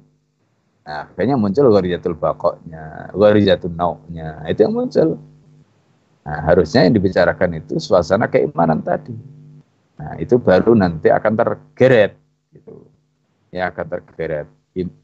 Nah, 0.84 1.08
kayaknya 1.16 1.40
muncul 1.40 1.72
ghariyatul 1.72 2.12
bakoknya, 2.12 3.08
ghariyatul 3.16 3.72
nauknya, 3.72 4.44
itu 4.44 4.68
yang 4.68 4.76
muncul. 4.76 5.16
Nah, 6.24 6.38
harusnya 6.44 6.84
yang 6.84 6.94
dibicarakan 7.00 7.56
itu 7.64 7.80
suasana 7.80 8.28
keimanan 8.28 8.84
tadi. 8.84 9.16
Nah, 9.96 10.12
itu 10.20 10.36
baru 10.36 10.76
nanti 10.76 11.08
akan 11.08 11.32
tergeret 11.40 12.20
gitu. 12.52 12.84
Ya 13.48 13.72
akan 13.72 13.86
tergeret 13.96 14.48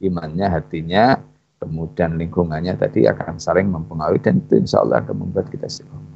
imannya, 0.05 0.53
hatinya, 0.53 1.17
kemudian 1.61 2.17
lingkungannya 2.17 2.77
tadi 2.77 3.09
akan 3.09 3.41
saling 3.41 3.69
mempengaruhi 3.69 4.21
dan 4.21 4.41
itu 4.41 4.61
insya 4.61 4.85
Allah 4.85 5.01
akan 5.01 5.17
membuat 5.17 5.49
kita 5.49 5.65
istiqomah. 5.65 6.09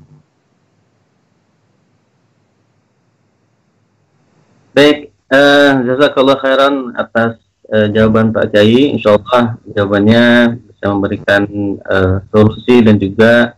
Baik, 4.74 5.14
uh, 5.30 5.72
jazakallah 5.86 6.36
khairan 6.42 6.74
atas 6.98 7.43
uh, 7.70 7.86
jawaban 7.92 8.34
Pak 8.34 8.52
Kiai. 8.52 8.92
Insya 8.92 9.16
Allah 9.16 9.56
jawabannya 9.64 10.24
bisa 10.68 10.84
memberikan 10.92 11.42
uh, 11.84 12.20
solusi 12.28 12.84
dan 12.84 13.00
juga 13.00 13.56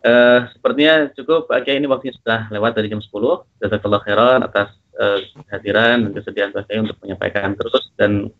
Uh, 0.00 0.48
sepertinya 0.56 1.12
cukup 1.12 1.44
Pak 1.44 1.68
Kiai 1.68 1.76
ini 1.76 1.84
waktunya 1.84 2.16
sudah 2.16 2.48
lewat 2.48 2.72
dari 2.72 2.88
jam 2.88 3.04
10. 3.04 3.12
Jazakallah 3.60 4.00
khairan 4.00 4.40
atas 4.40 4.72
uh, 4.96 5.20
kehadiran 5.48 6.08
dan 6.08 6.12
kesediaan 6.16 6.56
Pak 6.56 6.64
Kiai 6.68 6.80
untuk 6.80 6.96
menyampaikan 7.04 7.52
terus 7.52 7.92
dan 8.00 8.32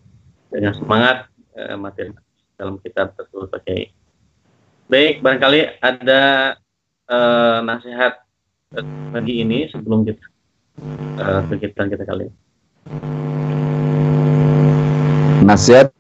dengan 0.50 0.74
semangat 0.74 1.30
uh, 1.56 1.78
materi 1.78 2.12
dalam 2.58 2.76
kitab 2.82 3.14
tersebut 3.16 3.48
Pak. 3.48 3.66
Baik, 4.90 5.22
barangkali 5.22 5.80
ada 5.80 6.54
uh, 7.06 7.58
nasihat 7.62 8.20
pagi 9.14 9.42
ini 9.42 9.70
sebelum 9.70 10.02
kita 10.02 10.26
uh, 11.18 11.42
kegiatan 11.46 11.86
kita 11.90 12.04
kali. 12.06 12.26
Nasihat 15.46 15.94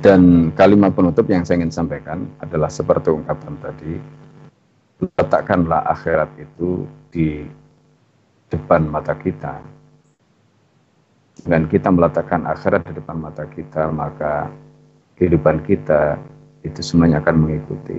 dan 0.00 0.48
kalimat 0.56 0.96
penutup 0.96 1.28
yang 1.28 1.44
saya 1.44 1.60
ingin 1.60 1.74
sampaikan 1.74 2.24
adalah 2.40 2.72
seperti 2.72 3.12
ungkapan 3.12 3.52
tadi, 3.60 4.00
letakkanlah 5.20 5.84
akhirat 5.92 6.30
itu 6.40 6.88
di 7.12 7.44
depan 8.48 8.88
mata 8.88 9.12
kita. 9.12 9.60
Dengan 11.40 11.64
kita 11.72 11.88
meletakkan 11.88 12.44
akhirat 12.44 12.84
di 12.84 12.92
depan 13.00 13.16
mata 13.16 13.48
kita, 13.48 13.88
maka 13.88 14.52
kehidupan 15.16 15.64
kita 15.64 16.20
itu 16.60 16.80
semuanya 16.84 17.24
akan 17.24 17.48
mengikuti. 17.48 17.96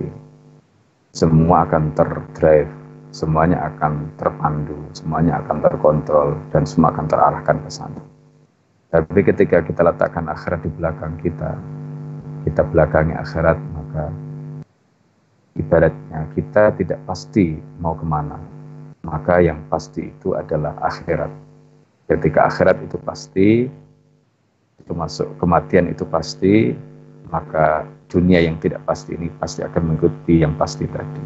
Semua 1.12 1.66
akan 1.66 1.90
terdrive, 1.98 2.70
semuanya 3.10 3.66
akan 3.68 4.08
terpandu, 4.16 4.78
semuanya 4.94 5.42
akan 5.42 5.58
terkontrol, 5.58 6.38
dan 6.54 6.62
semua 6.64 6.94
akan 6.94 7.04
terarahkan 7.10 7.58
ke 7.66 7.70
sana. 7.70 8.02
Tapi 8.92 9.20
ketika 9.26 9.64
kita 9.64 9.82
letakkan 9.84 10.28
akhirat 10.30 10.62
di 10.62 10.70
belakang 10.78 11.18
kita, 11.20 11.58
kita 12.46 12.62
belakangi 12.62 13.14
akhirat, 13.18 13.58
maka 13.74 14.04
ibaratnya 15.58 16.30
kita 16.38 16.72
tidak 16.78 17.00
pasti 17.04 17.58
mau 17.82 17.98
ke 17.98 18.06
mana. 18.06 18.38
Maka 19.02 19.42
yang 19.42 19.58
pasti 19.66 20.14
itu 20.14 20.38
adalah 20.38 20.78
akhirat. 20.78 21.41
Ketika 22.12 22.52
akhirat 22.52 22.76
itu 22.84 23.00
pasti, 23.00 23.72
itu 24.84 24.92
masuk 24.92 25.32
kematian 25.40 25.88
itu 25.88 26.04
pasti, 26.04 26.76
maka 27.32 27.88
dunia 28.12 28.44
yang 28.44 28.60
tidak 28.60 28.84
pasti 28.84 29.16
ini 29.16 29.32
pasti 29.40 29.64
akan 29.64 29.80
mengikuti 29.88 30.44
yang 30.44 30.52
pasti 30.60 30.84
tadi. 30.92 31.24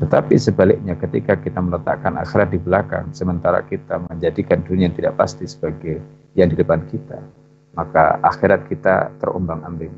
Tetapi 0.00 0.34
sebaliknya 0.40 0.96
ketika 0.96 1.36
kita 1.36 1.60
meletakkan 1.60 2.16
akhirat 2.16 2.56
di 2.56 2.58
belakang, 2.58 3.12
sementara 3.12 3.60
kita 3.68 4.00
menjadikan 4.08 4.64
dunia 4.64 4.88
yang 4.88 4.96
tidak 4.96 5.14
pasti 5.20 5.44
sebagai 5.44 6.00
yang 6.32 6.48
di 6.48 6.56
depan 6.56 6.80
kita, 6.88 7.20
maka 7.76 8.16
akhirat 8.24 8.64
kita 8.72 9.12
terombang 9.20 9.60
ambing 9.68 9.92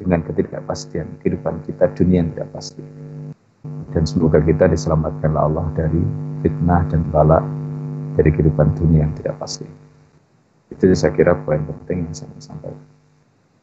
dengan 0.00 0.24
ketidakpastian 0.24 1.06
kehidupan 1.20 1.60
kita 1.68 1.92
dunia 1.92 2.24
yang 2.24 2.32
tidak 2.32 2.48
pasti. 2.56 2.82
Dan 3.92 4.08
semoga 4.08 4.40
kita 4.40 4.72
diselamatkan 4.72 5.36
Allah 5.36 5.68
dari 5.76 6.02
fitnah 6.40 6.82
dan 6.88 7.04
bala 7.12 7.44
dari 8.14 8.30
kehidupan 8.30 8.78
dunia 8.78 9.06
yang 9.06 9.12
tidak 9.18 9.36
pasti. 9.42 9.66
Itu 10.70 10.90
saya 10.94 11.12
kira 11.14 11.34
poin 11.44 11.62
penting 11.66 12.08
yang 12.10 12.14
saya 12.14 12.30
sampaikan. 12.38 12.93